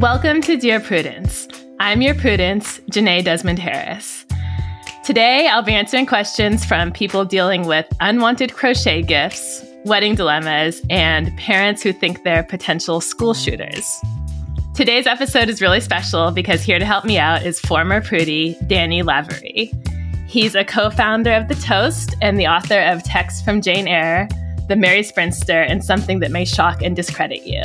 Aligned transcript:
Welcome 0.00 0.40
to 0.42 0.56
Dear 0.56 0.80
Prudence. 0.80 1.46
I'm 1.78 2.00
your 2.00 2.14
Prudence, 2.14 2.80
Jenée 2.90 3.22
Desmond 3.22 3.58
Harris. 3.58 4.24
Today, 5.04 5.46
I'll 5.46 5.62
be 5.62 5.74
answering 5.74 6.06
questions 6.06 6.64
from 6.64 6.90
people 6.90 7.26
dealing 7.26 7.66
with 7.66 7.84
unwanted 8.00 8.54
crochet 8.54 9.02
gifts, 9.02 9.62
wedding 9.84 10.14
dilemmas, 10.14 10.80
and 10.88 11.36
parents 11.36 11.82
who 11.82 11.92
think 11.92 12.24
they're 12.24 12.42
potential 12.42 13.02
school 13.02 13.34
shooters. 13.34 14.00
Today's 14.74 15.06
episode 15.06 15.50
is 15.50 15.60
really 15.60 15.80
special 15.80 16.30
because 16.30 16.62
here 16.62 16.78
to 16.78 16.86
help 16.86 17.04
me 17.04 17.18
out 17.18 17.44
is 17.44 17.60
former 17.60 18.00
Prudie, 18.00 18.56
Danny 18.66 19.02
Lavery. 19.02 19.70
He's 20.26 20.54
a 20.54 20.64
co 20.64 20.88
founder 20.88 21.34
of 21.34 21.48
The 21.48 21.56
Toast 21.56 22.14
and 22.22 22.40
the 22.40 22.46
author 22.46 22.80
of 22.80 23.02
Text 23.02 23.44
from 23.44 23.60
Jane 23.60 23.86
Eyre, 23.86 24.30
The 24.66 24.76
Merry 24.76 25.02
Spinster, 25.02 25.60
and 25.60 25.84
Something 25.84 26.20
That 26.20 26.30
May 26.30 26.46
Shock 26.46 26.80
and 26.80 26.96
Discredit 26.96 27.46
You. 27.46 27.60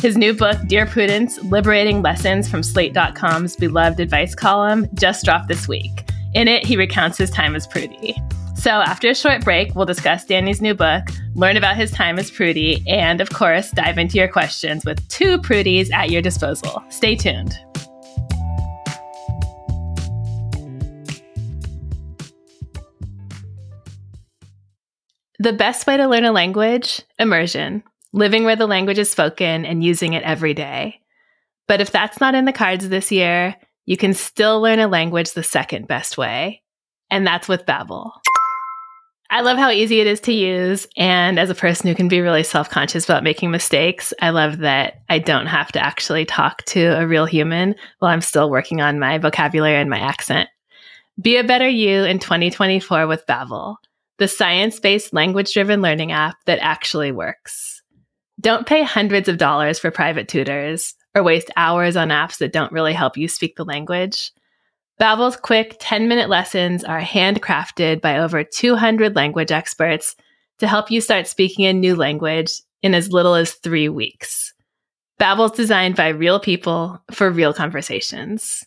His 0.00 0.16
new 0.16 0.32
book, 0.32 0.56
Dear 0.68 0.86
Prudence 0.86 1.42
Liberating 1.42 2.02
Lessons 2.02 2.48
from 2.48 2.62
Slate.com's 2.62 3.56
beloved 3.56 3.98
advice 3.98 4.32
column, 4.32 4.86
just 4.94 5.24
dropped 5.24 5.48
this 5.48 5.66
week. 5.66 6.08
In 6.34 6.46
it, 6.46 6.64
he 6.64 6.76
recounts 6.76 7.18
his 7.18 7.30
time 7.30 7.56
as 7.56 7.66
Prudie. 7.66 8.14
So, 8.56 8.70
after 8.70 9.10
a 9.10 9.14
short 9.14 9.42
break, 9.42 9.74
we'll 9.74 9.86
discuss 9.86 10.24
Danny's 10.24 10.60
new 10.62 10.72
book, 10.72 11.02
learn 11.34 11.56
about 11.56 11.76
his 11.76 11.90
time 11.90 12.16
as 12.16 12.30
Prudie, 12.30 12.84
and 12.86 13.20
of 13.20 13.30
course, 13.30 13.72
dive 13.72 13.98
into 13.98 14.18
your 14.18 14.28
questions 14.28 14.84
with 14.84 15.06
two 15.08 15.36
Prudies 15.38 15.90
at 15.92 16.10
your 16.10 16.22
disposal. 16.22 16.80
Stay 16.90 17.16
tuned. 17.16 17.58
The 25.40 25.52
best 25.52 25.88
way 25.88 25.96
to 25.96 26.06
learn 26.06 26.24
a 26.24 26.30
language? 26.30 27.02
Immersion 27.18 27.82
living 28.12 28.44
where 28.44 28.56
the 28.56 28.66
language 28.66 28.98
is 28.98 29.10
spoken 29.10 29.64
and 29.64 29.84
using 29.84 30.12
it 30.12 30.22
every 30.22 30.54
day. 30.54 31.00
But 31.66 31.80
if 31.80 31.90
that's 31.90 32.20
not 32.20 32.34
in 32.34 32.46
the 32.46 32.52
cards 32.52 32.88
this 32.88 33.12
year, 33.12 33.54
you 33.84 33.96
can 33.96 34.14
still 34.14 34.60
learn 34.60 34.78
a 34.78 34.88
language 34.88 35.32
the 35.32 35.42
second 35.42 35.86
best 35.86 36.18
way, 36.18 36.62
and 37.10 37.26
that's 37.26 37.48
with 37.48 37.66
Babbel. 37.66 38.10
I 39.30 39.42
love 39.42 39.58
how 39.58 39.70
easy 39.70 40.00
it 40.00 40.06
is 40.06 40.20
to 40.20 40.32
use, 40.32 40.86
and 40.96 41.38
as 41.38 41.50
a 41.50 41.54
person 41.54 41.86
who 41.86 41.94
can 41.94 42.08
be 42.08 42.22
really 42.22 42.42
self-conscious 42.42 43.04
about 43.04 43.22
making 43.22 43.50
mistakes, 43.50 44.14
I 44.22 44.30
love 44.30 44.58
that 44.58 45.02
I 45.10 45.18
don't 45.18 45.46
have 45.46 45.70
to 45.72 45.84
actually 45.84 46.24
talk 46.24 46.64
to 46.66 46.98
a 46.98 47.06
real 47.06 47.26
human 47.26 47.74
while 47.98 48.10
I'm 48.10 48.22
still 48.22 48.48
working 48.48 48.80
on 48.80 48.98
my 48.98 49.18
vocabulary 49.18 49.76
and 49.76 49.90
my 49.90 49.98
accent. 49.98 50.48
Be 51.20 51.36
a 51.36 51.44
better 51.44 51.68
you 51.68 52.04
in 52.04 52.20
2024 52.20 53.06
with 53.06 53.26
Babbel, 53.26 53.76
the 54.16 54.28
science-based 54.28 55.12
language-driven 55.12 55.82
learning 55.82 56.12
app 56.12 56.36
that 56.46 56.60
actually 56.60 57.12
works. 57.12 57.77
Don't 58.40 58.66
pay 58.66 58.82
hundreds 58.82 59.28
of 59.28 59.38
dollars 59.38 59.78
for 59.78 59.90
private 59.90 60.28
tutors 60.28 60.94
or 61.14 61.22
waste 61.22 61.50
hours 61.56 61.96
on 61.96 62.08
apps 62.08 62.38
that 62.38 62.52
don't 62.52 62.72
really 62.72 62.92
help 62.92 63.16
you 63.16 63.26
speak 63.26 63.56
the 63.56 63.64
language. 63.64 64.30
Babbel's 64.98 65.36
quick 65.36 65.78
10-minute 65.80 66.28
lessons 66.28 66.84
are 66.84 67.00
handcrafted 67.00 68.00
by 68.00 68.18
over 68.18 68.44
200 68.44 69.16
language 69.16 69.50
experts 69.52 70.14
to 70.58 70.66
help 70.66 70.90
you 70.90 71.00
start 71.00 71.26
speaking 71.26 71.66
a 71.66 71.72
new 71.72 71.94
language 71.94 72.60
in 72.82 72.94
as 72.94 73.12
little 73.12 73.34
as 73.34 73.54
3 73.54 73.88
weeks. 73.88 74.52
Babbel's 75.18 75.52
designed 75.52 75.96
by 75.96 76.08
real 76.08 76.38
people 76.38 77.00
for 77.10 77.30
real 77.30 77.52
conversations. 77.52 78.64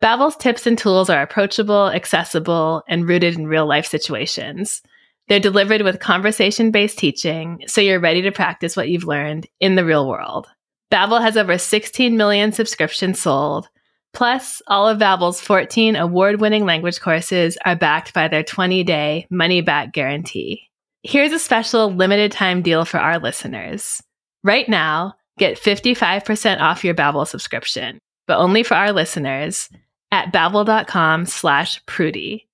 Babbel's 0.00 0.36
tips 0.36 0.66
and 0.66 0.76
tools 0.76 1.08
are 1.08 1.22
approachable, 1.22 1.88
accessible, 1.88 2.82
and 2.88 3.08
rooted 3.08 3.36
in 3.36 3.46
real-life 3.46 3.86
situations. 3.86 4.82
They're 5.28 5.40
delivered 5.40 5.82
with 5.82 6.00
conversation 6.00 6.70
based 6.70 6.98
teaching, 6.98 7.64
so 7.66 7.80
you're 7.80 8.00
ready 8.00 8.22
to 8.22 8.32
practice 8.32 8.76
what 8.76 8.88
you've 8.88 9.04
learned 9.04 9.46
in 9.60 9.74
the 9.74 9.84
real 9.84 10.08
world. 10.08 10.46
Babbel 10.92 11.20
has 11.20 11.36
over 11.36 11.58
16 11.58 12.16
million 12.16 12.52
subscriptions 12.52 13.20
sold. 13.20 13.68
Plus, 14.12 14.62
all 14.68 14.86
of 14.86 14.98
Babbel's 14.98 15.40
14 15.40 15.96
award-winning 15.96 16.64
language 16.64 17.00
courses 17.00 17.58
are 17.64 17.74
backed 17.74 18.14
by 18.14 18.28
their 18.28 18.44
20-day 18.44 19.26
money-back 19.28 19.92
guarantee. 19.92 20.70
Here's 21.02 21.32
a 21.32 21.38
special 21.38 21.92
limited 21.92 22.30
time 22.30 22.62
deal 22.62 22.84
for 22.84 22.98
our 22.98 23.18
listeners. 23.18 24.00
Right 24.44 24.68
now, 24.68 25.14
get 25.36 25.58
55% 25.58 26.60
off 26.60 26.84
your 26.84 26.94
Babbel 26.94 27.26
subscription, 27.26 27.98
but 28.28 28.38
only 28.38 28.62
for 28.62 28.74
our 28.74 28.92
listeners 28.92 29.68
at 30.12 30.32
babbel.com 30.32 31.26
slash 31.26 31.84
prudie. 31.86 32.46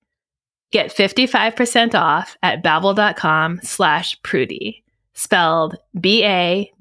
Get 0.71 0.95
55% 0.95 1.95
off 1.95 2.37
at 2.41 2.63
babbel.com 2.63 3.59
slash 3.61 4.19
prudie, 4.21 4.83
spelled 5.13 5.75
B-A-B-B-E-L 5.99 6.71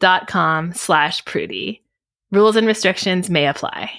dot 0.00 0.26
com 0.28 0.72
slash 0.72 1.22
prudie. 1.24 1.80
Rules 2.30 2.56
and 2.56 2.66
restrictions 2.66 3.28
may 3.28 3.46
apply. 3.46 3.90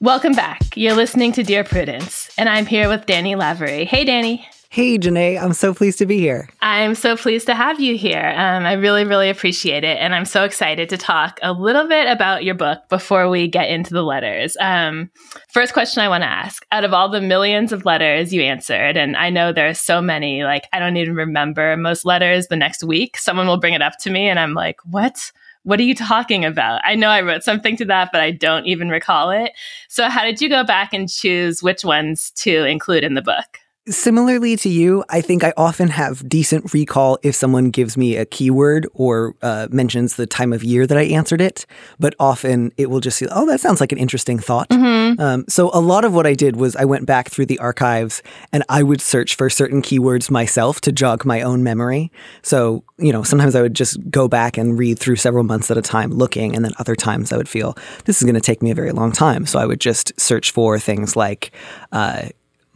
Welcome 0.00 0.34
back. 0.34 0.76
You're 0.76 0.94
listening 0.94 1.32
to 1.32 1.42
Dear 1.42 1.64
Prudence, 1.64 2.30
and 2.36 2.48
I'm 2.48 2.66
here 2.66 2.88
with 2.88 3.06
Danny 3.06 3.34
Lavery. 3.34 3.86
Hey, 3.86 4.04
Danny. 4.04 4.46
Hey, 4.68 4.98
Jenée, 4.98 5.40
I'm 5.40 5.52
so 5.52 5.72
pleased 5.72 5.98
to 5.98 6.06
be 6.06 6.18
here. 6.18 6.48
I'm 6.60 6.94
so 6.94 7.16
pleased 7.16 7.46
to 7.46 7.54
have 7.54 7.80
you 7.80 7.96
here. 7.96 8.34
Um, 8.36 8.66
I 8.66 8.72
really, 8.72 9.04
really 9.04 9.30
appreciate 9.30 9.84
it. 9.84 9.96
And 9.98 10.14
I'm 10.14 10.24
so 10.24 10.44
excited 10.44 10.88
to 10.88 10.96
talk 10.96 11.38
a 11.42 11.52
little 11.52 11.88
bit 11.88 12.08
about 12.08 12.44
your 12.44 12.54
book 12.54 12.80
before 12.88 13.30
we 13.30 13.48
get 13.48 13.70
into 13.70 13.94
the 13.94 14.02
letters. 14.02 14.56
Um, 14.60 15.10
first 15.50 15.72
question 15.72 16.02
I 16.02 16.08
want 16.08 16.22
to 16.22 16.28
ask 16.28 16.66
out 16.72 16.84
of 16.84 16.92
all 16.92 17.08
the 17.08 17.20
millions 17.20 17.72
of 17.72 17.84
letters 17.84 18.34
you 18.34 18.42
answered, 18.42 18.96
and 18.96 19.16
I 19.16 19.30
know 19.30 19.52
there 19.52 19.68
are 19.68 19.74
so 19.74 20.02
many, 20.02 20.42
like, 20.42 20.64
I 20.72 20.78
don't 20.78 20.96
even 20.96 21.14
remember 21.14 21.76
most 21.76 22.04
letters 22.04 22.48
the 22.48 22.56
next 22.56 22.82
week. 22.82 23.16
Someone 23.16 23.46
will 23.46 23.60
bring 23.60 23.74
it 23.74 23.82
up 23.82 23.98
to 24.00 24.10
me, 24.10 24.28
and 24.28 24.38
I'm 24.38 24.54
like, 24.54 24.78
what? 24.84 25.32
What 25.62 25.80
are 25.80 25.84
you 25.84 25.94
talking 25.94 26.44
about? 26.44 26.80
I 26.84 26.94
know 26.94 27.08
I 27.08 27.22
wrote 27.22 27.42
something 27.42 27.76
to 27.78 27.84
that, 27.86 28.10
but 28.12 28.20
I 28.20 28.30
don't 28.30 28.66
even 28.66 28.88
recall 28.88 29.30
it. 29.30 29.52
So, 29.88 30.08
how 30.08 30.24
did 30.24 30.40
you 30.40 30.48
go 30.48 30.64
back 30.64 30.92
and 30.92 31.08
choose 31.08 31.62
which 31.62 31.84
ones 31.84 32.30
to 32.36 32.64
include 32.64 33.02
in 33.02 33.14
the 33.14 33.22
book? 33.22 33.60
Similarly 33.88 34.56
to 34.56 34.68
you, 34.68 35.04
I 35.08 35.20
think 35.20 35.44
I 35.44 35.52
often 35.56 35.86
have 35.88 36.28
decent 36.28 36.74
recall 36.74 37.18
if 37.22 37.36
someone 37.36 37.70
gives 37.70 37.96
me 37.96 38.16
a 38.16 38.24
keyword 38.24 38.88
or 38.94 39.36
uh, 39.42 39.68
mentions 39.70 40.16
the 40.16 40.26
time 40.26 40.52
of 40.52 40.64
year 40.64 40.88
that 40.88 40.98
I 40.98 41.02
answered 41.02 41.40
it. 41.40 41.66
But 42.00 42.16
often 42.18 42.72
it 42.76 42.90
will 42.90 42.98
just 42.98 43.16
say, 43.16 43.28
oh, 43.30 43.46
that 43.46 43.60
sounds 43.60 43.80
like 43.80 43.92
an 43.92 43.98
interesting 43.98 44.40
thought. 44.40 44.68
Mm-hmm. 44.70 45.20
Um, 45.20 45.44
so 45.48 45.70
a 45.72 45.78
lot 45.78 46.04
of 46.04 46.12
what 46.12 46.26
I 46.26 46.34
did 46.34 46.56
was 46.56 46.74
I 46.74 46.84
went 46.84 47.06
back 47.06 47.28
through 47.28 47.46
the 47.46 47.60
archives 47.60 48.24
and 48.52 48.64
I 48.68 48.82
would 48.82 49.00
search 49.00 49.36
for 49.36 49.48
certain 49.48 49.82
keywords 49.82 50.32
myself 50.32 50.80
to 50.80 50.90
jog 50.90 51.24
my 51.24 51.42
own 51.42 51.62
memory. 51.62 52.10
So, 52.42 52.82
you 52.98 53.12
know, 53.12 53.22
sometimes 53.22 53.54
I 53.54 53.62
would 53.62 53.74
just 53.74 53.98
go 54.10 54.26
back 54.26 54.58
and 54.58 54.76
read 54.76 54.98
through 54.98 55.16
several 55.16 55.44
months 55.44 55.70
at 55.70 55.78
a 55.78 55.82
time 55.82 56.10
looking. 56.10 56.56
And 56.56 56.64
then 56.64 56.72
other 56.80 56.96
times 56.96 57.32
I 57.32 57.36
would 57.36 57.48
feel 57.48 57.76
this 58.04 58.20
is 58.20 58.24
going 58.24 58.34
to 58.34 58.40
take 58.40 58.62
me 58.62 58.72
a 58.72 58.74
very 58.74 58.90
long 58.90 59.12
time. 59.12 59.46
So 59.46 59.60
I 59.60 59.64
would 59.64 59.80
just 59.80 60.18
search 60.18 60.50
for 60.50 60.76
things 60.80 61.14
like, 61.14 61.52
uh, 61.92 62.30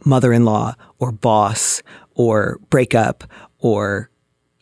mother 0.05 0.31
in 0.33 0.45
law 0.45 0.75
or 0.99 1.11
boss 1.11 1.81
or 2.13 2.59
breakup 2.69 3.23
or 3.59 4.10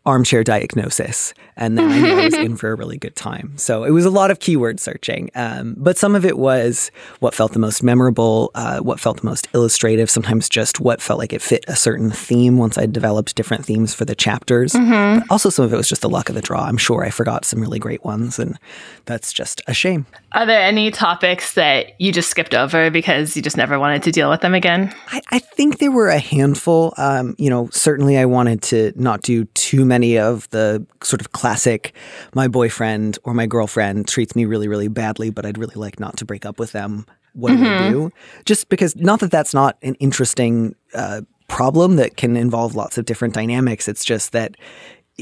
armchair 0.09 0.43
diagnosis. 0.43 1.33
And 1.55 1.77
then 1.77 1.89
I 1.89 1.99
knew 1.99 2.19
I 2.19 2.25
was 2.25 2.33
in 2.37 2.55
for 2.55 2.71
a 2.71 2.75
really 2.75 2.97
good 2.97 3.15
time. 3.15 3.57
So 3.57 3.83
it 3.83 3.91
was 3.91 4.05
a 4.05 4.09
lot 4.09 4.31
of 4.31 4.39
keyword 4.39 4.79
searching. 4.79 5.29
Um, 5.35 5.75
but 5.77 5.97
some 5.97 6.15
of 6.15 6.25
it 6.25 6.37
was 6.37 6.89
what 7.19 7.35
felt 7.35 7.53
the 7.53 7.59
most 7.59 7.83
memorable, 7.83 8.51
uh, 8.55 8.79
what 8.79 8.99
felt 8.99 9.21
the 9.21 9.25
most 9.25 9.47
illustrative, 9.53 10.09
sometimes 10.09 10.49
just 10.49 10.79
what 10.79 11.01
felt 11.01 11.19
like 11.19 11.33
it 11.33 11.41
fit 11.41 11.65
a 11.67 11.75
certain 11.75 12.11
theme 12.11 12.57
once 12.57 12.77
I 12.77 12.85
developed 12.85 13.35
different 13.35 13.65
themes 13.65 13.93
for 13.93 14.05
the 14.05 14.15
chapters. 14.15 14.73
Mm-hmm. 14.73 15.19
But 15.19 15.31
also, 15.31 15.49
some 15.49 15.65
of 15.65 15.73
it 15.73 15.77
was 15.77 15.89
just 15.89 16.01
the 16.01 16.09
luck 16.09 16.29
of 16.29 16.35
the 16.35 16.41
draw. 16.41 16.63
I'm 16.63 16.77
sure 16.77 17.03
I 17.03 17.09
forgot 17.09 17.45
some 17.45 17.59
really 17.59 17.79
great 17.79 18.03
ones, 18.03 18.39
and 18.39 18.57
that's 19.05 19.33
just 19.33 19.61
a 19.67 19.73
shame. 19.73 20.05
Are 20.31 20.45
there 20.45 20.61
any 20.61 20.91
topics 20.91 21.53
that 21.55 21.99
you 21.99 22.11
just 22.11 22.29
skipped 22.29 22.53
over 22.53 22.89
because 22.89 23.35
you 23.35 23.41
just 23.41 23.57
never 23.57 23.77
wanted 23.79 24.03
to 24.03 24.11
deal 24.11 24.29
with 24.29 24.41
them 24.41 24.55
again? 24.55 24.93
I, 25.07 25.21
I 25.31 25.39
think 25.39 25.79
there 25.79 25.91
were 25.91 26.09
a 26.09 26.19
handful. 26.19 26.93
Um, 26.97 27.35
you 27.37 27.49
know, 27.49 27.69
certainly 27.71 28.17
I 28.17 28.25
wanted 28.25 28.61
to 28.63 28.93
not 28.95 29.23
do 29.23 29.45
too 29.45 29.85
many 29.85 29.98
of 30.17 30.49
the 30.49 30.85
sort 31.01 31.21
of 31.21 31.31
classic 31.31 31.93
my 32.33 32.47
boyfriend 32.47 33.17
or 33.23 33.33
my 33.33 33.45
girlfriend 33.45 34.07
treats 34.07 34.35
me 34.35 34.45
really, 34.45 34.67
really 34.67 34.87
badly, 34.87 35.29
but 35.29 35.45
I'd 35.45 35.57
really 35.57 35.75
like 35.75 35.99
not 35.99 36.17
to 36.17 36.25
break 36.25 36.45
up 36.45 36.59
with 36.59 36.71
them. 36.71 37.05
What 37.33 37.53
mm-hmm. 37.53 37.63
do 37.63 37.69
I 37.69 37.73
mm-hmm. 37.73 37.91
do? 37.91 38.11
Just 38.45 38.69
because, 38.69 38.95
not 38.95 39.19
that 39.19 39.31
that's 39.31 39.53
not 39.53 39.77
an 39.81 39.95
interesting 39.95 40.75
uh, 40.93 41.21
problem 41.47 41.97
that 41.97 42.17
can 42.17 42.35
involve 42.35 42.75
lots 42.75 42.97
of 42.97 43.05
different 43.05 43.33
dynamics. 43.33 43.87
It's 43.87 44.05
just 44.05 44.31
that 44.31 44.55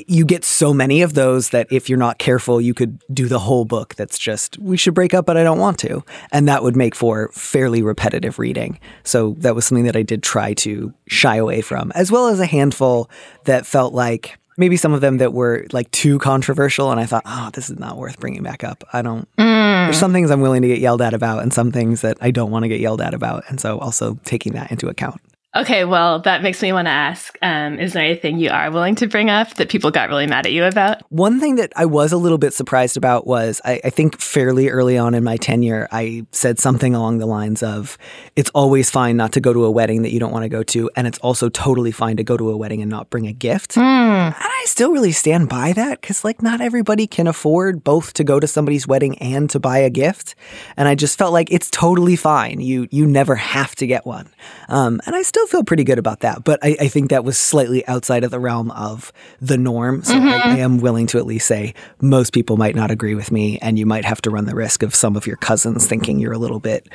you 0.08 0.26
get 0.26 0.46
so 0.46 0.74
many 0.74 1.02
of 1.02 1.16
those 1.16 1.50
that 1.50 1.66
if 1.72 1.90
you're 1.90 1.98
not 1.98 2.20
careful, 2.20 2.62
you 2.62 2.76
could 2.76 3.02
do 3.12 3.28
the 3.28 3.40
whole 3.40 3.66
book 3.66 3.96
that's 3.96 4.20
just, 4.20 4.58
we 4.60 4.78
should 4.78 4.94
break 4.94 5.14
up, 5.14 5.26
but 5.26 5.38
I 5.38 5.44
don't 5.44 5.58
want 5.58 5.80
to. 5.80 6.04
And 6.32 6.48
that 6.48 6.62
would 6.62 6.76
make 6.76 6.94
for 6.94 7.30
fairly 7.30 7.82
repetitive 7.82 8.38
reading. 8.38 8.80
So 9.04 9.36
that 9.40 9.56
was 9.56 9.66
something 9.66 9.86
that 9.86 9.96
I 9.96 10.04
did 10.04 10.22
try 10.22 10.54
to 10.56 10.94
shy 11.08 11.38
away 11.38 11.62
from, 11.62 11.92
as 11.96 12.12
well 12.12 12.28
as 12.28 12.40
a 12.40 12.46
handful 12.46 13.10
that 13.46 13.66
felt 13.66 13.94
like, 13.94 14.38
maybe 14.58 14.76
some 14.76 14.94
of 14.94 15.02
them 15.02 15.18
that 15.18 15.34
were 15.34 15.66
like 15.72 15.90
too 15.92 16.20
controversial 16.20 16.92
and 16.92 17.00
i 17.00 17.06
thought 17.06 17.24
oh 17.26 17.50
this 17.54 17.70
is 17.70 17.80
not 17.80 17.98
worth 17.98 18.20
bringing 18.20 18.44
back 18.44 18.64
up 18.64 18.84
i 18.94 19.02
don't 19.02 19.28
mm. 19.38 19.86
there's 19.86 19.98
some 19.98 20.12
things 20.12 20.30
i'm 20.32 20.42
willing 20.42 20.62
to 20.62 20.68
get 20.68 20.80
yelled 20.80 21.02
at 21.02 21.14
about 21.14 21.42
and 21.42 21.54
some 21.54 21.72
things 21.72 22.02
that 22.02 22.18
i 22.22 22.32
don't 22.32 22.52
want 22.52 22.64
to 22.64 22.70
get 22.70 22.80
yelled 22.80 23.02
at 23.02 23.14
about 23.14 23.44
and 23.50 23.60
so 23.60 23.78
also 23.80 24.20
taking 24.26 24.54
that 24.54 24.72
into 24.72 24.88
account 24.88 25.22
Okay, 25.56 25.86
well, 25.86 26.20
that 26.20 26.44
makes 26.44 26.62
me 26.62 26.74
want 26.74 26.88
to 26.88 26.92
ask 26.92 27.38
um, 27.42 27.80
Is 27.80 27.94
there 27.94 28.04
anything 28.04 28.38
you 28.38 28.50
are 28.50 28.70
willing 28.70 28.96
to 28.96 29.08
bring 29.08 29.30
up 29.30 29.56
that 29.56 29.70
people 29.70 29.92
got 29.92 30.10
really 30.10 30.28
mad 30.28 30.46
at 30.46 30.52
you 30.52 30.66
about? 30.66 31.02
One 31.10 31.40
thing 31.40 31.56
that 31.56 31.72
I 31.76 31.86
was 31.86 32.12
a 32.12 32.18
little 32.18 32.38
bit 32.38 32.54
surprised 32.54 32.98
about 32.98 33.26
was 33.26 33.62
I, 33.64 33.80
I, 33.84 33.90
think 33.90 34.20
fairly 34.20 34.70
early 34.70 34.98
on 34.98 35.16
in 35.16 35.24
my 35.24 35.38
tenure, 35.38 35.88
I 35.92 36.26
said 36.32 36.60
something 36.60 36.94
along 36.94 37.20
the 37.20 37.26
lines 37.26 37.64
of 37.64 37.98
it's 38.36 38.50
always 38.52 38.90
fine 38.90 39.16
not 39.16 39.32
to 39.34 39.40
go 39.40 39.54
to 39.54 39.64
a 39.64 39.72
wedding 39.72 40.02
that 40.02 40.12
you 40.12 40.20
don't 40.20 40.34
want 40.34 40.44
to 40.44 40.50
go 40.50 40.64
to. 40.64 40.92
And 40.96 41.08
it's 41.08 41.18
also 41.20 41.50
totally 41.50 41.92
fine 41.92 42.18
to 42.18 42.24
go 42.24 42.36
to 42.36 42.50
a 42.50 42.58
wedding 42.58 42.82
and 42.82 42.92
not 42.92 43.10
bring 43.10 43.26
a 43.26 43.34
gift. 43.34 43.76
Mm. 43.76 44.28
And 44.28 44.36
I 44.38 44.64
still 44.68 44.92
really 44.92 45.14
stand 45.14 45.48
by 45.48 45.72
that 45.74 46.02
because, 46.02 46.26
like, 46.26 46.42
not 46.42 46.60
everybody 46.60 47.08
can 47.08 47.26
afford 47.26 47.84
both 47.84 48.14
to 48.14 48.24
go 48.24 48.40
to 48.40 48.48
somebody's 48.48 48.86
wedding 48.86 49.18
and 49.20 49.50
to 49.52 49.60
buy 49.60 49.78
a 49.78 49.90
gift. 49.90 50.36
And 50.76 50.88
I 50.90 50.96
just 50.96 51.18
felt 51.18 51.32
like 51.32 51.52
it's 51.52 51.72
totally 51.72 52.18
fine. 52.18 52.60
You, 52.60 52.88
you 52.92 53.08
never 53.08 53.36
have 53.36 53.76
to 53.78 53.88
get 53.88 54.06
one. 54.06 54.30
Um, 54.68 55.00
and 55.06 55.16
I 55.16 55.22
still 55.22 55.37
feel 55.46 55.64
pretty 55.64 55.84
good 55.84 56.00
about 56.00 56.22
that. 56.22 56.44
But 56.44 56.60
I, 56.64 56.76
I, 56.80 56.88
think 56.88 57.10
that 57.10 57.24
was 57.24 57.38
slightly 57.38 57.86
outside 57.88 58.24
of 58.24 58.32
the 58.32 58.40
realm 58.40 58.72
of 58.72 59.12
the 59.40 59.58
norm. 59.58 60.04
So 60.04 60.14
mm-hmm. 60.14 60.28
I, 60.28 60.56
I, 60.56 60.58
am 60.58 60.80
willing 60.80 61.06
to 61.08 61.18
at 61.18 61.26
least 61.26 61.48
say 61.48 61.74
most 62.02 62.34
people 62.34 62.58
might 62.58 62.76
not 62.76 62.92
agree 62.92 63.14
with 63.14 63.32
me, 63.32 63.60
and 63.60 63.78
you 63.78 63.86
might 63.86 64.06
have 64.06 64.22
to 64.22 64.30
run 64.30 64.46
the 64.46 64.56
risk 64.56 64.84
of 64.84 64.96
some 64.96 65.16
of 65.16 65.28
your 65.28 65.38
cousins 65.38 65.86
thinking 65.86 66.20
you're 66.20 66.34
a 66.34 66.38
little 66.38 66.60
bit 66.60 66.90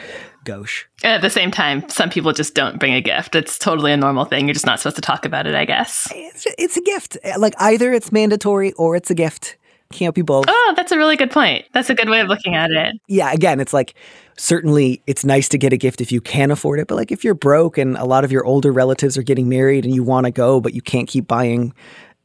gauche. 0.45 0.87
And 1.05 1.13
at 1.13 1.23
the 1.23 1.31
same 1.31 1.51
time, 1.51 1.89
some 1.89 2.11
people 2.11 2.33
just 2.33 2.55
don't 2.55 2.79
bring 2.79 2.95
a 2.95 3.01
gift. 3.01 3.35
It's 3.35 3.59
totally 3.59 3.93
a 3.93 3.97
normal 3.97 4.25
thing. 4.25 4.47
You're 4.47 4.55
just 4.55 4.67
not 4.67 4.81
supposed 4.81 4.97
to 4.97 5.03
talk 5.03 5.25
about 5.25 5.47
it, 5.47 5.55
I 5.55 5.65
guess. 5.65 6.09
It's, 6.15 6.47
it's 6.59 6.77
a 6.77 6.83
gift. 6.83 7.19
Like 7.39 7.55
either 7.59 7.93
it's 7.93 8.11
mandatory 8.11 8.73
or 8.73 8.97
it's 8.97 9.11
a 9.11 9.15
gift 9.15 9.57
can't 9.93 10.15
be 10.15 10.23
both. 10.23 10.47
Oh, 10.49 10.75
that's 10.77 10.93
a 10.93 10.99
really 10.99 11.17
good 11.17 11.31
point. 11.31 11.65
That's 11.73 11.91
a 11.91 11.95
good 11.95 12.09
way 12.09 12.21
of 12.21 12.29
looking 12.29 12.55
at 12.55 12.71
it. 12.71 12.97
Yeah, 13.07 13.33
again, 13.33 13.61
it's 13.61 13.73
like 13.73 13.95
certainly 14.37 15.03
it's 15.07 15.25
nice 15.25 15.49
to 15.51 15.59
get 15.59 15.73
a 15.73 15.77
gift 15.77 16.01
if 16.01 16.11
you 16.11 16.21
can 16.21 16.51
afford 16.51 16.81
it, 16.81 16.89
but 16.89 16.97
like 16.97 17.13
if 17.13 17.25
you're 17.25 17.35
broke 17.35 17.79
and 17.79 17.97
a 17.97 18.05
lot 18.05 18.25
of 18.25 18.33
your 18.33 18.45
older 18.45 18.73
relatives 18.73 19.17
are 19.17 19.23
getting 19.23 19.49
married 19.49 19.85
and 19.85 19.95
you 19.95 20.03
want 20.03 20.27
to 20.27 20.31
go 20.31 20.61
but 20.61 20.75
you 20.75 20.83
can't 20.83 21.09
keep 21.09 21.29
buying, 21.29 21.73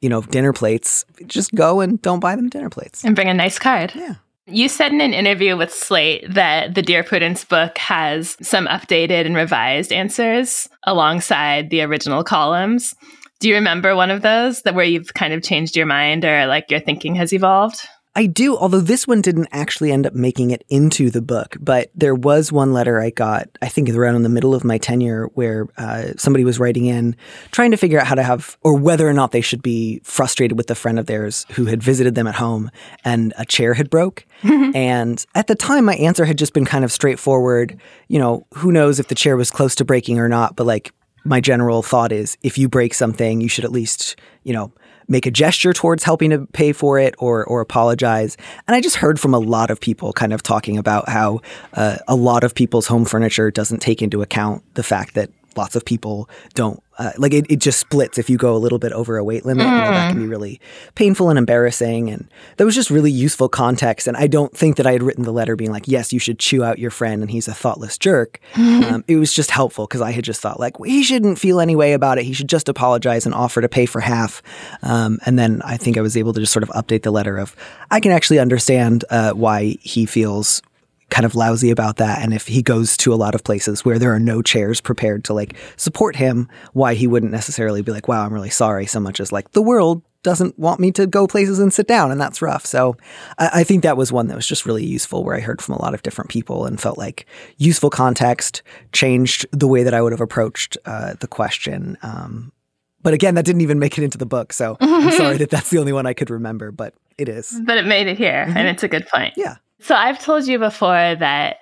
you 0.02 0.10
know, 0.10 0.22
dinner 0.22 0.54
plates, 0.54 1.06
just 1.26 1.54
go 1.54 1.80
and 1.82 2.02
don't 2.02 2.20
buy 2.20 2.36
them 2.36 2.50
dinner 2.50 2.70
plates. 2.70 3.04
And 3.04 3.16
bring 3.16 3.30
a 3.30 3.34
nice 3.34 3.60
card. 3.60 3.92
Yeah. 3.96 4.16
You 4.50 4.70
said 4.70 4.94
in 4.94 5.02
an 5.02 5.14
interview 5.14 5.58
with 5.58 5.74
Slate 5.74 6.24
that 6.34 6.74
the 6.74 6.82
Dear 6.82 7.04
Prudence 7.04 7.44
book 7.44 7.78
has 7.80 8.38
some 8.42 8.66
updated 8.68 9.26
and 9.26 9.36
revised 9.36 9.92
answers 9.92 10.70
alongside 10.84 11.70
the 11.70 11.82
original 11.82 12.24
columns. 12.24 12.96
Do 13.40 13.50
you 13.50 13.56
remember 13.56 13.96
one 13.96 14.10
of 14.10 14.22
those 14.22 14.64
that 14.64 14.74
where 14.74 14.86
you've 14.86 15.14
kind 15.14 15.34
of 15.34 15.44
changed 15.44 15.76
your 15.76 15.86
mind 15.86 16.26
or 16.26 16.48
like 16.48 16.72
your 16.72 16.80
thinking 16.80 17.16
has 17.16 17.34
evolved? 17.34 17.88
I 18.18 18.26
do, 18.26 18.58
although 18.58 18.82
this 18.82 19.06
one 19.06 19.22
didn't 19.22 19.50
actually 19.52 19.92
end 19.92 20.08
up 20.08 20.14
making 20.16 20.50
it 20.50 20.64
into 20.70 21.12
the 21.12 21.22
book. 21.22 21.56
But 21.60 21.92
there 21.94 22.16
was 22.16 22.52
one 22.52 22.74
letter 22.74 23.00
I 23.00 23.12
got, 23.12 23.48
I 23.62 23.70
think 23.70 23.90
around 23.90 24.16
in 24.16 24.24
the 24.24 24.30
middle 24.30 24.56
of 24.56 24.64
my 24.64 24.80
tenure, 24.80 25.28
where 25.36 25.68
uh, 25.78 26.14
somebody 26.18 26.44
was 26.44 26.60
writing 26.60 26.88
in 26.88 27.16
trying 27.52 27.70
to 27.70 27.78
figure 27.78 28.00
out 28.00 28.08
how 28.08 28.16
to 28.16 28.24
have, 28.24 28.58
or 28.64 28.74
whether 28.74 29.08
or 29.08 29.14
not 29.14 29.34
they 29.34 29.42
should 29.42 29.62
be 29.62 30.02
frustrated 30.04 30.58
with 30.58 30.72
a 30.72 30.74
friend 30.74 30.98
of 30.98 31.06
theirs 31.06 31.46
who 31.52 31.66
had 31.66 31.84
visited 31.84 32.16
them 32.16 32.26
at 32.26 32.34
home 32.34 32.72
and 33.06 33.36
a 33.38 33.46
chair 33.46 33.76
had 33.76 33.88
broke. 33.88 34.26
and 34.42 35.24
at 35.36 35.46
the 35.46 35.54
time, 35.54 35.86
my 35.86 35.96
answer 35.98 36.26
had 36.26 36.40
just 36.40 36.54
been 36.54 36.66
kind 36.66 36.84
of 36.84 36.92
straightforward. 36.92 37.80
You 38.08 38.18
know, 38.18 38.48
who 38.56 38.72
knows 38.72 39.00
if 39.00 39.10
the 39.10 39.16
chair 39.16 39.38
was 39.38 39.52
close 39.52 39.76
to 39.76 39.86
breaking 39.86 40.18
or 40.18 40.28
not, 40.28 40.56
but 40.56 40.66
like 40.66 40.92
my 41.28 41.42
general 41.42 41.84
thought 41.84 42.12
is 42.12 42.38
if 42.42 42.58
you 42.58 42.70
break 42.70 42.94
something, 42.94 43.42
you 43.42 43.50
should 43.50 43.66
at 43.66 43.72
least, 43.72 44.16
you 44.44 44.54
know, 44.54 44.72
make 45.08 45.26
a 45.26 45.32
gesture 45.32 45.74
towards 45.74 46.04
helping 46.04 46.32
to 46.32 46.46
pay 46.48 46.74
for 46.74 47.00
it 47.00 47.16
or 47.18 47.46
or 47.46 47.62
apologize. 47.62 48.38
And 48.68 48.76
I 48.76 48.82
just 48.82 48.98
heard 48.98 49.20
from 49.20 49.34
a 49.34 49.40
lot 49.40 49.70
of 49.70 49.80
people 49.80 50.14
kind 50.14 50.34
of 50.34 50.44
talking 50.44 50.78
about 50.78 51.10
how 51.10 51.42
uh, 51.74 51.98
a 52.08 52.16
lot 52.16 52.44
of 52.44 52.56
people's 52.56 52.88
home 52.88 53.06
furniture 53.06 53.52
doesn't 53.52 53.80
take 53.80 54.02
into 54.02 54.22
account 54.22 54.64
the 54.74 54.84
fact 54.84 55.14
that 55.16 55.30
lots 55.58 55.76
of 55.76 55.84
people 55.84 56.30
don't 56.54 56.82
uh, 57.00 57.12
like 57.18 57.34
it, 57.34 57.46
it 57.50 57.60
just 57.60 57.80
splits 57.80 58.18
if 58.18 58.30
you 58.30 58.38
go 58.38 58.56
a 58.56 58.58
little 58.58 58.80
bit 58.80 58.92
over 58.92 59.18
a 59.18 59.24
weight 59.24 59.46
limit. 59.46 59.68
Mm. 59.68 59.70
You 59.70 59.78
know, 59.78 59.92
that 59.92 60.10
can 60.10 60.20
be 60.20 60.26
mm. 60.26 60.32
really 60.32 60.62
painful 60.96 61.30
and 61.30 61.38
embarrassing. 61.38 62.10
And 62.10 62.28
that 62.58 62.66
was 62.66 62.74
just 62.74 62.90
really 62.90 63.12
useful 63.12 63.50
context. 63.50 64.08
And 64.08 64.18
I 64.18 64.28
don't 64.28 64.56
think 64.56 64.78
that 64.78 64.88
I 64.88 64.94
had 64.94 65.04
written 65.04 65.24
the 65.24 65.32
letter 65.32 65.56
being 65.56 65.72
like, 65.72 65.88
yes, 65.88 66.12
you 66.12 66.20
should 66.20 66.40
chew 66.40 66.64
out 66.64 66.80
your 66.80 66.90
friend 66.90 67.22
and 67.22 67.30
he's 67.30 67.48
a 67.48 67.54
thoughtless 67.54 67.98
jerk. 67.98 68.40
Um, 68.56 69.04
it 69.08 69.18
was 69.18 69.32
just 69.32 69.52
helpful 69.52 69.86
because 69.86 70.02
I 70.02 70.12
had 70.12 70.24
just 70.24 70.42
thought, 70.42 70.60
like, 70.60 70.80
well, 70.80 70.90
he 70.90 71.04
shouldn't 71.04 71.38
feel 71.38 71.60
any 71.60 71.76
way 71.76 71.94
about 71.94 72.18
it. 72.18 72.24
He 72.26 72.34
should 72.34 72.50
just 72.50 72.68
apologize 72.68 73.26
and 73.26 73.36
offer 73.36 73.62
to 73.62 73.70
pay 73.70 73.86
for 73.86 74.02
half. 74.02 74.42
Um, 74.82 75.20
and 75.26 75.38
then 75.38 75.62
I 75.64 75.78
think 75.78 75.98
I 75.98 76.02
was 76.02 76.18
able 76.18 76.34
to 76.34 76.40
just 76.40 76.54
sort 76.54 76.64
of 76.64 76.70
update 76.70 77.04
the 77.04 77.12
letter 77.12 77.38
of, 77.38 77.56
I 77.92 78.00
can 78.00 78.12
actually 78.12 78.40
understand 78.40 79.06
uh, 79.10 79.34
why 79.34 79.78
he 79.82 80.06
feels 80.06 80.62
kind 81.10 81.26
of 81.26 81.36
lousy 81.36 81.72
about 81.72 81.98
that. 81.98 82.22
And 82.22 82.34
if 82.34 82.48
he 82.48 82.62
goes 82.62 82.98
to 82.98 83.14
a 83.14 83.16
lot 83.16 83.36
of 83.36 83.44
places 83.44 83.86
where 83.86 83.98
there 83.98 84.14
are 84.14 84.20
no 84.20 84.42
chairs 84.42 84.82
prepared 84.82 85.24
to 85.26 85.34
like 85.34 85.56
support 85.78 86.16
him 86.16 86.50
why 86.74 86.94
he 86.96 87.08
wouldn't 87.08 87.32
necessarily 87.32 87.82
be 87.82 87.92
like 87.92 88.08
wow 88.08 88.26
i'm 88.26 88.34
really 88.34 88.50
sorry 88.50 88.86
so 88.86 89.00
much 89.00 89.20
as 89.20 89.32
like 89.32 89.52
the 89.52 89.62
world 89.62 90.02
doesn't 90.24 90.58
want 90.60 90.80
me 90.80 90.92
to 90.92 91.08
go 91.08 91.28
places 91.28 91.60
and 91.60 91.72
sit 91.72 91.88
down 91.88 92.12
and 92.12 92.20
that's 92.20 92.42
rough. 92.42 92.66
So 92.66 92.98
I, 93.38 93.50
I, 93.54 93.64
think 93.64 93.84
that 93.84 93.96
was 93.96 94.12
one 94.12 94.28
that 94.28 94.36
was 94.36 94.48
just 94.48 94.66
really 94.66 94.84
useful 94.84 95.24
where 95.24 95.36
i 95.36 95.40
heard 95.40 95.62
from 95.62 95.76
a 95.76 95.82
lot 95.82 95.94
of 95.94 96.04
different 96.04 96.30
people 96.30 96.66
and 96.66 96.82
felt 96.82 96.98
like 96.98 97.26
useful 97.58 97.90
context 97.90 98.62
changed 98.92 99.46
the 99.52 99.68
way 99.68 99.84
that 99.84 99.94
i 99.94 100.02
would 100.02 100.12
have 100.12 100.22
approached 100.22 100.78
uh, 100.86 101.14
the 101.20 101.28
question. 101.28 101.98
Um, 102.02 102.52
but 103.02 103.14
again 103.14 103.36
that 103.36 103.46
didn't 103.46 103.62
even 103.62 103.80
make 103.80 103.98
it 103.98 104.04
into 104.04 104.18
the 104.18 104.26
book 104.26 104.52
so 104.52 104.76
i'm 104.82 105.12
sorry 105.12 105.38
that 105.38 105.50
that's 105.50 105.70
the 105.70 105.78
only 105.78 105.94
one 105.94 106.06
i 106.06 106.14
could 106.14 106.30
remember 106.30 106.72
but 106.72 106.94
it 107.18 107.30
is. 107.30 107.60
But 107.64 107.78
it 107.78 107.86
made 107.86 108.08
it 108.08 108.18
here 108.18 108.46
mm-hmm. 108.48 108.58
and 108.58 108.68
it's 108.68 108.84
a 108.84 108.88
good 108.88 109.08
point. 109.08 109.34
Yeah 109.38 109.58
so 109.80 109.96
I've 109.96 110.20
told 110.20 110.48
you 110.48 110.60
before 110.60 111.16
that 111.16 111.58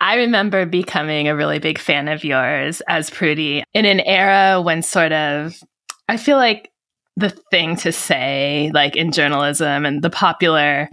I 0.00 0.16
remember 0.16 0.64
becoming 0.64 1.28
a 1.28 1.36
really 1.36 1.58
big 1.58 1.78
fan 1.78 2.08
of 2.08 2.24
yours 2.24 2.80
as 2.88 3.10
Prudie 3.10 3.62
in 3.74 3.84
an 3.84 4.00
era 4.00 4.62
when 4.62 4.82
sort 4.82 5.12
of 5.12 5.60
I 6.08 6.16
feel 6.16 6.36
like 6.36 6.70
the 7.16 7.30
thing 7.50 7.76
to 7.76 7.90
say, 7.90 8.70
like 8.72 8.94
in 8.94 9.10
journalism 9.10 9.84
and 9.84 10.02
the 10.02 10.10
popular 10.10 10.88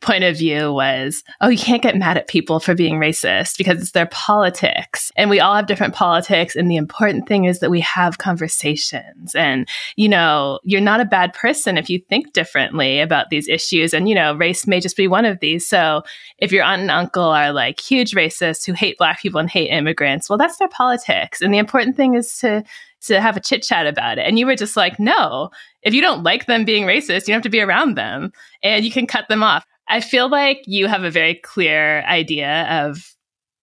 point 0.00 0.24
of 0.24 0.36
view 0.36 0.72
was, 0.72 1.24
oh, 1.40 1.48
you 1.48 1.58
can't 1.58 1.82
get 1.82 1.96
mad 1.96 2.16
at 2.16 2.28
people 2.28 2.60
for 2.60 2.74
being 2.74 2.96
racist 2.96 3.58
because 3.58 3.80
it's 3.80 3.92
their 3.92 4.06
politics. 4.06 5.10
And 5.16 5.30
we 5.30 5.40
all 5.40 5.54
have 5.54 5.66
different 5.66 5.94
politics. 5.94 6.54
And 6.54 6.70
the 6.70 6.76
important 6.76 7.26
thing 7.26 7.44
is 7.44 7.60
that 7.60 7.70
we 7.70 7.80
have 7.80 8.18
conversations. 8.18 9.34
And, 9.34 9.68
you 9.96 10.08
know, 10.08 10.60
you're 10.64 10.80
not 10.80 11.00
a 11.00 11.06
bad 11.06 11.32
person 11.32 11.78
if 11.78 11.88
you 11.88 11.98
think 11.98 12.32
differently 12.32 13.00
about 13.00 13.30
these 13.30 13.48
issues. 13.48 13.94
And, 13.94 14.08
you 14.08 14.14
know, 14.14 14.34
race 14.34 14.66
may 14.66 14.80
just 14.80 14.96
be 14.96 15.08
one 15.08 15.24
of 15.24 15.40
these. 15.40 15.66
So 15.66 16.02
if 16.38 16.52
your 16.52 16.64
aunt 16.64 16.82
and 16.82 16.90
uncle 16.90 17.24
are 17.24 17.52
like 17.52 17.80
huge 17.80 18.12
racists 18.12 18.66
who 18.66 18.72
hate 18.72 18.98
black 18.98 19.20
people 19.20 19.40
and 19.40 19.50
hate 19.50 19.70
immigrants, 19.70 20.28
well, 20.28 20.38
that's 20.38 20.58
their 20.58 20.68
politics. 20.68 21.40
And 21.40 21.52
the 21.52 21.58
important 21.58 21.96
thing 21.96 22.14
is 22.14 22.38
to, 22.38 22.62
to 23.02 23.20
have 23.20 23.36
a 23.36 23.40
chit 23.40 23.62
chat 23.62 23.86
about 23.86 24.18
it. 24.18 24.26
And 24.26 24.38
you 24.38 24.46
were 24.46 24.56
just 24.56 24.76
like, 24.76 24.98
no, 24.98 25.50
if 25.82 25.94
you 25.94 26.00
don't 26.00 26.22
like 26.22 26.46
them 26.46 26.64
being 26.64 26.84
racist, 26.84 27.22
you 27.22 27.32
don't 27.32 27.36
have 27.36 27.42
to 27.42 27.48
be 27.48 27.60
around 27.60 27.96
them 27.96 28.32
and 28.62 28.84
you 28.84 28.90
can 28.90 29.06
cut 29.06 29.28
them 29.28 29.42
off. 29.42 29.64
I 29.88 30.00
feel 30.00 30.28
like 30.28 30.62
you 30.66 30.86
have 30.86 31.04
a 31.04 31.10
very 31.10 31.34
clear 31.34 32.02
idea 32.02 32.66
of 32.84 33.14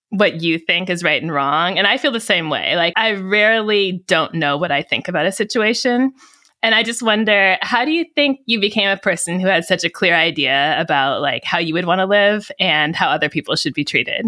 what 0.10 0.42
you 0.42 0.60
think 0.60 0.90
is 0.90 1.04
right 1.04 1.22
and 1.22 1.34
wrong. 1.34 1.78
And 1.78 1.88
I 1.88 1.98
feel 1.98 2.12
the 2.12 2.20
same 2.20 2.50
way. 2.50 2.76
Like, 2.76 2.94
I 2.96 3.14
rarely 3.14 4.04
don't 4.08 4.36
know 4.36 4.58
what 4.58 4.72
I 4.72 4.84
think 4.84 5.08
about 5.08 5.26
a 5.26 5.32
situation. 5.32 6.14
And 6.62 6.76
I 6.76 6.84
just 6.84 7.02
wonder, 7.02 7.58
how 7.62 7.84
do 7.84 7.92
you 7.92 8.06
think 8.16 8.40
you 8.46 8.62
became 8.62 8.90
a 8.90 8.96
person 8.96 9.40
who 9.40 9.48
had 9.48 9.66
such 9.66 9.84
a 9.84 9.90
clear 9.90 10.16
idea 10.16 10.80
about 10.80 11.22
like 11.22 11.44
how 11.44 11.58
you 11.58 11.74
would 11.74 11.86
want 11.86 12.00
to 12.00 12.06
live 12.06 12.50
and 12.60 12.96
how 12.96 13.10
other 13.10 13.28
people 13.28 13.56
should 13.56 13.74
be 13.74 13.84
treated? 13.84 14.28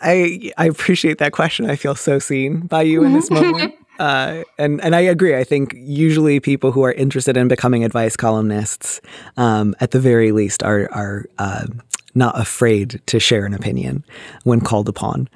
I 0.00 0.50
I 0.58 0.66
appreciate 0.66 1.18
that 1.18 1.32
question. 1.32 1.70
I 1.70 1.76
feel 1.76 1.94
so 1.94 2.18
seen 2.18 2.60
by 2.66 2.82
you 2.82 3.04
in 3.04 3.12
this 3.12 3.30
moment. 3.30 3.74
Uh, 3.98 4.42
and 4.58 4.80
and 4.82 4.94
I 4.94 5.00
agree. 5.00 5.36
I 5.36 5.44
think 5.44 5.74
usually 5.76 6.40
people 6.40 6.72
who 6.72 6.82
are 6.82 6.92
interested 6.92 7.36
in 7.36 7.48
becoming 7.48 7.84
advice 7.84 8.16
columnists, 8.16 9.00
um, 9.36 9.74
at 9.80 9.90
the 9.92 10.00
very 10.00 10.32
least, 10.32 10.62
are 10.62 10.88
are 10.92 11.26
uh, 11.38 11.66
not 12.14 12.38
afraid 12.38 13.00
to 13.06 13.20
share 13.20 13.46
an 13.46 13.54
opinion 13.54 14.04
when 14.44 14.60
called 14.60 14.88
upon. 14.88 15.28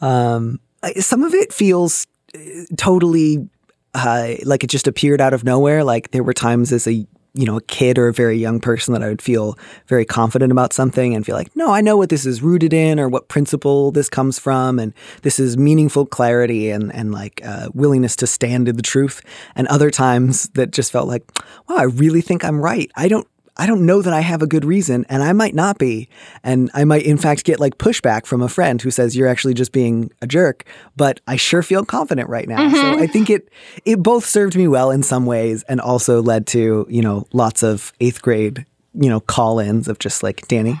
Um, 0.00 0.60
some 0.98 1.24
of 1.24 1.34
it 1.34 1.52
feels 1.52 2.06
uh, 2.34 2.38
totally 2.76 3.48
uh, 3.94 4.34
like 4.44 4.62
it 4.62 4.68
just 4.68 4.86
appeared 4.86 5.20
out 5.20 5.32
of 5.32 5.44
nowhere. 5.44 5.84
Like 5.84 6.10
there 6.10 6.22
were 6.22 6.34
times 6.34 6.72
as 6.72 6.86
a 6.86 7.06
you 7.36 7.44
know, 7.44 7.58
a 7.58 7.62
kid 7.62 7.98
or 7.98 8.08
a 8.08 8.12
very 8.12 8.36
young 8.36 8.60
person 8.60 8.94
that 8.94 9.02
I 9.02 9.08
would 9.08 9.22
feel 9.22 9.58
very 9.86 10.04
confident 10.04 10.50
about 10.50 10.72
something 10.72 11.14
and 11.14 11.24
feel 11.24 11.36
like, 11.36 11.54
no, 11.54 11.70
I 11.70 11.80
know 11.82 11.96
what 11.96 12.08
this 12.08 12.24
is 12.24 12.42
rooted 12.42 12.72
in 12.72 12.98
or 12.98 13.08
what 13.08 13.28
principle 13.28 13.92
this 13.92 14.08
comes 14.08 14.38
from. 14.38 14.78
And 14.78 14.94
this 15.22 15.38
is 15.38 15.56
meaningful 15.56 16.06
clarity 16.06 16.70
and, 16.70 16.94
and 16.94 17.12
like 17.12 17.40
uh, 17.44 17.68
willingness 17.74 18.16
to 18.16 18.26
stand 18.26 18.68
in 18.68 18.76
the 18.76 18.82
truth. 18.82 19.20
And 19.54 19.68
other 19.68 19.90
times 19.90 20.48
that 20.54 20.70
just 20.70 20.90
felt 20.90 21.08
like, 21.08 21.22
wow, 21.68 21.76
I 21.76 21.84
really 21.84 22.22
think 22.22 22.44
I'm 22.44 22.60
right. 22.60 22.90
I 22.96 23.08
don't 23.08 23.28
I 23.56 23.66
don't 23.66 23.86
know 23.86 24.02
that 24.02 24.12
I 24.12 24.20
have 24.20 24.42
a 24.42 24.46
good 24.46 24.64
reason, 24.64 25.06
and 25.08 25.22
I 25.22 25.32
might 25.32 25.54
not 25.54 25.78
be. 25.78 26.08
And 26.42 26.70
I 26.74 26.84
might, 26.84 27.04
in 27.04 27.16
fact, 27.16 27.44
get 27.44 27.58
like 27.58 27.78
pushback 27.78 28.26
from 28.26 28.42
a 28.42 28.48
friend 28.48 28.80
who 28.82 28.90
says 28.90 29.16
you're 29.16 29.28
actually 29.28 29.54
just 29.54 29.72
being 29.72 30.10
a 30.20 30.26
jerk. 30.26 30.64
But 30.96 31.20
I 31.26 31.36
sure 31.36 31.62
feel 31.62 31.84
confident 31.84 32.28
right 32.28 32.48
now. 32.48 32.58
Mm-hmm. 32.58 32.74
So 32.74 33.02
I 33.02 33.06
think 33.06 33.30
it 33.30 33.48
it 33.84 34.02
both 34.02 34.26
served 34.26 34.56
me 34.56 34.68
well 34.68 34.90
in 34.90 35.02
some 35.02 35.26
ways, 35.26 35.62
and 35.64 35.80
also 35.80 36.20
led 36.22 36.46
to 36.48 36.86
you 36.88 37.02
know 37.02 37.26
lots 37.32 37.62
of 37.62 37.92
eighth 38.00 38.22
grade 38.22 38.66
you 38.94 39.08
know 39.08 39.20
call 39.20 39.58
ins 39.58 39.88
of 39.88 39.98
just 39.98 40.22
like 40.22 40.46
Danny. 40.48 40.80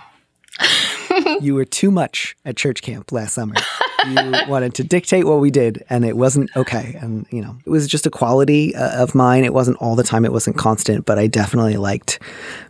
You 1.40 1.54
were 1.54 1.64
too 1.64 1.90
much 1.90 2.36
at 2.44 2.56
church 2.56 2.82
camp 2.82 3.12
last 3.12 3.34
summer. 3.34 3.54
you 4.08 4.32
wanted 4.48 4.74
to 4.74 4.84
dictate 4.84 5.26
what 5.26 5.40
we 5.40 5.50
did, 5.50 5.84
and 5.90 6.04
it 6.04 6.16
wasn't 6.16 6.50
okay. 6.56 6.96
And, 7.00 7.26
you 7.30 7.42
know, 7.42 7.56
it 7.64 7.70
was 7.70 7.86
just 7.86 8.06
a 8.06 8.10
quality 8.10 8.74
uh, 8.74 9.02
of 9.02 9.14
mine. 9.14 9.44
It 9.44 9.52
wasn't 9.52 9.76
all 9.78 9.96
the 9.96 10.02
time, 10.02 10.24
it 10.24 10.32
wasn't 10.32 10.56
constant, 10.56 11.06
but 11.06 11.18
I 11.18 11.26
definitely 11.26 11.76
liked 11.76 12.20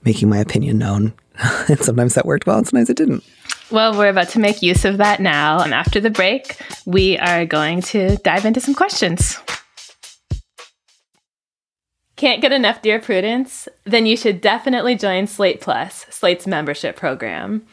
making 0.05 0.29
my 0.29 0.39
opinion 0.39 0.79
known. 0.79 1.13
and 1.69 1.79
sometimes 1.81 2.15
that 2.15 2.27
worked 2.27 2.47
well, 2.47 2.59
and 2.59 2.67
sometimes 2.67 2.91
it 2.91 2.97
didn't. 2.97 3.23
Well, 3.71 3.97
we're 3.97 4.09
about 4.09 4.29
to 4.31 4.39
make 4.39 4.63
use 4.63 4.85
of 4.85 4.99
that 4.99 5.21
now. 5.21 5.61
And 5.61 5.75
after 5.75 6.01
the 6.01 6.11
break, 6.11 6.59
we 6.85 7.19
are 7.19 7.45
going 7.45 7.83
to 7.83 8.17
dive 8.19 8.45
into 8.45 8.61
some 8.61 8.75
questions. 8.75 9.39
Can't 12.17 12.41
get 12.41 12.53
enough 12.53 12.81
Dear 12.81 12.99
Prudence? 12.99 13.69
Then 13.85 14.07
you 14.07 14.17
should 14.17 14.41
definitely 14.41 14.95
join 14.97 15.27
Slate 15.27 15.61
Plus, 15.61 16.07
Slate's 16.09 16.47
membership 16.47 16.97
program. 16.97 17.67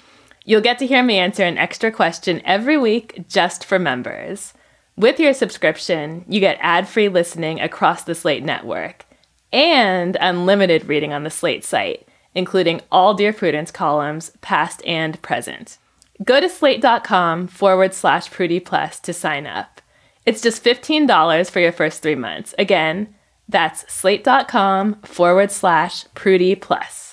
You'll 0.46 0.62
get 0.62 0.78
to 0.80 0.88
hear 0.88 1.04
me 1.04 1.18
answer 1.18 1.44
an 1.44 1.58
extra 1.58 1.92
question 1.92 2.42
every 2.44 2.78
week 2.78 3.26
just 3.30 3.64
for 3.64 3.80
members. 3.80 4.54
With 4.98 5.20
your 5.20 5.34
subscription, 5.34 6.26
you 6.28 6.40
get 6.40 6.58
ad 6.60 6.88
free 6.88 7.08
listening 7.10 7.60
across 7.60 8.04
the 8.04 8.14
Slate 8.14 8.44
network 8.44 9.06
and 9.52 10.18
unlimited 10.20 10.86
reading 10.88 11.14
on 11.14 11.24
the 11.24 11.30
Slate 11.30 11.64
site, 11.64 12.08
including 12.36 12.82
all 12.92 13.14
Dear 13.14 13.32
Prudence 13.32 13.72
columns, 13.72 14.32
past 14.42 14.86
and 14.86 15.22
present. 15.22 15.78
Go 16.24 16.40
to 16.40 16.50
slate.com 16.50 17.48
forward 17.48 17.94
slash 17.94 18.30
Prudie 18.30 18.64
Plus 18.64 19.00
to 19.00 19.14
sign 19.14 19.48
up. 19.48 19.82
It's 20.26 20.42
just 20.42 20.64
$15 20.64 21.50
for 21.50 21.60
your 21.60 21.72
first 21.72 22.02
three 22.02 22.16
months. 22.16 22.54
Again, 22.60 23.16
that's 23.48 23.92
slate.com 23.92 25.02
forward 25.02 25.52
slash 25.52 26.06
Prudie 26.16 26.60
Plus. 26.60 27.13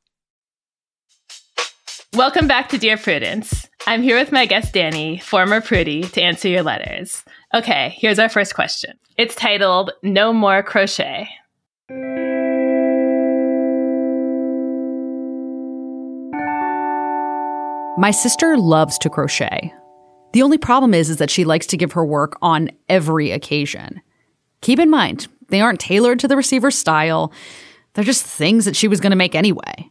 Welcome 2.17 2.45
back 2.45 2.67
to 2.69 2.77
Dear 2.77 2.97
Prudence. 2.97 3.69
I'm 3.87 4.01
here 4.01 4.17
with 4.17 4.33
my 4.33 4.45
guest 4.45 4.73
Danny, 4.73 5.19
former 5.19 5.61
Prudie, 5.61 6.11
to 6.11 6.21
answer 6.21 6.49
your 6.49 6.61
letters. 6.61 7.23
Okay, 7.53 7.95
here's 7.97 8.19
our 8.19 8.27
first 8.27 8.53
question. 8.53 8.99
It's 9.17 9.33
titled 9.33 9.91
No 10.03 10.33
More 10.33 10.61
Crochet. 10.61 11.29
My 17.97 18.11
sister 18.11 18.57
loves 18.57 18.97
to 18.97 19.09
crochet. 19.09 19.73
The 20.33 20.41
only 20.41 20.57
problem 20.57 20.93
is, 20.93 21.09
is 21.09 21.15
that 21.15 21.29
she 21.29 21.45
likes 21.45 21.67
to 21.67 21.77
give 21.77 21.93
her 21.93 22.03
work 22.03 22.37
on 22.41 22.71
every 22.89 23.31
occasion. 23.31 24.01
Keep 24.59 24.79
in 24.79 24.89
mind, 24.89 25.29
they 25.47 25.61
aren't 25.61 25.79
tailored 25.79 26.19
to 26.19 26.27
the 26.27 26.35
receiver's 26.35 26.77
style. 26.77 27.31
They're 27.93 28.03
just 28.03 28.25
things 28.25 28.65
that 28.65 28.75
she 28.75 28.89
was 28.89 28.99
going 28.99 29.11
to 29.11 29.15
make 29.15 29.33
anyway. 29.33 29.90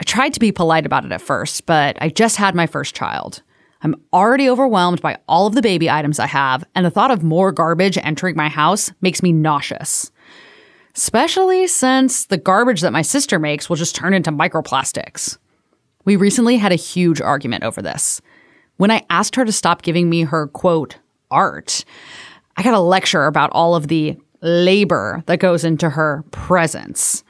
I 0.00 0.04
tried 0.04 0.34
to 0.34 0.40
be 0.40 0.52
polite 0.52 0.86
about 0.86 1.04
it 1.04 1.12
at 1.12 1.20
first, 1.20 1.66
but 1.66 1.96
I 2.00 2.08
just 2.08 2.36
had 2.36 2.54
my 2.54 2.66
first 2.66 2.94
child. 2.94 3.42
I'm 3.82 3.94
already 4.12 4.48
overwhelmed 4.48 5.00
by 5.00 5.18
all 5.28 5.46
of 5.46 5.54
the 5.54 5.62
baby 5.62 5.88
items 5.88 6.18
I 6.18 6.26
have, 6.26 6.64
and 6.74 6.84
the 6.84 6.90
thought 6.90 7.10
of 7.10 7.22
more 7.22 7.52
garbage 7.52 7.98
entering 7.98 8.36
my 8.36 8.48
house 8.48 8.92
makes 9.00 9.22
me 9.22 9.32
nauseous. 9.32 10.10
Especially 10.94 11.66
since 11.66 12.26
the 12.26 12.38
garbage 12.38 12.80
that 12.80 12.92
my 12.92 13.02
sister 13.02 13.38
makes 13.38 13.68
will 13.68 13.76
just 13.76 13.94
turn 13.94 14.14
into 14.14 14.32
microplastics. 14.32 15.38
We 16.04 16.16
recently 16.16 16.56
had 16.56 16.72
a 16.72 16.76
huge 16.76 17.20
argument 17.20 17.64
over 17.64 17.82
this. 17.82 18.20
When 18.76 18.90
I 18.90 19.04
asked 19.10 19.36
her 19.36 19.44
to 19.44 19.52
stop 19.52 19.82
giving 19.82 20.08
me 20.08 20.22
her 20.22 20.46
quote, 20.48 20.98
art, 21.30 21.84
I 22.56 22.62
got 22.62 22.74
a 22.74 22.80
lecture 22.80 23.26
about 23.26 23.50
all 23.52 23.74
of 23.74 23.88
the 23.88 24.16
labor 24.40 25.22
that 25.26 25.40
goes 25.40 25.64
into 25.64 25.90
her 25.90 26.24
presents. 26.30 27.24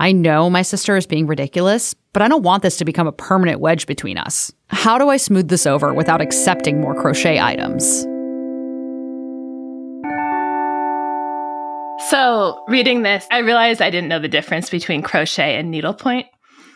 I 0.00 0.12
know 0.12 0.48
my 0.48 0.62
sister 0.62 0.96
is 0.96 1.06
being 1.06 1.26
ridiculous, 1.26 1.92
but 2.14 2.22
I 2.22 2.28
don't 2.28 2.42
want 2.42 2.62
this 2.62 2.78
to 2.78 2.86
become 2.86 3.06
a 3.06 3.12
permanent 3.12 3.60
wedge 3.60 3.86
between 3.86 4.16
us. 4.16 4.50
How 4.68 4.96
do 4.96 5.10
I 5.10 5.18
smooth 5.18 5.48
this 5.48 5.66
over 5.66 5.92
without 5.92 6.22
accepting 6.22 6.80
more 6.80 6.94
crochet 6.94 7.38
items? 7.38 7.84
So, 12.08 12.64
reading 12.66 13.02
this, 13.02 13.26
I 13.30 13.40
realized 13.40 13.82
I 13.82 13.90
didn't 13.90 14.08
know 14.08 14.18
the 14.18 14.26
difference 14.26 14.70
between 14.70 15.02
crochet 15.02 15.58
and 15.58 15.70
needlepoint. 15.70 16.28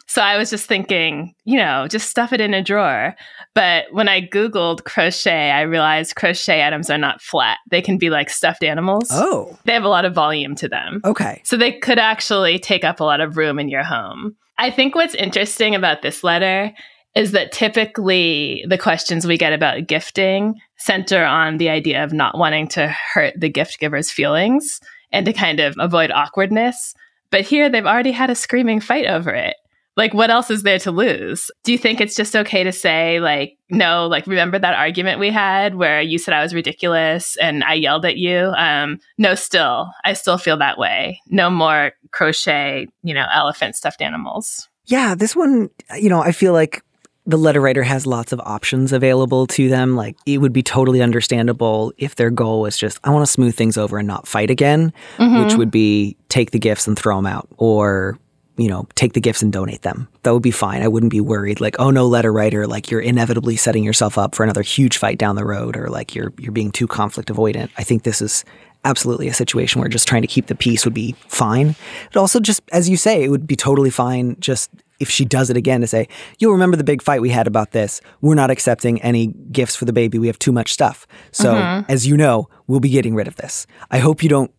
So 0.07 0.21
I 0.21 0.37
was 0.37 0.51
just 0.51 0.67
thinking, 0.67 1.35
you 1.45 1.57
know, 1.57 1.89
just 1.89 2.11
stuff 2.11 2.35
it 2.35 2.43
in 2.43 2.53
a 2.53 2.63
drawer. 2.63 3.17
But 3.55 3.87
when 3.93 4.09
I 4.09 4.21
Googled 4.21 4.85
crochet, 4.85 5.51
I 5.51 5.63
realized 5.63 6.17
crochet 6.17 6.67
items 6.67 6.91
are 6.91 6.99
not 6.99 7.23
flat. 7.23 7.59
They 7.71 7.81
can 7.81 7.99
be 7.99 8.11
like 8.11 8.29
stuffed 8.29 8.65
animals. 8.65 9.09
Oh. 9.13 9.57
They 9.65 9.73
have 9.73 9.85
a 9.85 9.89
lot 9.89 10.05
of 10.05 10.15
volume 10.15 10.57
to 10.57 10.69
them. 10.69 11.01
Okay. 11.05 11.41
So 11.45 11.57
they 11.57 11.73
could 11.73 12.01
actually 12.01 12.59
take 12.59 12.83
up 12.83 12.99
a 12.99 13.05
lot 13.05 13.21
of 13.21 13.37
room 13.37 13.61
in 13.61 13.69
your 13.69 13.85
home. 13.85 14.35
I 14.59 14.71
think 14.71 14.95
what's 14.95 15.15
interesting 15.15 15.75
about 15.75 16.03
this 16.03 16.25
letter 16.25 16.73
is 17.15 17.31
that 17.31 17.53
typically 17.53 18.65
the 18.69 18.79
questions 18.79 19.25
we 19.25 19.39
get 19.39 19.53
about 19.53 19.87
gifting 19.87 20.57
center 20.77 21.25
on 21.25 21.59
the 21.59 21.69
idea 21.69 22.03
of 22.03 22.13
not 22.13 22.37
wanting 22.37 22.67
to 22.67 22.89
hurt 22.89 23.35
the 23.39 23.49
gift 23.49 23.79
giver's 23.79 24.11
feelings 24.11 24.81
and 25.13 25.25
to 25.27 25.33
kind 25.33 25.61
of 25.61 25.77
avoid 25.79 26.11
awkwardness. 26.11 26.93
But 27.31 27.43
here 27.43 27.71
they've 27.71 27.87
already 27.87 28.11
had 28.11 28.31
a 28.31 28.35
screaming 28.35 28.81
fight 28.81 29.07
over 29.07 29.31
it 29.31 29.55
like 29.97 30.15
what 30.15 30.31
else 30.31 30.51
is 30.51 30.63
there 30.63 30.79
to 30.79 30.91
lose 30.91 31.51
do 31.63 31.73
you 31.73 31.79
think 31.79 32.01
it's 32.01 32.17
just 32.17 32.35
okay 32.35 32.65
to 32.65 32.73
say 32.73 33.21
like 33.21 33.57
no 33.71 34.07
like 34.07 34.27
remember 34.27 34.59
that 34.59 34.75
argument 34.75 35.21
we 35.21 35.31
had 35.31 35.75
where 35.77 36.01
you 36.01 36.19
said 36.19 36.35
i 36.35 36.43
was 36.43 36.55
ridiculous 36.55 37.37
and 37.37 37.65
i 37.65 37.75
yelled 37.75 38.05
at 38.05 38.17
you 38.17 38.53
um 38.57 38.99
no 39.19 39.35
still 39.35 39.91
i 40.05 40.13
still 40.13 40.39
feel 40.39 40.57
that 40.57 40.79
way 40.79 41.21
no 41.29 41.51
more 41.51 41.93
crochet 42.11 42.87
you 43.03 43.15
know 43.15 43.27
elephant 43.33 43.75
stuffed 43.75 44.03
animals 44.03 44.69
yeah 44.87 45.15
this 45.15 45.35
one 45.35 45.69
you 45.97 46.09
know 46.09 46.21
i 46.21 46.33
feel 46.33 46.53
like 46.53 46.83
the 47.27 47.39
letter 47.39 47.61
writer 47.61 47.83
has 47.83 48.07
lots 48.07 48.33
of 48.33 48.41
options 48.41 48.93
available 48.93 49.47
to 49.47 49.69
them. 49.69 49.97
Like 49.97 50.17
it 50.27 50.39
would 50.39 50.53
be 50.53 50.63
totally 50.63 51.01
understandable 51.01 51.93
if 51.97 52.17
their 52.17 52.31
goal 52.31 52.61
was 52.61 52.77
just, 52.77 52.99
I 53.03 53.11
want 53.11 53.25
to 53.25 53.33
smooth 53.33 53.55
things 53.55 53.79
over 53.79 53.99
and 53.99 54.07
not 54.07 54.29
fight 54.29 54.51
again, 54.51 54.93
mm-hmm. 55.17 55.43
which 55.43 55.55
would 55.55 55.71
be 55.71 56.17
take 56.29 56.51
the 56.51 56.59
gifts 56.59 56.87
and 56.87 56.99
throw 56.99 57.17
them 57.17 57.27
out 57.27 57.49
or 57.57 58.19
you 58.57 58.69
know, 58.69 58.87
take 58.95 59.15
the 59.15 59.21
gifts 59.21 59.43
and 59.43 59.53
donate 59.53 59.83
them. 59.83 60.07
That 60.23 60.33
would 60.33 60.43
be 60.43 60.51
fine. 60.53 60.83
I 60.83 60.89
wouldn't 60.89 61.11
be 61.11 61.21
worried 61.21 61.61
like, 61.61 61.77
oh 61.81 61.91
no, 61.91 62.07
letter 62.07 62.33
writer, 62.33 62.67
like 62.67 62.91
you're 62.91 63.01
inevitably 63.01 63.57
setting 63.57 63.83
yourself 63.83 64.17
up 64.17 64.35
for 64.35 64.45
another 64.45 64.63
huge 64.63 64.97
fight 64.97 65.19
down 65.19 65.35
the 65.37 65.45
road 65.45 65.77
or 65.77 65.89
like 65.89 66.15
you're 66.15 66.33
you're 66.39 66.53
being 66.53 66.71
too 66.71 66.87
conflict 66.87 67.29
avoidant. 67.31 67.71
I 67.79 67.83
think 67.85 68.05
this 68.05 68.23
is 68.23 68.45
absolutely 68.85 69.29
a 69.29 69.35
situation 69.35 69.81
where 69.81 69.89
just 69.89 70.07
trying 70.07 70.23
to 70.23 70.29
keep 70.29 70.47
the 70.47 70.55
peace 70.55 70.85
would 70.85 70.95
be 70.95 71.17
fine. 71.27 71.75
But 72.13 72.21
also 72.21 72.39
just 72.39 72.61
as 72.71 72.89
you 72.89 72.97
say, 72.97 73.25
it 73.25 73.29
would 73.31 73.47
be 73.47 73.57
totally 73.57 73.91
fine 73.91 74.37
just 74.41 74.71
if 75.01 75.11
she 75.11 75.25
does 75.25 75.51
it 75.51 75.57
again 75.57 75.81
to 75.81 75.87
say, 75.89 76.07
you'll 76.39 76.53
remember 76.53 76.77
the 76.77 76.85
big 76.85 77.03
fight 77.03 77.21
we 77.21 77.31
had 77.31 77.49
about 77.49 77.73
this. 77.73 78.01
We're 78.21 78.37
not 78.37 78.51
accepting 78.51 79.03
any 79.03 79.29
gifts 79.51 79.75
for 79.75 79.85
the 79.87 79.93
baby. 79.93 80.19
We 80.21 80.29
have 80.29 80.39
too 80.39 80.53
much 80.53 80.73
stuff. 80.73 81.07
So, 81.33 81.55
Mm-hmm. 81.55 81.91
as 81.91 82.07
you 82.07 82.17
know, 82.17 82.49
we'll 82.69 82.79
be 82.79 82.91
getting 82.91 83.15
rid 83.17 83.27
of 83.27 83.35
this. 83.35 83.67
I 83.91 83.99
hope 83.99 84.23
you 84.23 84.29
don't 84.29 84.53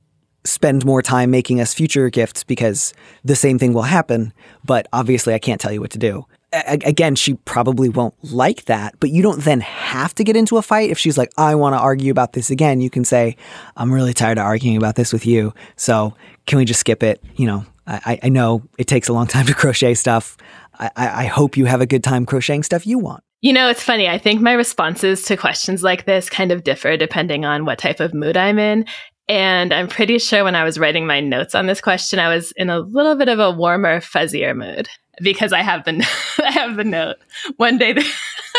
spend 0.45 0.85
more 0.85 1.01
time 1.01 1.31
making 1.31 1.59
us 1.59 1.73
future 1.73 2.09
gifts 2.09 2.43
because 2.43 2.93
the 3.23 3.35
same 3.35 3.59
thing 3.59 3.73
will 3.73 3.83
happen. 3.83 4.33
But 4.63 4.87
obviously, 4.93 5.33
I 5.33 5.39
can't 5.39 5.59
tell 5.59 5.71
you 5.71 5.81
what 5.81 5.91
to 5.91 5.99
do. 5.99 6.25
A- 6.53 6.79
again, 6.85 7.15
she 7.15 7.33
probably 7.33 7.89
won't 7.89 8.13
like 8.23 8.65
that, 8.65 8.95
but 8.99 9.09
you 9.09 9.21
don't 9.21 9.43
then 9.43 9.61
have 9.61 10.15
to 10.15 10.23
get 10.23 10.35
into 10.35 10.57
a 10.57 10.61
fight. 10.61 10.89
If 10.89 10.97
she's 10.97 11.17
like, 11.17 11.31
I 11.37 11.55
want 11.55 11.73
to 11.73 11.79
argue 11.79 12.11
about 12.11 12.33
this 12.33 12.49
again, 12.49 12.79
you 12.79 12.89
can 12.89 13.03
say, 13.03 13.35
I'm 13.75 13.93
really 13.93 14.13
tired 14.13 14.37
of 14.37 14.45
arguing 14.45 14.77
about 14.77 14.95
this 14.95 15.11
with 15.11 15.25
you. 15.25 15.53
So 15.75 16.15
can 16.45 16.57
we 16.57 16.65
just 16.65 16.79
skip 16.79 17.03
it? 17.03 17.21
You 17.35 17.47
know, 17.47 17.65
I, 17.87 18.19
I 18.23 18.29
know 18.29 18.63
it 18.77 18.87
takes 18.87 19.09
a 19.09 19.13
long 19.13 19.27
time 19.27 19.45
to 19.47 19.53
crochet 19.55 19.93
stuff. 19.95 20.37
I, 20.79 20.91
I 20.95 21.07
I 21.07 21.25
hope 21.25 21.57
you 21.57 21.65
have 21.65 21.81
a 21.81 21.85
good 21.85 22.03
time 22.03 22.25
crocheting 22.25 22.63
stuff 22.63 22.85
you 22.85 22.99
want. 22.99 23.23
You 23.41 23.53
know, 23.53 23.69
it's 23.69 23.83
funny. 23.83 24.07
I 24.07 24.17
think 24.17 24.41
my 24.41 24.53
responses 24.53 25.21
to 25.23 25.37
questions 25.37 25.83
like 25.83 26.05
this 26.05 26.29
kind 26.29 26.51
of 26.51 26.63
differ 26.63 26.97
depending 26.97 27.45
on 27.45 27.65
what 27.65 27.77
type 27.77 27.99
of 27.99 28.13
mood 28.13 28.37
I'm 28.37 28.57
in. 28.57 28.85
And 29.27 29.73
I'm 29.73 29.87
pretty 29.87 30.19
sure 30.19 30.43
when 30.43 30.55
I 30.55 30.63
was 30.63 30.77
writing 30.77 31.07
my 31.07 31.19
notes 31.19 31.55
on 31.55 31.65
this 31.65 31.81
question, 31.81 32.19
I 32.19 32.33
was 32.33 32.51
in 32.53 32.69
a 32.69 32.79
little 32.79 33.15
bit 33.15 33.27
of 33.27 33.39
a 33.39 33.49
warmer, 33.51 33.99
fuzzier 33.99 34.55
mood 34.55 34.87
because 35.21 35.51
I 35.53 35.61
have 35.61 35.83
the 35.85 36.05
I 36.43 36.51
have 36.51 36.75
the 36.75 36.83
note. 36.83 37.15
One 37.57 37.77
day, 37.77 37.93
the, 37.93 38.05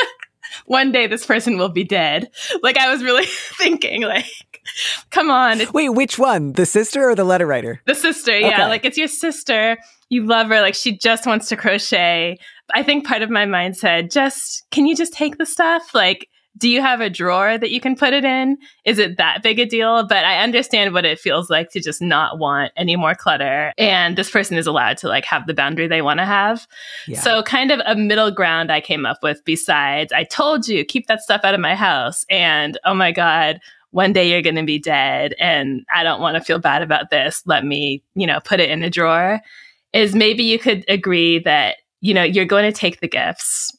one 0.67 0.91
day, 0.93 1.07
this 1.07 1.25
person 1.25 1.59
will 1.59 1.69
be 1.69 1.85
dead. 1.85 2.29
Like 2.63 2.77
I 2.79 2.91
was 2.91 3.03
really 3.03 3.27
thinking, 3.59 4.03
like, 4.03 4.27
come 5.11 5.31
on, 5.31 5.61
Wait, 5.73 5.91
which 5.91 6.19
one? 6.19 6.53
The 6.55 6.67
sister 6.67 7.09
or 7.09 7.15
the 7.15 7.25
letter 7.25 7.47
writer? 7.47 7.81
the 7.87 7.95
sister. 7.95 8.37
Yeah, 8.37 8.49
Okay. 8.49 8.67
like 8.69 8.85
it's 8.85 8.99
your 8.99 9.09
sister. 9.09 9.77
You 10.09 10.25
love 10.25 10.49
her. 10.49 10.61
Like 10.61 10.75
she 10.75 10.97
just 10.99 11.27
wants 11.27 11.49
to 11.49 11.57
crochet. 11.57 12.39
I 12.75 12.83
think 12.83 13.07
part 13.07 13.23
of 13.23 13.31
my 13.31 13.47
mind 13.47 13.77
said, 13.77 14.11
just 14.11 14.65
can 14.73 14.87
you 14.87 14.97
just 14.97 15.13
take 15.13 15.39
the 15.39 15.47
stuff? 15.47 15.95
Like, 15.95 16.29
do 16.57 16.69
you 16.69 16.81
have 16.81 17.01
a 17.01 17.11
drawer 17.11 17.59
that 17.59 17.71
you 17.71 17.81
can 17.81 17.97
put 17.97 18.13
it 18.13 18.25
in? 18.25 18.57
Is 18.85 18.99
it 18.99 19.19
that 19.19 19.43
big 19.43 19.59
a 19.59 19.67
deal? 19.67 20.07
But 20.07 20.25
I 20.25 20.43
understand 20.43 20.95
what 20.95 21.05
it 21.05 21.19
feels 21.19 21.51
like 21.51 21.71
to 21.71 21.81
just 21.81 22.01
not 22.01 22.39
want 22.39 22.73
any 22.77 22.97
more 22.97 23.15
clutter. 23.15 23.73
And 23.77 24.17
this 24.17 24.31
person 24.31 24.57
is 24.57 24.67
allowed 24.67 24.97
to 24.99 25.09
like 25.09 25.25
have 25.25 25.47
the 25.47 25.55
boundary 25.55 25.87
they 25.87 26.03
want 26.03 26.21
to 26.21 26.27
have. 26.27 26.67
Yeah. 27.07 27.21
So 27.21 27.43
kind 27.43 27.71
of 27.71 27.81
a 27.85 27.95
middle 27.95 28.31
ground 28.31 28.73
I 28.73 28.81
came 28.81 29.05
up 29.05 29.23
with 29.23 29.45
besides 29.45 30.13
I 30.13 30.25
told 30.25 30.69
you 30.69 30.85
keep 30.85 31.07
that 31.09 31.21
stuff 31.21 31.43
out 31.45 31.55
of 31.55 31.61
my 31.61 31.75
house 31.75 32.25
and 32.31 32.79
oh 32.85 32.95
my 32.95 33.13
god 33.13 33.61
one 33.91 34.13
day 34.13 34.31
you're 34.31 34.43
going 34.43 34.57
to 34.57 34.65
be 34.65 34.79
dead 34.79 35.35
and 35.39 35.85
I 35.95 36.03
don't 36.03 36.21
want 36.21 36.37
to 36.37 36.45
feel 36.45 36.59
bad 36.59 36.83
about 36.83 37.11
this 37.11 37.43
let 37.47 37.65
me 37.65 38.03
you 38.15 38.27
know 38.27 38.41
put 38.41 38.61
it 38.61 38.71
in 38.71 38.83
a 38.83 38.91
drawer 38.91 39.41
is 39.93 40.15
maybe 40.15 40.43
you 40.43 40.59
could 40.59 40.85
agree 40.89 41.39
that 41.41 41.77
you 42.01 42.15
know 42.15 42.23
you're 42.23 42.45
going 42.45 42.71
to 42.71 42.79
take 42.79 43.01
the 43.01 43.09
gifts 43.09 43.77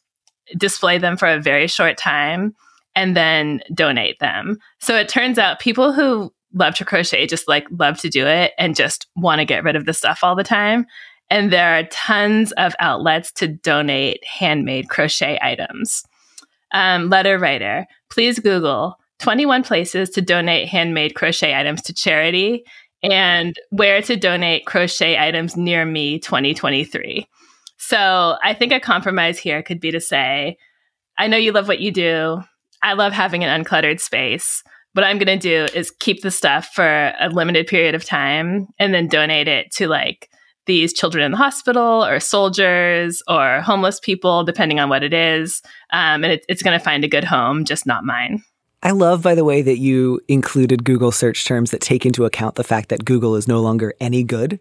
display 0.58 0.98
them 0.98 1.18
for 1.18 1.28
a 1.28 1.42
very 1.42 1.68
short 1.68 1.98
time 1.98 2.56
and 2.98 3.16
then 3.16 3.62
donate 3.76 4.20
them. 4.20 4.58
So 4.80 4.98
it 4.98 5.08
turns 5.08 5.38
out 5.38 5.60
people 5.60 5.94
who 5.94 6.34
love 6.54 6.74
to 6.76 6.84
crochet 6.84 7.28
just 7.28 7.48
like 7.48 7.68
love 7.70 8.00
to 8.00 8.10
do 8.10 8.26
it 8.26 8.54
and 8.58 8.76
just 8.76 9.06
want 9.16 9.38
to 9.38 9.46
get 9.46 9.64
rid 9.64 9.76
of 9.76 9.86
the 9.86 9.94
stuff 9.94 10.24
all 10.24 10.36
the 10.36 10.44
time. 10.44 10.88
And 11.30 11.54
there 11.54 11.78
are 11.78 11.84
tons 11.92 12.54
of 12.54 12.74
outlets 12.80 13.32
to 13.34 13.48
donate 13.48 14.26
handmade 14.26 14.90
crochet 14.90 15.38
items. 15.44 16.04
Um, 16.72 17.10
letter 17.10 17.38
writer, 17.38 17.86
please 18.10 18.40
Google 18.40 18.98
21 19.20 19.62
places 19.64 20.10
to 20.12 20.22
donate 20.22 20.68
handmade 20.68 21.14
crochet 21.14 21.56
items 21.56 21.84
to 21.84 21.94
charity 21.94 22.64
and 23.04 23.56
where 23.70 24.02
to 24.02 24.16
donate 24.16 24.66
crochet 24.66 25.20
items 25.20 25.56
near 25.56 25.86
me 25.86 26.18
2023. 26.18 27.28
So 27.78 28.38
I 28.44 28.56
think 28.56 28.72
a 28.72 28.80
compromise 28.80 29.38
here 29.38 29.62
could 29.62 29.80
be 29.80 29.92
to 29.92 30.02
say, 30.02 30.58
I 31.16 31.28
know 31.28 31.38
you 31.38 31.52
love 31.52 31.68
what 31.68 31.80
you 31.80 31.92
do. 31.92 32.42
I 32.82 32.94
love 32.94 33.14
having 33.14 33.44
an 33.44 33.64
uncluttered 33.64 34.00
space. 34.00 34.64
What 34.94 35.04
I'm 35.04 35.18
going 35.18 35.40
to 35.40 35.68
do 35.68 35.74
is 35.78 35.92
keep 35.92 36.22
the 36.22 36.32
stuff 36.32 36.70
for 36.74 37.14
a 37.20 37.30
limited 37.30 37.68
period 37.68 37.96
of 37.96 38.04
time 38.04 38.68
and 38.80 38.94
then 38.94 39.08
donate 39.08 39.48
it 39.48 39.72
to 39.74 39.88
like 39.88 40.30
these 40.66 40.94
children 40.94 41.24
in 41.24 41.32
the 41.32 41.38
hospital 41.38 42.04
or 42.06 42.20
soldiers 42.20 43.22
or 43.28 43.62
homeless 43.62 44.00
people, 44.00 44.44
depending 44.44 44.80
on 44.80 44.90
what 44.90 45.04
it 45.04 45.14
is. 45.14 45.62
Um, 45.92 46.24
and 46.24 46.34
it, 46.34 46.46
it's 46.50 46.62
going 46.62 46.78
to 46.78 46.84
find 46.84 47.04
a 47.04 47.08
good 47.08 47.24
home, 47.24 47.66
just 47.66 47.86
not 47.86 48.04
mine. 48.04 48.44
I 48.84 48.92
love, 48.92 49.24
by 49.24 49.34
the 49.34 49.44
way, 49.44 49.64
that 49.64 49.80
you 49.80 50.22
included 50.28 50.84
Google 50.84 51.12
search 51.12 51.46
terms 51.46 51.72
that 51.72 51.82
take 51.82 52.06
into 52.06 52.26
account 52.26 52.56
the 52.56 52.64
fact 52.64 52.90
that 52.90 53.06
Google 53.06 53.36
is 53.36 53.48
no 53.48 53.60
longer 53.60 53.94
any 54.00 54.24
good. 54.24 54.60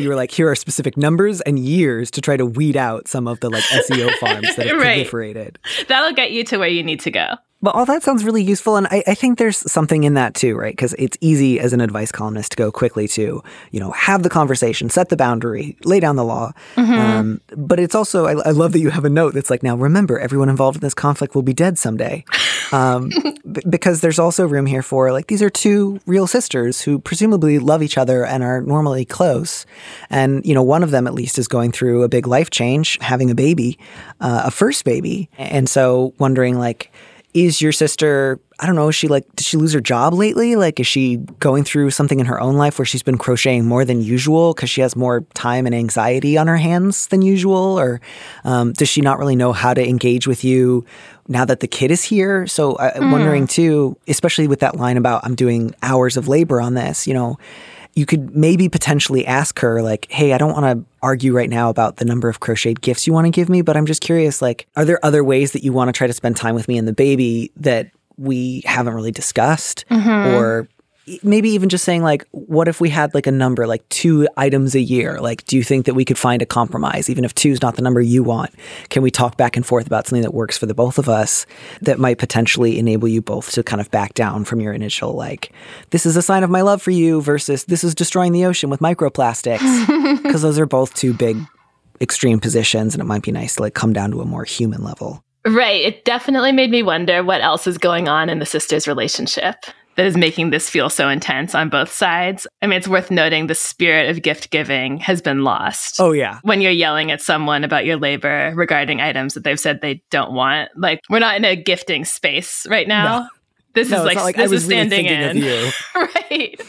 You 0.00 0.08
were 0.08 0.14
like, 0.16 0.30
here 0.30 0.48
are 0.50 0.54
specific 0.54 0.96
numbers 0.96 1.40
and 1.42 1.58
years 1.58 2.10
to 2.12 2.20
try 2.20 2.36
to 2.36 2.46
weed 2.46 2.76
out 2.76 3.08
some 3.08 3.26
of 3.28 3.40
the 3.40 3.50
like 3.50 3.64
SEO 3.64 4.12
farms 4.18 4.54
that 4.56 4.66
have 4.66 4.76
Right. 4.80 5.06
proliferated. 5.06 5.56
That'll 5.88 6.12
get 6.12 6.32
you 6.32 6.44
to 6.44 6.58
where 6.58 6.68
you 6.68 6.82
need 6.82 7.00
to 7.00 7.10
go. 7.10 7.34
But 7.62 7.74
all 7.74 7.86
that 7.86 8.02
sounds 8.02 8.22
really 8.22 8.42
useful. 8.42 8.76
And 8.76 8.86
I, 8.88 9.02
I 9.06 9.14
think 9.14 9.38
there's 9.38 9.56
something 9.70 10.04
in 10.04 10.14
that 10.14 10.34
too, 10.34 10.56
right? 10.56 10.72
Because 10.72 10.94
it's 10.98 11.16
easy 11.22 11.58
as 11.58 11.72
an 11.72 11.80
advice 11.80 12.12
columnist 12.12 12.52
to 12.52 12.56
go 12.56 12.70
quickly 12.70 13.08
to, 13.08 13.42
you 13.70 13.80
know, 13.80 13.92
have 13.92 14.22
the 14.22 14.28
conversation, 14.28 14.90
set 14.90 15.08
the 15.08 15.16
boundary, 15.16 15.76
lay 15.84 15.98
down 15.98 16.16
the 16.16 16.24
law. 16.24 16.52
Um, 16.76 17.40
but 17.56 17.80
it's 17.80 17.94
also, 17.94 18.26
I, 18.26 18.32
I 18.46 18.50
love 18.50 18.72
that 18.72 18.80
you 18.80 18.90
have 18.90 19.06
a 19.06 19.10
note 19.10 19.32
that's 19.34 19.48
like, 19.48 19.62
now 19.62 19.74
remember, 19.74 20.18
everyone 20.18 20.50
involved 20.50 20.76
in 20.76 20.80
this 20.82 20.94
conflict 20.94 21.34
will 21.34 21.42
be 21.42 21.54
dead 21.54 21.78
someday. 21.78 22.24
Um, 22.72 23.08
b- 23.50 23.62
because 23.68 24.02
there's 24.02 24.18
also 24.18 24.46
room 24.46 24.66
here 24.66 24.82
for, 24.82 25.10
like, 25.10 25.28
these 25.28 25.42
are 25.42 25.50
two 25.50 25.98
real 26.06 26.26
sisters 26.26 26.82
who 26.82 26.98
presumably 26.98 27.58
love 27.58 27.82
each 27.82 27.96
other 27.96 28.24
and 28.24 28.44
are 28.44 28.60
normally 28.60 29.06
close. 29.06 29.64
And, 30.10 30.44
you 30.44 30.54
know, 30.54 30.62
one 30.62 30.82
of 30.82 30.90
them 30.90 31.06
at 31.06 31.14
least 31.14 31.38
is 31.38 31.48
going 31.48 31.72
through 31.72 32.02
a 32.02 32.08
big 32.08 32.26
life 32.26 32.50
change, 32.50 32.98
having 33.00 33.30
a 33.30 33.34
baby, 33.34 33.78
uh, 34.20 34.42
a 34.44 34.50
first 34.50 34.84
baby. 34.84 35.30
And 35.38 35.68
so 35.68 36.12
wondering, 36.18 36.58
like, 36.58 36.92
is 37.36 37.60
your 37.60 37.72
sister 37.72 38.40
i 38.58 38.66
don't 38.66 38.76
know 38.76 38.88
is 38.88 38.94
she 38.94 39.08
like 39.08 39.24
did 39.36 39.44
she 39.44 39.58
lose 39.58 39.74
her 39.74 39.80
job 39.80 40.14
lately? 40.14 40.56
Like 40.56 40.80
is 40.80 40.86
she 40.86 41.18
going 41.38 41.62
through 41.64 41.90
something 41.90 42.18
in 42.18 42.26
her 42.26 42.40
own 42.40 42.56
life 42.56 42.78
where 42.78 42.86
she's 42.86 43.02
been 43.02 43.18
crocheting 43.18 43.66
more 43.66 43.84
than 43.84 44.00
usual 44.00 44.54
because 44.54 44.70
she 44.70 44.80
has 44.80 44.96
more 44.96 45.20
time 45.34 45.66
and 45.66 45.74
anxiety 45.74 46.38
on 46.38 46.46
her 46.46 46.56
hands 46.56 47.06
than 47.08 47.20
usual? 47.20 47.78
Or 47.78 48.00
um, 48.44 48.72
does 48.72 48.88
she 48.88 49.02
not 49.02 49.18
really 49.18 49.36
know 49.36 49.52
how 49.52 49.74
to 49.74 49.86
engage 49.86 50.26
with 50.26 50.42
you 50.42 50.86
now 51.28 51.44
that 51.44 51.60
the 51.60 51.68
kid 51.68 51.90
is 51.90 52.02
here? 52.02 52.46
So 52.46 52.78
i'm 52.78 53.10
wondering 53.10 53.46
too 53.46 53.98
especially 54.08 54.48
with 54.48 54.60
that 54.60 54.76
line 54.76 54.96
about 54.96 55.20
i'm 55.24 55.34
doing 55.34 55.74
hours 55.82 56.16
of 56.16 56.28
labor 56.28 56.60
on 56.60 56.74
this 56.74 57.06
you 57.06 57.12
know 57.12 57.38
you 57.96 58.04
could 58.06 58.36
maybe 58.36 58.68
potentially 58.68 59.26
ask 59.26 59.58
her 59.58 59.82
like 59.82 60.06
hey 60.10 60.32
i 60.32 60.38
don't 60.38 60.52
want 60.52 60.64
to 60.64 60.88
argue 61.02 61.32
right 61.32 61.50
now 61.50 61.68
about 61.68 61.96
the 61.96 62.04
number 62.04 62.28
of 62.28 62.38
crocheted 62.38 62.80
gifts 62.80 63.06
you 63.06 63.12
want 63.12 63.24
to 63.24 63.30
give 63.30 63.48
me 63.48 63.62
but 63.62 63.76
i'm 63.76 63.86
just 63.86 64.02
curious 64.02 64.40
like 64.40 64.68
are 64.76 64.84
there 64.84 65.04
other 65.04 65.24
ways 65.24 65.52
that 65.52 65.64
you 65.64 65.72
want 65.72 65.88
to 65.88 65.92
try 65.92 66.06
to 66.06 66.12
spend 66.12 66.36
time 66.36 66.54
with 66.54 66.68
me 66.68 66.78
and 66.78 66.86
the 66.86 66.92
baby 66.92 67.50
that 67.56 67.90
we 68.18 68.62
haven't 68.64 68.94
really 68.94 69.10
discussed 69.10 69.84
mm-hmm. 69.90 70.34
or 70.34 70.62
e- 70.62 70.66
maybe 71.22 71.50
even 71.50 71.68
just 71.68 71.84
saying 71.84 72.02
like 72.02 72.26
what 72.32 72.68
if 72.68 72.80
we 72.80 72.90
had 72.90 73.14
like 73.14 73.26
a 73.26 73.32
number 73.32 73.66
like 73.66 73.88
two 73.88 74.26
items 74.36 74.74
a 74.74 74.80
year? 74.80 75.20
Like 75.20 75.44
do 75.46 75.56
you 75.56 75.62
think 75.62 75.86
that 75.86 75.94
we 75.94 76.04
could 76.04 76.18
find 76.18 76.42
a 76.42 76.46
compromise? 76.46 77.08
Even 77.08 77.24
if 77.24 77.34
two 77.34 77.50
is 77.50 77.62
not 77.62 77.76
the 77.76 77.82
number 77.82 78.00
you 78.00 78.22
want 78.22 78.50
can 78.88 79.02
we 79.02 79.10
talk 79.10 79.36
back 79.36 79.56
and 79.56 79.64
forth 79.64 79.86
about 79.86 80.06
something 80.06 80.22
that 80.22 80.34
works 80.34 80.58
for 80.58 80.66
the 80.66 80.74
both 80.74 80.98
of 80.98 81.08
us 81.08 81.46
that 81.80 81.98
might 81.98 82.18
potentially 82.18 82.78
enable 82.78 83.08
you 83.08 83.22
both 83.22 83.52
to 83.52 83.62
kind 83.62 83.80
of 83.80 83.90
back 83.90 84.14
down 84.14 84.44
from 84.44 84.60
your 84.60 84.72
initial 84.72 85.12
like 85.12 85.52
this 85.90 86.06
is 86.06 86.16
a 86.16 86.22
sign 86.22 86.42
of 86.42 86.50
my 86.50 86.62
love 86.62 86.82
for 86.82 86.90
you 86.90 87.20
versus 87.20 87.64
this 87.64 87.84
is 87.84 87.94
destroying 87.94 88.32
the 88.32 88.44
ocean 88.44 88.70
with 88.70 88.80
microplastics? 88.80 90.16
Because 90.26 90.42
those 90.42 90.58
are 90.58 90.66
both 90.66 90.94
two 90.94 91.12
big 91.12 91.36
extreme 92.00 92.40
positions 92.40 92.94
and 92.94 93.00
it 93.00 93.04
might 93.04 93.22
be 93.22 93.32
nice 93.32 93.56
to 93.56 93.62
like 93.62 93.74
come 93.74 93.92
down 93.92 94.10
to 94.10 94.20
a 94.20 94.24
more 94.24 94.44
human 94.44 94.82
level. 94.82 95.22
Right. 95.46 95.82
It 95.82 96.04
definitely 96.04 96.52
made 96.52 96.70
me 96.70 96.82
wonder 96.82 97.22
what 97.22 97.40
else 97.40 97.66
is 97.66 97.78
going 97.78 98.08
on 98.08 98.28
in 98.28 98.38
the 98.38 98.46
sisters' 98.46 98.88
relationship 98.88 99.64
that 99.96 100.06
is 100.06 100.16
making 100.16 100.50
this 100.50 100.68
feel 100.68 100.90
so 100.90 101.08
intense 101.08 101.54
on 101.54 101.68
both 101.68 101.90
sides. 101.90 102.46
I 102.62 102.66
mean, 102.66 102.76
it's 102.78 102.86
worth 102.88 103.10
noting 103.10 103.46
the 103.46 103.54
spirit 103.54 104.10
of 104.10 104.22
gift 104.22 104.50
giving 104.50 104.98
has 104.98 105.22
been 105.22 105.42
lost. 105.42 105.96
oh 106.00 106.12
yeah 106.12 106.38
When 106.42 106.60
you're 106.60 106.72
yelling 106.72 107.10
at 107.10 107.22
someone 107.22 107.64
about 107.64 107.86
your 107.86 107.96
labor 107.96 108.52
regarding 108.54 109.00
items 109.00 109.34
that 109.34 109.44
they've 109.44 109.58
said 109.60 109.80
they 109.80 110.02
don't 110.10 110.32
want, 110.32 110.70
like 110.76 111.00
we're 111.10 111.18
not 111.18 111.36
in 111.36 111.44
a 111.44 111.56
gifting 111.56 112.04
space 112.04 112.66
right 112.68 112.86
now. 112.86 113.20
No. 113.20 113.28
This 113.74 113.90
no 113.90 113.98
is 114.00 114.04
like, 114.06 114.16
like 114.16 114.36
this 114.50 114.52
is 114.52 114.64
standing 114.64 115.06
thinking 115.06 115.42
in. 115.42 115.72
right. 115.94 116.60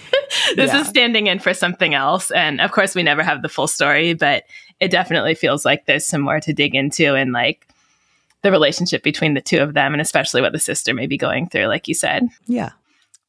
this 0.56 0.74
Yeah. 0.74 0.82
is 0.82 0.88
standing 0.88 1.28
in 1.28 1.40
for 1.40 1.54
something 1.54 1.94
else. 1.94 2.32
And 2.32 2.60
of 2.62 2.72
course, 2.72 2.96
we 2.96 3.04
never 3.04 3.24
have 3.24 3.42
the 3.42 3.50
full 3.50 3.68
story, 3.68 4.14
but 4.14 4.44
it 4.80 4.92
definitely 4.92 5.34
feels 5.36 5.64
like 5.66 5.86
there's 5.86 6.06
some 6.06 6.22
more 6.22 6.40
to 6.42 6.54
dig 6.54 6.76
into 6.76 7.16
and 7.16 7.32
like 7.32 7.66
the 8.42 8.52
relationship 8.52 9.04
between 9.04 9.34
the 9.34 9.42
two 9.42 9.60
of 9.60 9.74
them, 9.74 9.94
and 9.94 10.02
especially 10.02 10.42
what 10.42 10.52
the 10.54 10.60
sister 10.60 10.94
may 10.94 11.08
be 11.08 11.18
going 11.18 11.48
through, 11.50 11.66
like 11.68 11.88
you 11.88 11.94
said. 11.96 12.28
yeah 12.46 12.72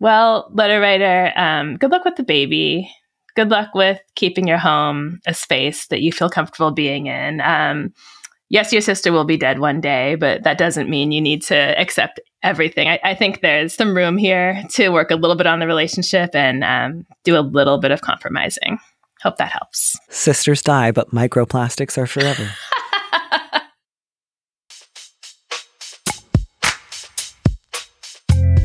Well, 0.00 0.50
letter 0.52 0.80
writer, 0.80 1.32
um, 1.36 1.76
good 1.76 1.90
luck 1.90 2.04
with 2.04 2.16
the 2.16 2.22
baby. 2.22 2.90
Good 3.34 3.50
luck 3.50 3.74
with 3.74 4.00
keeping 4.14 4.46
your 4.46 4.58
home 4.58 5.20
a 5.26 5.34
space 5.34 5.86
that 5.88 6.02
you 6.02 6.12
feel 6.12 6.30
comfortable 6.30 6.70
being 6.70 7.06
in. 7.06 7.40
Um, 7.40 7.92
yes, 8.48 8.72
your 8.72 8.82
sister 8.82 9.12
will 9.12 9.24
be 9.24 9.36
dead 9.36 9.58
one 9.58 9.80
day, 9.80 10.14
but 10.14 10.44
that 10.44 10.58
doesn't 10.58 10.88
mean 10.88 11.12
you 11.12 11.20
need 11.20 11.42
to 11.42 11.54
accept 11.54 12.20
everything. 12.42 12.88
I, 12.88 13.00
I 13.02 13.14
think 13.14 13.40
there's 13.40 13.74
some 13.74 13.96
room 13.96 14.16
here 14.16 14.62
to 14.70 14.90
work 14.90 15.10
a 15.10 15.16
little 15.16 15.36
bit 15.36 15.46
on 15.46 15.58
the 15.58 15.66
relationship 15.66 16.30
and 16.34 16.62
um, 16.62 17.06
do 17.24 17.36
a 17.36 17.42
little 17.42 17.78
bit 17.78 17.90
of 17.90 18.00
compromising. 18.00 18.78
Hope 19.22 19.36
that 19.38 19.50
helps. 19.50 19.98
Sisters 20.10 20.62
die, 20.62 20.92
but 20.92 21.10
microplastics 21.10 21.98
are 21.98 22.06
forever. 22.06 22.50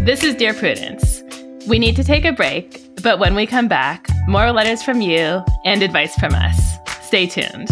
this 0.06 0.24
is 0.24 0.36
Dear 0.36 0.54
Prudence. 0.54 1.23
We 1.65 1.80
need 1.80 1.95
to 1.95 2.04
take 2.04 2.26
a 2.26 2.34
break, 2.34 2.82
but 3.02 3.19
when 3.19 3.36
we 3.36 3.45
come 3.45 3.69
back, 3.69 4.08
more 4.28 4.52
letters 4.52 4.84
from 4.84 4.99
you 4.99 5.41
and 5.63 5.82
advice 5.82 6.13
from 6.15 6.34
us. 6.34 6.60
Stay 7.04 7.26
tuned. 7.26 7.69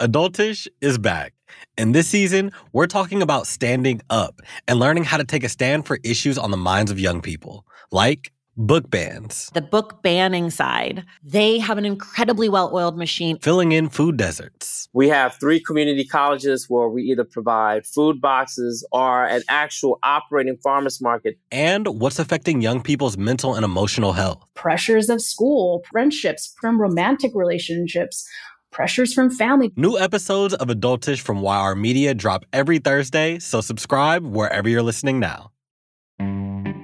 Adultish 0.00 0.68
is 0.80 0.96
back. 0.96 1.34
And 1.76 1.92
this 1.92 2.06
season, 2.06 2.52
we're 2.72 2.86
talking 2.86 3.20
about 3.20 3.48
standing 3.48 4.00
up 4.10 4.40
and 4.68 4.78
learning 4.78 5.04
how 5.04 5.16
to 5.16 5.24
take 5.24 5.42
a 5.42 5.48
stand 5.48 5.86
for 5.86 5.98
issues 6.04 6.38
on 6.38 6.52
the 6.52 6.56
minds 6.56 6.92
of 6.92 7.00
young 7.00 7.20
people, 7.20 7.66
like 7.90 8.32
book 8.66 8.90
bans, 8.90 9.50
the 9.54 9.62
book 9.62 10.02
banning 10.02 10.50
side. 10.50 11.04
They 11.22 11.58
have 11.58 11.78
an 11.78 11.84
incredibly 11.84 12.48
well 12.48 12.70
oiled 12.72 12.96
machine, 12.96 13.38
filling 13.38 13.72
in 13.72 13.88
food 13.88 14.16
deserts. 14.16 14.88
We 14.92 15.08
have 15.08 15.34
three 15.34 15.60
community 15.60 16.04
colleges 16.04 16.66
where 16.68 16.88
we 16.88 17.02
either 17.04 17.24
provide 17.24 17.86
food 17.86 18.20
boxes 18.20 18.86
or 18.92 19.24
an 19.24 19.42
actual 19.48 19.98
operating 20.02 20.58
farmers 20.58 21.00
market. 21.00 21.38
And 21.50 21.86
what's 22.00 22.18
affecting 22.18 22.60
young 22.60 22.82
people's 22.82 23.16
mental 23.16 23.54
and 23.54 23.64
emotional 23.64 24.12
health. 24.12 24.44
Pressures 24.54 25.08
of 25.08 25.22
school, 25.22 25.82
friendships, 25.90 26.54
from 26.60 26.80
romantic 26.80 27.32
relationships 27.34 28.28
pressures 28.70 29.12
from 29.12 29.30
family. 29.30 29.72
New 29.74 29.98
episodes 29.98 30.54
of 30.54 30.68
Adultish 30.68 31.20
from 31.20 31.42
YR 31.42 31.74
Media 31.74 32.14
drop 32.14 32.44
every 32.52 32.78
Thursday, 32.78 33.36
so 33.40 33.60
subscribe 33.60 34.24
wherever 34.24 34.68
you're 34.68 34.82
listening 34.82 35.18
now. 35.18 35.50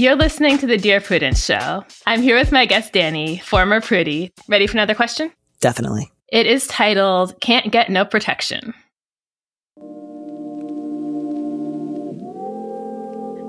You're 0.00 0.16
listening 0.16 0.56
to 0.56 0.66
the 0.66 0.78
Dear 0.78 0.98
Prudence 0.98 1.44
Show. 1.44 1.84
I'm 2.06 2.22
here 2.22 2.34
with 2.34 2.52
my 2.52 2.64
guest, 2.64 2.94
Danny, 2.94 3.36
former 3.36 3.82
Prudie. 3.82 4.30
Ready 4.48 4.66
for 4.66 4.72
another 4.78 4.94
question? 4.94 5.30
Definitely. 5.60 6.10
It 6.32 6.46
is 6.46 6.66
titled 6.66 7.38
Can't 7.42 7.70
Get 7.70 7.90
No 7.90 8.06
Protection. 8.06 8.72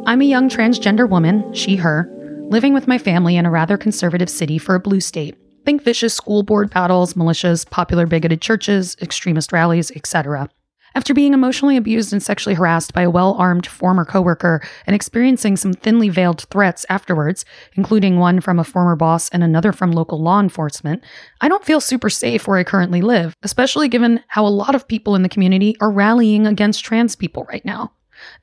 I'm 0.06 0.20
a 0.20 0.26
young 0.26 0.50
transgender 0.50 1.08
woman, 1.10 1.54
she, 1.54 1.78
her, 1.78 2.12
living 2.50 2.74
with 2.74 2.86
my 2.86 2.98
family 2.98 3.38
in 3.38 3.46
a 3.46 3.50
rather 3.50 3.78
conservative 3.78 4.30
city 4.30 4.58
for 4.58 4.76
a 4.76 4.80
blue 4.82 5.00
state. 5.00 5.38
Think 5.64 5.84
vicious 5.84 6.14
school 6.14 6.44
board 6.44 6.70
battles, 6.70 7.14
militias, 7.14 7.66
popular 7.70 8.06
bigoted 8.06 8.42
churches, 8.42 8.98
extremist 9.02 9.54
rallies, 9.54 9.90
etc. 9.92 10.50
After 10.94 11.14
being 11.14 11.34
emotionally 11.34 11.78
abused 11.78 12.12
and 12.12 12.22
sexually 12.22 12.56
harassed 12.56 12.94
by 12.94 13.04
a 13.04 13.10
well 13.10 13.34
armed 13.36 13.66
former 13.66 14.04
coworker 14.04 14.62
and 14.86 14.94
experiencing 14.94 15.56
some 15.56 15.72
thinly 15.72 16.10
veiled 16.10 16.42
threats 16.50 16.86
afterwards, 16.90 17.46
including 17.76 18.20
one 18.20 18.42
from 18.42 18.60
a 18.60 18.66
former 18.66 18.98
boss 18.98 19.30
and 19.30 19.42
another 19.42 19.72
from 19.72 19.94
local 19.94 20.22
law 20.22 20.42
enforcement, 20.42 21.02
I 21.40 21.48
don't 21.48 21.64
feel 21.64 21.80
super 21.80 22.10
safe 22.10 22.46
where 22.46 22.58
I 22.58 22.66
currently 22.66 23.02
live, 23.02 23.38
especially 23.42 23.88
given 23.88 24.22
how 24.28 24.46
a 24.46 24.50
lot 24.50 24.76
of 24.76 24.88
people 24.88 25.16
in 25.16 25.24
the 25.24 25.30
community 25.30 25.78
are 25.80 25.92
rallying 25.92 26.46
against 26.46 26.84
trans 26.84 27.16
people 27.16 27.46
right 27.46 27.64
now. 27.64 27.94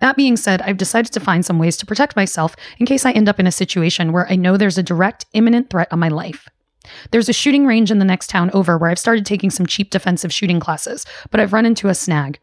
That 0.01 0.17
being 0.17 0.37
said, 0.37 0.63
I've 0.63 0.79
decided 0.79 1.13
to 1.13 1.21
find 1.21 1.45
some 1.45 1.59
ways 1.59 1.77
to 1.77 1.87
protect 1.87 2.17
myself 2.17 2.57
in 2.79 2.87
case 2.87 3.05
I 3.05 3.13
end 3.13 3.29
up 3.29 3.39
in 3.39 3.47
a 3.47 3.53
situation 3.53 4.13
where 4.13 4.27
I 4.31 4.37
know 4.37 4.57
there's 4.57 4.79
a 4.79 4.83
direct, 4.83 5.27
imminent 5.35 5.71
threat 5.71 5.89
on 5.93 5.99
my 5.99 6.09
life. 6.09 6.49
There's 7.11 7.29
a 7.29 7.33
shooting 7.33 7.67
range 7.67 7.91
in 7.91 7.99
the 7.99 8.05
next 8.05 8.31
town 8.31 8.51
over 8.53 8.79
where 8.79 8.91
I've 8.91 8.99
started 8.99 9.27
taking 9.27 9.51
some 9.51 9.67
cheap 9.67 9.91
defensive 9.91 10.33
shooting 10.33 10.61
classes, 10.61 11.07
but 11.31 11.41
I've 11.41 11.53
run 11.53 11.67
into 11.67 11.89
a 11.89 11.95
snag. 11.95 12.39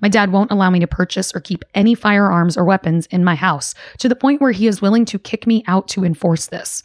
My 0.00 0.08
dad 0.08 0.32
won't 0.32 0.50
allow 0.50 0.70
me 0.70 0.80
to 0.80 0.86
purchase 0.86 1.34
or 1.34 1.40
keep 1.40 1.64
any 1.74 1.94
firearms 1.94 2.56
or 2.56 2.64
weapons 2.64 3.06
in 3.06 3.24
my 3.24 3.34
house, 3.34 3.74
to 3.98 4.08
the 4.08 4.16
point 4.16 4.40
where 4.40 4.52
he 4.52 4.66
is 4.66 4.82
willing 4.82 5.04
to 5.06 5.18
kick 5.18 5.46
me 5.46 5.64
out 5.66 5.88
to 5.88 6.04
enforce 6.04 6.46
this. 6.46 6.82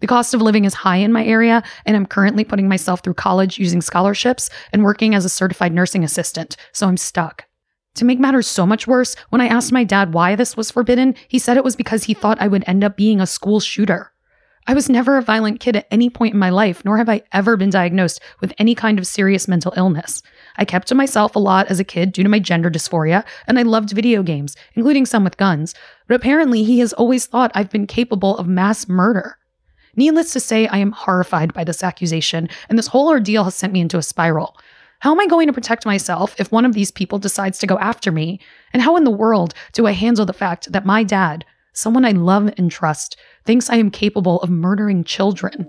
The 0.00 0.06
cost 0.06 0.34
of 0.34 0.42
living 0.42 0.64
is 0.64 0.74
high 0.74 0.96
in 0.96 1.12
my 1.12 1.24
area, 1.24 1.62
and 1.84 1.96
I'm 1.96 2.06
currently 2.06 2.44
putting 2.44 2.68
myself 2.68 3.00
through 3.00 3.14
college 3.14 3.58
using 3.58 3.80
scholarships 3.80 4.50
and 4.72 4.84
working 4.84 5.14
as 5.14 5.24
a 5.24 5.30
certified 5.30 5.72
nursing 5.72 6.04
assistant, 6.04 6.56
so 6.72 6.86
I'm 6.86 6.96
stuck. 6.96 7.44
To 7.96 8.04
make 8.04 8.20
matters 8.20 8.46
so 8.46 8.64
much 8.64 8.86
worse, 8.86 9.16
when 9.30 9.40
I 9.40 9.48
asked 9.48 9.72
my 9.72 9.82
dad 9.82 10.14
why 10.14 10.36
this 10.36 10.56
was 10.56 10.70
forbidden, 10.70 11.16
he 11.26 11.38
said 11.38 11.56
it 11.56 11.64
was 11.64 11.74
because 11.74 12.04
he 12.04 12.14
thought 12.14 12.40
I 12.40 12.46
would 12.46 12.64
end 12.66 12.84
up 12.84 12.96
being 12.96 13.20
a 13.20 13.26
school 13.26 13.58
shooter. 13.58 14.12
I 14.70 14.74
was 14.74 14.90
never 14.90 15.16
a 15.16 15.22
violent 15.22 15.60
kid 15.60 15.76
at 15.76 15.86
any 15.90 16.10
point 16.10 16.34
in 16.34 16.38
my 16.38 16.50
life, 16.50 16.84
nor 16.84 16.98
have 16.98 17.08
I 17.08 17.22
ever 17.32 17.56
been 17.56 17.70
diagnosed 17.70 18.20
with 18.42 18.52
any 18.58 18.74
kind 18.74 18.98
of 18.98 19.06
serious 19.06 19.48
mental 19.48 19.72
illness. 19.78 20.22
I 20.56 20.66
kept 20.66 20.88
to 20.88 20.94
myself 20.94 21.34
a 21.34 21.38
lot 21.38 21.68
as 21.68 21.80
a 21.80 21.84
kid 21.84 22.12
due 22.12 22.22
to 22.22 22.28
my 22.28 22.38
gender 22.38 22.70
dysphoria, 22.70 23.24
and 23.46 23.58
I 23.58 23.62
loved 23.62 23.92
video 23.92 24.22
games, 24.22 24.56
including 24.74 25.06
some 25.06 25.24
with 25.24 25.38
guns. 25.38 25.74
But 26.06 26.16
apparently, 26.16 26.64
he 26.64 26.80
has 26.80 26.92
always 26.92 27.24
thought 27.24 27.50
I've 27.54 27.70
been 27.70 27.86
capable 27.86 28.36
of 28.36 28.46
mass 28.46 28.90
murder. 28.90 29.38
Needless 29.96 30.34
to 30.34 30.40
say, 30.40 30.66
I 30.66 30.76
am 30.76 30.92
horrified 30.92 31.54
by 31.54 31.64
this 31.64 31.82
accusation, 31.82 32.50
and 32.68 32.78
this 32.78 32.88
whole 32.88 33.08
ordeal 33.08 33.44
has 33.44 33.54
sent 33.54 33.72
me 33.72 33.80
into 33.80 33.96
a 33.96 34.02
spiral. 34.02 34.54
How 34.98 35.12
am 35.12 35.20
I 35.20 35.26
going 35.28 35.46
to 35.46 35.52
protect 35.54 35.86
myself 35.86 36.38
if 36.38 36.52
one 36.52 36.66
of 36.66 36.74
these 36.74 36.90
people 36.90 37.18
decides 37.18 37.58
to 37.60 37.66
go 37.66 37.78
after 37.78 38.12
me? 38.12 38.38
And 38.74 38.82
how 38.82 38.96
in 38.96 39.04
the 39.04 39.10
world 39.10 39.54
do 39.72 39.86
I 39.86 39.92
handle 39.92 40.26
the 40.26 40.34
fact 40.34 40.70
that 40.72 40.84
my 40.84 41.04
dad, 41.04 41.46
someone 41.72 42.04
I 42.04 42.10
love 42.10 42.52
and 42.58 42.70
trust, 42.70 43.16
thinks 43.48 43.70
I 43.70 43.76
am 43.76 43.90
capable 43.90 44.42
of 44.42 44.50
murdering 44.50 45.04
children. 45.04 45.66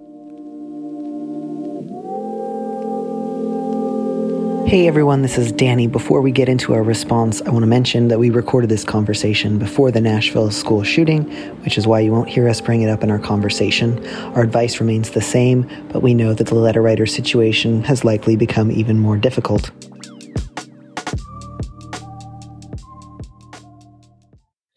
Hey 4.67 4.85
everyone, 4.85 5.21
this 5.21 5.37
is 5.37 5.53
Danny. 5.53 5.87
Before 5.87 6.19
we 6.19 6.33
get 6.33 6.49
into 6.49 6.73
our 6.73 6.83
response, 6.83 7.41
I 7.41 7.51
want 7.51 7.63
to 7.63 7.67
mention 7.67 8.09
that 8.09 8.19
we 8.19 8.31
recorded 8.31 8.69
this 8.69 8.83
conversation 8.83 9.57
before 9.57 9.91
the 9.91 10.01
Nashville 10.01 10.51
school 10.51 10.83
shooting, 10.83 11.23
which 11.63 11.77
is 11.77 11.87
why 11.87 12.01
you 12.01 12.11
won't 12.11 12.27
hear 12.27 12.49
us 12.49 12.59
bring 12.59 12.81
it 12.81 12.89
up 12.89 13.01
in 13.01 13.09
our 13.09 13.17
conversation. 13.17 14.05
Our 14.35 14.43
advice 14.43 14.81
remains 14.81 15.11
the 15.11 15.21
same, 15.21 15.65
but 15.87 16.03
we 16.03 16.13
know 16.13 16.33
that 16.33 16.47
the 16.47 16.55
letter 16.55 16.81
writer 16.81 17.05
situation 17.05 17.81
has 17.83 18.03
likely 18.03 18.35
become 18.35 18.71
even 18.71 18.99
more 18.99 19.15
difficult. 19.15 19.71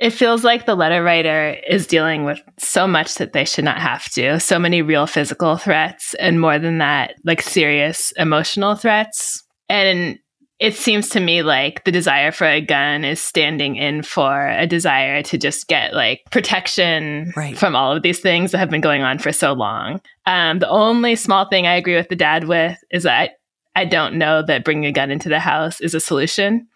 It 0.03 0.13
feels 0.13 0.43
like 0.43 0.67
the 0.67 0.75
letter 0.75 1.01
writer 1.01 1.57
is 1.65 1.87
dealing 1.87 2.25
with 2.25 2.41
so 2.59 2.89
much 2.89 3.15
that 3.15 3.35
they 3.35 3.45
should 3.45 3.65
not 3.65 3.79
have 3.79 4.11
to. 4.15 4.41
So 4.41 4.59
many 4.59 4.83
real 4.83 5.07
physical 5.07 5.57
threats, 5.57 6.15
and 6.15 6.41
more 6.41 6.59
than 6.59 6.79
that, 6.79 7.15
like 7.25 7.41
serious 7.41 8.13
emotional 8.17 8.75
threats. 8.75 9.45
And 9.69 10.19
it 10.59 10.75
seems 10.75 11.09
to 11.11 11.21
me 11.21 11.45
like 11.45 11.85
the 11.85 11.93
desire 11.93 12.33
for 12.33 12.49
a 12.49 12.61
gun 12.61 13.05
is 13.05 13.23
standing 13.23 13.77
in 13.77 14.03
for 14.03 14.49
a 14.49 14.67
desire 14.67 15.23
to 15.23 15.39
just 15.39 15.69
get 15.69 15.95
like 15.95 16.23
protection 16.33 17.33
right. 17.37 17.57
from 17.57 17.77
all 17.77 17.97
of 17.97 18.03
these 18.03 18.19
things 18.19 18.51
that 18.51 18.59
have 18.59 18.71
been 18.71 18.81
going 18.81 19.03
on 19.03 19.21
for 19.21 19.31
so 19.31 19.53
long. 19.53 20.01
Um, 20.27 20.59
the 20.59 20.69
only 20.69 21.15
small 21.15 21.49
thing 21.49 21.69
I 21.69 21.77
agree 21.77 21.95
with 21.95 22.09
the 22.09 22.17
dad 22.17 22.49
with 22.49 22.77
is 22.91 23.05
that 23.05 23.31
I, 23.77 23.83
I 23.83 23.85
don't 23.85 24.19
know 24.19 24.43
that 24.45 24.65
bringing 24.65 24.87
a 24.87 24.93
gun 24.93 25.13
into 25.13 25.29
the 25.29 25.39
house 25.39 25.81
is 25.81 25.95
a 25.95 26.01
solution. 26.01 26.67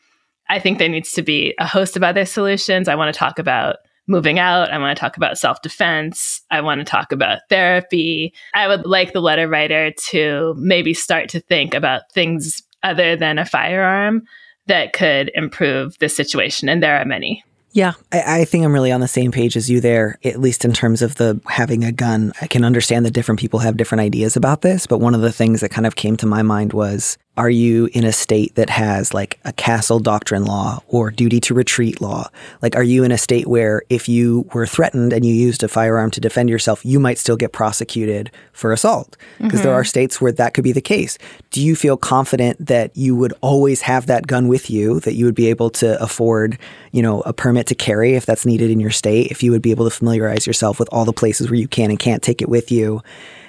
I 0.49 0.59
think 0.59 0.79
there 0.79 0.89
needs 0.89 1.13
to 1.13 1.23
be 1.23 1.55
a 1.59 1.67
host 1.67 1.97
of 1.97 2.03
other 2.03 2.25
solutions. 2.25 2.89
I 2.89 2.95
want 2.95 3.13
to 3.13 3.19
talk 3.19 3.39
about 3.39 3.77
moving 4.07 4.39
out. 4.39 4.71
I 4.71 4.79
want 4.79 4.97
to 4.97 5.01
talk 5.01 5.17
about 5.17 5.39
self 5.39 5.63
defense. 5.63 6.41
I 6.51 6.61
want 6.61 6.81
to 6.81 6.85
talk 6.85 7.13
about 7.13 7.41
therapy. 7.49 8.33
I 8.55 8.69
would 8.69 8.87
like 8.87 9.13
the 9.13 9.21
letter 9.21 9.49
writer 9.49 9.93
to 10.09 10.55
maybe 10.57 10.95
start 10.95 11.29
to 11.31 11.41
think 11.41 11.75
about 11.75 12.03
things 12.13 12.63
other 12.83 13.17
than 13.17 13.39
a 13.39 13.45
firearm 13.45 14.23
that 14.67 14.93
could 14.93 15.31
improve 15.35 15.99
the 15.99 16.09
situation. 16.09 16.69
And 16.69 16.83
there 16.83 16.99
are 16.99 17.05
many. 17.05 17.43
Yeah, 17.73 17.93
I, 18.11 18.41
I, 18.41 18.45
think 18.47 18.65
I'm 18.65 18.73
really 18.73 18.91
on 18.91 19.03
the 19.03 19.09
same 19.09 19.33
page 19.33 19.55
as 19.55 19.69
you 19.69 19.83
there, 19.83 20.19
at 20.25 20.41
least 20.41 20.65
in 20.65 20.73
terms 20.73 21.03
of 21.03 21.17
the 21.17 21.39
having 21.47 21.85
a 21.85 21.93
gun. 21.93 22.33
I 22.41 22.47
can 22.47 22.65
understand 22.65 23.05
that 23.05 23.11
different 23.11 23.39
people 23.39 23.61
have 23.61 23.77
different 23.77 24.01
ideas 24.01 24.35
about 24.35 24.63
this, 24.63 24.87
but 24.87 24.99
one 24.99 25.15
of 25.15 25.21
the 25.21 25.31
things 25.31 25.61
that 25.61 25.71
kind 25.71 25.87
of 25.87 25.95
came 25.95 26.17
to 26.17 26.27
my 26.27 26.41
mind 26.41 26.73
was 26.73 27.19
Are 27.37 27.51
you 27.51 27.91
in 27.93 28.05
a 28.05 28.13
state 28.13 28.55
that 28.55 28.71
has 28.71 29.13
like 29.13 29.39
a 29.45 29.53
castle 29.53 29.99
doctrine 30.01 30.47
law 30.47 30.81
or 30.89 31.11
duty 31.11 31.39
to 31.41 31.53
retreat 31.53 32.01
law? 32.01 32.31
Like, 32.63 32.75
are 32.77 32.83
you 32.83 33.05
in 33.05 33.13
a 33.13 33.19
state 33.19 33.47
where 33.47 33.83
if 33.91 34.09
you 34.09 34.49
were 34.55 34.67
threatened 34.67 35.13
and 35.13 35.23
you 35.27 35.35
used 35.35 35.63
a 35.63 35.69
firearm 35.69 36.11
to 36.13 36.21
defend 36.21 36.49
yourself, 36.49 36.83
you 36.83 36.99
might 36.99 37.19
still 37.19 37.37
get 37.37 37.53
prosecuted 37.53 38.31
for 38.55 38.73
assault? 38.73 39.19
Because 39.39 39.61
there 39.61 39.73
Mhm. 39.73 39.81
are 39.81 39.85
states 39.85 40.19
where 40.19 40.33
that 40.33 40.55
could 40.55 40.65
be 40.65 40.73
the 40.73 40.81
case. 40.81 41.19
Do 41.51 41.61
you 41.61 41.77
feel 41.77 41.99
confident 41.99 42.65
that 42.65 42.91
you 42.97 43.15
would 43.15 43.35
always 43.43 43.83
have 43.83 44.07
that 44.07 44.27
gun 44.27 44.49
with 44.49 44.71
you, 44.71 45.01
that 45.01 45.13
you 45.13 45.27
would 45.27 45.35
be 45.35 45.51
able 45.51 45.69
to 45.71 46.03
afford, 46.03 46.57
you 46.93 47.03
know, 47.03 47.21
a 47.27 47.35
permit 47.35 47.67
to 47.67 47.75
carry 47.75 48.15
if 48.15 48.25
that's 48.25 48.47
needed 48.47 48.71
in 48.71 48.81
your 48.81 48.91
state, 48.91 49.31
if 49.31 49.43
you 49.43 49.51
would 49.51 49.63
be 49.63 49.73
able 49.73 49.85
to 49.85 49.95
familiarize 49.95 50.47
yourself 50.47 50.79
with 50.79 50.89
all 50.91 51.05
the 51.05 51.13
places 51.13 51.51
where 51.51 51.61
you 51.61 51.69
can 51.69 51.91
and 51.91 51.99
can't 51.99 52.23
take 52.23 52.41
it 52.41 52.49
with 52.49 52.73
you? 52.73 53.03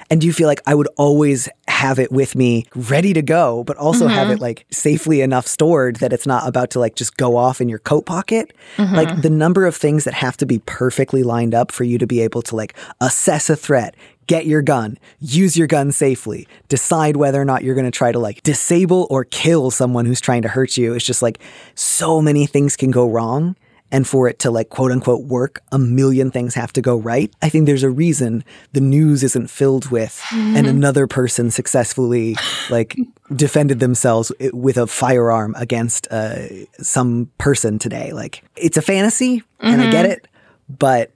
And 0.10 0.22
do 0.22 0.28
you 0.28 0.34
feel 0.34 0.48
like 0.48 0.62
I 0.66 0.74
would 0.74 0.88
always 0.98 1.50
have 1.68 2.00
it 2.00 2.12
with 2.12 2.36
me 2.36 2.66
ready 2.76 3.14
to 3.14 3.22
go, 3.22 3.64
but 3.66 3.78
also 3.78 4.08
have 4.08 4.28
Mhm. 4.30 4.34
it 4.36 4.40
like 4.40 4.66
safely 4.72 5.22
enough 5.22 5.46
stored 5.48 5.98
that 5.98 6.14
it's 6.14 6.26
not 6.26 6.48
about 6.48 6.70
to 6.72 6.80
like 6.80 6.96
just 6.96 7.18
go 7.18 7.36
off 7.36 7.60
in 7.60 7.68
your 7.70 7.80
coat 7.80 8.06
pocket? 8.06 8.54
Like 8.78 9.10
Mhm. 9.10 9.22
the 9.22 9.30
number 9.30 9.66
of 9.66 9.76
things 9.76 10.06
that 10.06 10.14
have 10.14 10.38
to 10.38 10.46
be 10.46 10.60
perfectly 10.66 11.24
lined 11.24 11.54
up 11.54 11.72
for 11.72 11.84
you 11.84 11.98
to 11.98 12.08
be 12.08 12.22
able 12.22 12.42
to 12.44 12.56
like 12.56 12.74
assess 13.02 13.50
a 13.50 13.56
threat, 13.56 13.96
get 14.28 14.46
your 14.46 14.62
gun, 14.62 14.98
use 15.20 15.58
your 15.58 15.68
gun 15.68 15.92
safely, 15.92 16.48
decide 16.70 17.18
whether 17.18 17.42
or 17.42 17.46
not 17.46 17.64
you're 17.64 17.76
going 17.76 17.86
to 17.86 17.92
try 17.92 18.12
to 18.12 18.20
like 18.20 18.42
disable 18.44 19.08
or 19.10 19.26
kill 19.26 19.72
someone 19.72 20.06
who's 20.06 20.22
trying 20.22 20.42
to 20.42 20.50
hurt 20.50 20.78
you. 20.78 20.94
It's 20.94 21.06
just 21.06 21.22
like 21.22 21.38
so 21.76 22.22
many 22.22 22.46
things 22.46 22.76
can 22.78 22.92
go 22.92 23.08
wrong. 23.08 23.56
And 23.92 24.06
for 24.08 24.28
it 24.28 24.40
to 24.40 24.52
like 24.52 24.70
quote 24.70 24.92
unquote 24.92 25.24
work, 25.26 25.62
a 25.72 25.80
million 25.80 26.30
things 26.30 26.56
have 26.56 26.74
to 26.74 26.82
go 26.82 26.98
right. 26.98 27.32
I 27.42 27.48
think 27.50 27.66
there's 27.66 27.84
a 27.84 27.90
reason 27.90 28.44
the 28.74 28.82
news 28.82 29.24
isn't 29.24 29.50
filled 29.50 29.90
with 29.92 30.22
and 30.32 30.68
Mhm. 30.68 30.70
another 30.70 31.08
person 31.08 31.52
successfully 31.52 32.36
like 32.70 32.98
defended 33.36 33.80
themselves 33.80 34.32
with 34.52 34.78
a 34.78 34.88
firearm 34.88 35.56
against 35.58 36.08
uh, 36.12 36.48
some 36.82 37.32
person 37.38 37.80
today. 37.80 38.12
Like 38.12 38.44
it's 38.58 38.76
a 38.78 38.82
fantasy 38.82 39.44
and 39.62 39.82
I 39.82 39.90
get 39.90 40.06
Mhm. 40.06 40.10
it, 40.12 40.28
but 40.68 41.12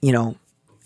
you 0.00 0.12
know, 0.12 0.36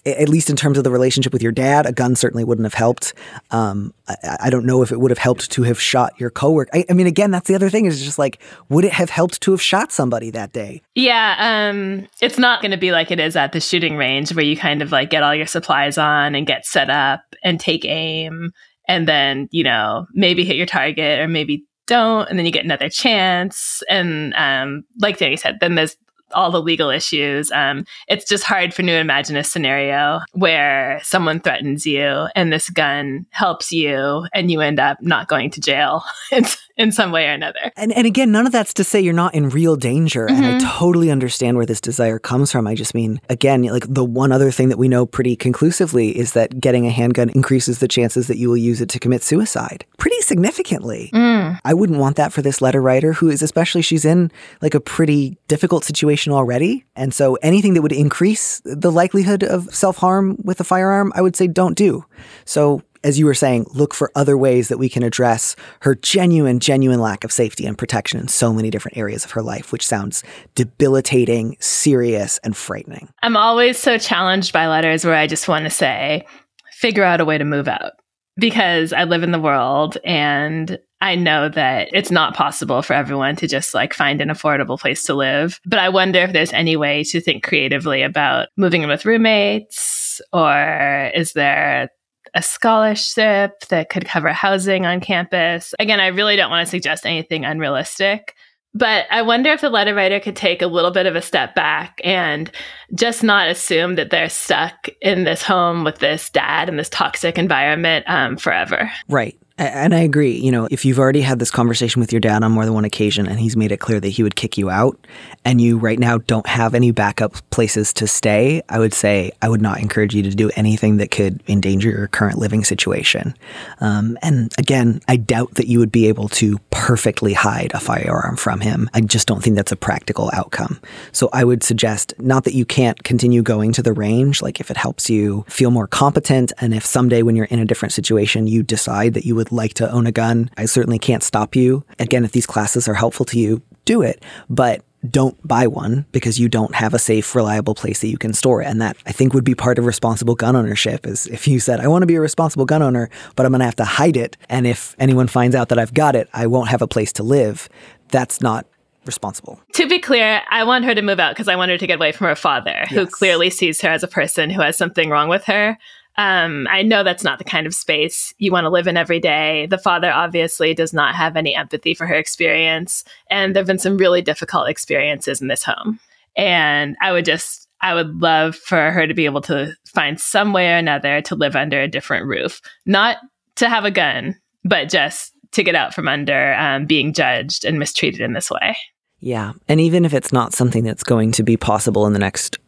at 0.07 0.29
least 0.29 0.51
in 0.51 0.57
terms 0.57 0.79
of 0.79 0.85
the 0.85 0.91
relationship 0.91 1.33
with 1.33 1.43
your 1.43 1.53
dad, 1.53 1.87
a 1.87 1.93
gun 1.93 2.15
certainly 2.15 2.45
wouldn't 2.45 2.67
have 2.67 2.75
helped. 2.75 3.15
Um, 3.51 3.95
I, 4.07 4.37
I 4.45 4.51
don't 4.51 4.67
know 4.67 4.83
if 4.83 4.93
it 4.93 5.01
would 5.01 5.11
have 5.11 5.19
helped 5.19 5.51
to 5.53 5.63
have 5.63 5.81
shot 5.81 6.13
your 6.19 6.31
coworker. 6.31 6.71
I, 6.75 6.85
I 6.91 6.93
mean, 6.93 7.07
again, 7.07 7.31
that's 7.31 7.49
the 7.49 7.55
other 7.55 7.71
thing 7.71 7.87
is 7.87 8.05
just 8.05 8.19
like, 8.19 8.41
would 8.69 8.85
it 8.85 8.93
have 8.93 9.11
helped 9.11 9.41
to 9.43 9.53
have 9.53 9.63
shot 9.63 9.93
somebody 9.93 10.31
that 10.31 10.53
day? 10.53 10.83
Yeah, 10.95 11.37
um, 11.39 12.07
it's 12.21 12.39
not 12.39 12.61
going 12.61 12.73
to 12.73 12.77
be 12.77 12.93
like 12.93 13.11
it 13.11 13.21
is 13.21 13.37
at 13.37 13.53
the 13.53 13.61
shooting 13.61 13.97
range 13.97 14.35
where 14.35 14.45
you 14.45 14.57
kind 14.57 14.83
of 14.83 14.93
like 14.93 15.11
get 15.11 15.23
all 15.23 15.35
your 15.35 15.47
supplies 15.47 15.97
on 15.99 16.35
and 16.35 16.47
get 16.47 16.67
set 16.67 16.91
up 16.91 17.23
and 17.43 17.59
take 17.59 17.85
aim 17.85 18.53
and 18.87 19.09
then, 19.09 19.49
you 19.51 19.65
know, 19.65 20.07
maybe 20.13 20.45
hit 20.45 20.57
your 20.57 20.67
target 20.67 21.21
or 21.21 21.29
maybe 21.29 21.65
don't 21.87 22.29
and 22.31 22.39
then 22.39 22.47
you 22.47 22.53
get 22.53 22.65
another 22.65 22.89
chance 22.89 23.83
and 23.91 24.33
um 24.37 24.85
like 25.01 25.19
Danny 25.19 25.37
said 25.37 25.59
then 25.61 25.75
there's 25.75 25.97
all 26.35 26.51
the 26.51 26.63
legal 26.63 26.91
issues 26.91 27.51
um 27.53 27.85
it's 28.09 28.29
just 28.29 28.45
hard 28.45 28.73
for 28.73 28.83
to 28.83 28.93
imagine 28.99 29.37
a 29.37 29.45
scenario 29.45 30.21
where 30.33 31.01
someone 31.03 31.41
threatens 31.41 31.87
you 31.87 32.27
and 32.35 32.53
this 32.53 32.71
gun 32.71 33.27
helps 33.31 33.73
you 33.73 34.27
and 34.33 34.51
you 34.51 34.61
end 34.61 34.79
up 34.79 34.99
not 35.01 35.29
going 35.29 35.51
to 35.51 35.61
jail. 35.61 36.05
In, 36.33 36.45
in 36.77 36.91
some 36.93 37.13
way 37.13 37.27
or 37.27 37.31
another 37.33 37.71
And 37.77 37.93
and 37.93 38.07
again, 38.07 38.33
none 38.33 38.47
of 38.47 38.53
that's 38.53 38.75
to 38.75 38.85
say 38.85 39.01
you're 39.01 39.13
not 39.13 39.35
in 39.35 39.49
real 39.49 39.77
danger. 39.77 40.27
And 40.27 40.45
I 40.45 40.55
Mhm. 40.55 40.61
totally 40.79 41.11
understand 41.11 41.57
where 41.57 41.67
this 41.67 41.81
desire 41.81 42.19
comes 42.19 42.51
from. 42.53 42.67
I 42.67 42.75
just 42.75 42.95
mean, 42.95 43.21
again, 43.29 43.63
like 43.63 43.87
the 43.89 44.05
one 44.05 44.33
other 44.33 44.51
thing 44.51 44.69
that 44.71 44.79
we 44.79 44.89
know 44.89 45.07
pretty 45.07 45.37
conclusively 45.37 46.17
is 46.19 46.33
that 46.33 46.61
getting 46.61 46.87
a 46.87 46.91
handgun 46.91 47.31
increases 47.31 47.79
the 47.79 47.89
chances 47.89 48.27
that 48.27 48.39
you 48.39 48.49
will 48.49 48.57
use 48.57 48.81
it 48.81 48.89
to 48.91 48.99
commit 48.99 49.23
suicide 49.23 49.85
pretty 49.99 50.21
significantly. 50.23 51.11
Mm. 51.15 51.59
I 51.65 51.75
wouldn't 51.75 51.99
want 51.99 52.17
that 52.17 52.33
for 52.33 52.43
this 52.43 52.61
letter 52.61 52.83
writer 52.83 53.13
who 53.13 53.31
is 53.31 53.43
especially 53.43 53.83
she's 53.83 54.05
in 54.05 54.31
like 54.61 54.75
a 54.75 54.81
pretty 54.81 55.37
difficult 55.49 55.85
situation 55.85 56.33
already. 56.33 56.85
And 56.97 57.15
so 57.15 57.37
anything 57.43 57.75
that 57.75 57.83
would 57.83 57.93
increase 57.93 58.61
the 58.65 58.91
likelihood 58.91 59.43
of 59.45 59.73
self-harm 59.75 60.39
with 60.45 60.61
a 60.61 60.65
firearm, 60.65 61.13
I 61.15 61.23
would 61.23 61.37
say 61.37 61.47
don't 61.47 61.77
do. 61.77 62.05
So 62.45 62.83
as 63.05 63.19
you 63.19 63.27
were 63.27 63.35
saying, 63.35 63.67
look 63.73 63.95
for 63.95 64.11
other 64.15 64.37
ways 64.37 64.69
that 64.69 64.79
we 64.79 64.89
can 64.89 65.03
address 65.03 65.55
her 65.81 65.95
genuine, 65.95 66.59
genuine 66.59 67.01
lack 67.01 67.23
of 67.23 67.31
safety 67.31 67.67
and 67.67 67.79
protection 67.79 68.19
in 68.19 68.29
so 68.29 68.53
many 68.53 68.71
different 68.71 68.97
areas 68.97 69.25
of 69.25 69.31
her 69.33 69.43
life, 69.43 69.71
which 69.71 69.87
sounds 69.87 70.25
debilitating, 70.55 71.57
serious, 71.61 72.39
and 72.39 72.57
frightening. 72.57 73.09
I'm 73.23 73.37
always 73.37 73.79
so 73.79 73.99
challenged 73.99 74.53
by 74.53 74.67
letters 74.67 75.05
where 75.05 75.15
I 75.15 75.27
just 75.27 75.47
want 75.47 75.65
to 75.65 75.71
say, 75.71 76.27
figure 76.73 77.05
out 77.05 77.21
a 77.21 77.25
way 77.25 77.39
to 77.39 77.45
move 77.45 77.69
out 77.69 77.93
because 78.37 78.93
I 78.93 79.05
live 79.05 79.23
in 79.23 79.31
the 79.31 79.41
world 79.41 79.99
and 80.05 80.79
I 81.01 81.15
know 81.17 81.51
that 81.51 81.89
it's 81.93 82.11
not 82.11 82.35
possible 82.35 82.81
for 82.81 82.95
everyone 82.95 83.37
to 83.37 83.47
just 83.47 83.75
like 83.75 83.93
find 83.93 84.21
an 84.21 84.31
affordable 84.31 84.79
place 84.79 85.05
to 85.05 85.15
live. 85.15 85.61
But 85.67 85.79
I 85.79 85.91
wonder 85.91 86.21
if 86.21 86.33
there's 86.33 86.53
any 86.53 86.77
way 86.77 87.05
to 87.05 87.21
think 87.21 87.45
creatively 87.45 88.03
about 88.03 88.49
moving 88.57 88.83
in 88.83 88.89
with 88.89 89.05
roommates 89.05 90.21
or 90.33 91.11
is 91.15 91.35
there 91.35 91.91
a 92.35 92.43
scholarship 92.43 93.61
that 93.69 93.91
could 93.91 94.07
cover 94.07 94.33
housing 94.33 94.87
on 94.87 95.01
campus. 95.01 95.75
Again, 95.79 96.01
I 96.01 96.09
really 96.09 96.37
don't 96.37 96.51
want 96.51 96.67
to 96.67 96.71
suggest 96.71 97.07
anything 97.07 97.45
unrealistic, 97.45 98.35
but 98.75 99.07
I 99.11 99.23
wonder 99.23 99.51
if 99.51 99.61
the 99.61 99.71
letter 99.71 99.95
writer 99.95 100.19
could 100.19 100.35
take 100.35 100.61
a 100.61 100.67
little 100.67 100.91
bit 100.91 101.07
of 101.07 101.15
a 101.15 101.23
step 101.23 101.55
back 101.55 102.01
and 102.03 102.51
just 102.95 103.23
not 103.23 103.49
assume 103.49 103.95
that 103.95 104.11
they're 104.11 104.29
stuck 104.29 104.89
in 105.01 105.23
this 105.23 105.43
home 105.43 105.85
with 105.85 105.99
this 105.99 106.29
dad 106.31 106.69
and 106.69 106.79
this 106.79 106.89
toxic 106.89 107.39
environment 107.39 108.05
um, 108.09 108.37
forever. 108.37 108.91
Right. 109.09 109.39
And 109.57 109.95
I 109.95 110.01
agree. 110.01 110.33
You 110.33 110.51
know, 110.51 110.67
if 110.69 110.85
you've 110.85 110.99
already 110.99 111.21
had 111.21 111.39
this 111.39 111.51
conversation 111.51 112.01
with 112.01 112.13
your 112.13 112.19
dad 112.19 112.43
on 112.43 112.51
more 112.51 112.65
than 112.65 112.75
one 112.75 112.85
occasion 112.85 113.29
and 113.29 113.39
he's 113.39 113.57
made 113.57 113.71
it 113.71 113.79
clear 113.79 114.01
that 114.01 114.09
he 114.09 114.25
would 114.25 114.35
kick 114.35 114.59
you 114.59 114.69
out, 114.69 114.99
and 115.45 115.61
you 115.61 115.79
right 115.79 115.99
now 115.99 116.19
don't 116.19 116.47
have 116.49 116.75
any 116.75 116.91
backup 116.91 117.35
places 117.51 117.93
to 117.95 118.09
stay, 118.09 118.63
I 118.69 118.81
would 118.81 118.93
say 118.93 119.31
I 119.43 119.49
would 119.49 119.63
not 119.63 119.79
encourage 119.79 120.13
you 120.13 120.25
to 120.25 120.31
do 120.31 120.51
anything 120.57 120.97
that 120.97 121.13
could 121.13 121.41
endanger 121.47 121.91
your 121.91 122.09
current 122.09 122.39
living 122.39 122.65
situation. 122.65 123.35
Um, 123.81 124.19
and 124.23 124.53
again, 124.59 125.01
I 125.07 125.17
doubt 125.17 125.55
that 125.55 125.69
you 125.69 125.79
would 125.79 125.93
be 125.93 126.09
able 126.09 126.29
to 126.31 126.59
perfectly 126.75 127.33
hide 127.33 127.71
a 127.73 127.81
firearm 127.81 128.37
from 128.37 128.61
him. 128.61 128.91
I 128.93 129.01
just 129.01 129.29
don't 129.29 129.43
think 129.43 129.55
that's 129.55 129.73
a 129.73 129.77
practical 129.77 130.29
outcome. 130.35 130.81
So 131.13 131.31
I 131.33 131.45
would 131.45 131.63
suggest 131.63 132.13
not 132.19 132.43
that 132.45 132.55
you 132.55 132.67
can't 132.67 133.03
continue 133.05 133.43
going 133.43 133.73
to 133.73 133.83
the 133.83 133.93
range, 133.93 134.43
like 134.43 134.61
if 134.61 134.71
it 134.73 134.77
helps 134.77 135.09
you 135.09 135.47
feel 135.49 135.71
more 135.71 135.87
competent, 135.87 136.53
and 136.59 136.75
if 136.75 136.85
someday 136.85 137.23
when 137.23 137.37
you're 137.37 137.47
in 137.47 137.61
a 137.61 137.65
different 137.65 137.93
situation, 137.93 138.49
you 138.49 138.63
decide 138.63 139.15
that 139.15 139.25
you 139.25 139.37
would 139.37 139.53
like 139.53 139.75
to 139.75 139.91
own 139.91 140.07
a 140.07 140.13
gun, 140.13 140.51
I 140.57 140.67
certainly 140.67 140.99
can't 140.99 141.23
stop 141.23 141.55
you. 141.55 141.85
Again, 142.01 142.25
if 142.25 142.33
these 142.33 142.47
classes 142.47 142.89
are 142.89 142.95
helpful 142.95 143.25
to 143.27 143.39
you, 143.39 143.63
do 143.85 144.03
it. 144.03 144.23
But 144.51 144.83
don't 145.11 145.37
buy 145.47 145.67
one 145.67 146.07
because 146.13 146.39
you 146.39 146.49
don't 146.49 146.75
have 146.75 146.95
a 146.95 146.99
safe, 146.99 147.35
reliable 147.35 147.75
place 147.75 148.01
that 148.01 148.09
you 148.09 148.19
can 148.19 148.33
store 148.33 148.63
it. 148.63 148.67
And 148.67 148.81
that 148.81 148.97
I 149.07 149.13
think 149.13 149.35
would 149.35 149.45
be 149.45 149.55
part 149.55 149.79
of 149.79 149.87
responsible 149.87 150.35
gun 150.35 150.57
ownership 150.57 151.07
is 151.07 151.27
if 151.27 151.47
you 151.47 151.61
said, 151.61 151.81
I 151.81 151.89
want 151.89 152.03
to 152.03 152.07
be 152.07 152.15
a 152.15 152.21
responsible 152.21 152.65
gun 152.65 152.83
owner, 152.83 153.11
but 153.37 153.47
I'm 153.47 153.53
going 153.53 153.61
to 153.61 153.67
have 153.67 153.77
to 153.77 153.85
hide 153.85 154.17
it. 154.17 154.37
And 154.49 154.67
if 154.67 154.95
anyone 154.99 155.27
finds 155.27 155.55
out 155.55 155.69
that 155.69 155.79
I've 155.79 155.95
got 155.95 156.17
it, 156.17 156.29
I 156.33 156.47
won't 156.47 156.69
have 156.69 156.83
a 156.83 156.89
place 156.89 157.13
to 157.15 157.23
live. 157.23 157.69
That's 158.09 158.41
not 158.41 158.67
responsible. 159.07 159.61
To 159.75 159.89
be 159.89 159.99
clear, 159.99 160.43
I 160.51 160.65
want 160.65 160.85
her 160.85 160.95
to 160.95 161.03
move 161.03 161.21
out 161.21 161.35
because 161.35 161.49
I 161.49 161.57
want 161.57 161.71
her 161.71 161.79
to 161.79 161.87
get 161.87 161.97
away 161.97 162.13
from 162.13 162.27
her 162.27 162.35
father, 162.35 162.87
who 162.89 163.07
clearly 163.07 163.51
sees 163.51 163.81
her 163.83 163.89
as 163.89 164.03
a 164.03 164.09
person 164.09 164.51
who 164.51 164.63
has 164.63 164.77
something 164.77 165.11
wrong 165.11 165.29
with 165.29 165.45
her. 165.45 165.79
Um, 166.17 166.69
I 166.71 166.83
know 166.83 167.03
that's 167.03 167.25
not 167.25 167.39
the 167.39 167.45
kind 167.45 167.67
of 167.67 167.75
space 167.75 168.33
you 168.39 168.53
want 168.53 168.65
to 168.65 168.71
live 168.71 168.87
in 168.87 168.97
every 168.97 169.19
day. 169.19 169.67
The 169.67 169.79
father 169.79 170.11
obviously 170.13 170.73
does 170.75 170.93
not 170.93 171.15
have 171.15 171.37
any 171.37 171.55
empathy 171.55 171.95
for 171.95 172.07
her 172.07 172.15
experience. 172.15 173.05
And 173.31 173.55
there 173.55 173.61
have 173.61 173.67
been 173.67 173.79
some 173.79 173.97
really 173.97 174.23
difficult 174.23 174.69
experiences 174.69 175.41
in 175.41 175.49
this 175.49 175.65
home. 175.65 175.99
And 176.37 176.97
I 177.01 177.13
would 177.13 177.25
just, 177.25 177.69
I 177.81 177.95
would 177.95 178.21
love 178.21 178.57
for 178.57 178.91
her 178.93 179.07
to 179.07 179.15
be 179.15 179.25
able 179.25 179.41
to 179.43 179.75
find 179.87 180.21
some 180.21 180.53
way 180.53 180.73
or 180.73 180.77
another 180.77 181.21
to 181.23 181.35
live 181.35 181.57
under 181.57 181.81
a 181.81 181.89
different 181.89 182.27
roof, 182.27 182.61
not 182.87 183.19
to 183.57 183.69
have 183.69 183.85
a 183.85 183.91
gun, 183.91 184.37
but 184.65 184.89
just 184.89 185.33
to 185.53 185.63
get 185.63 185.75
out 185.75 185.95
from 185.95 186.09
under 186.09 186.55
um, 186.55 186.87
being 186.87 187.13
judged 187.13 187.65
and 187.65 187.79
mistreated 187.79 188.21
in 188.21 188.33
this 188.33 188.51
way. 188.51 188.77
Yeah. 189.21 189.53
And 189.69 189.81
even 189.81 190.05
if 190.05 190.13
it's 190.13 190.33
not 190.33 190.53
something 190.53 190.85
that's 190.85 191.03
going 191.03 191.33
to 191.33 191.43
be 191.43 191.57
possible 191.57 192.07
in 192.07 192.13
the 192.13 192.19
next 192.19 192.59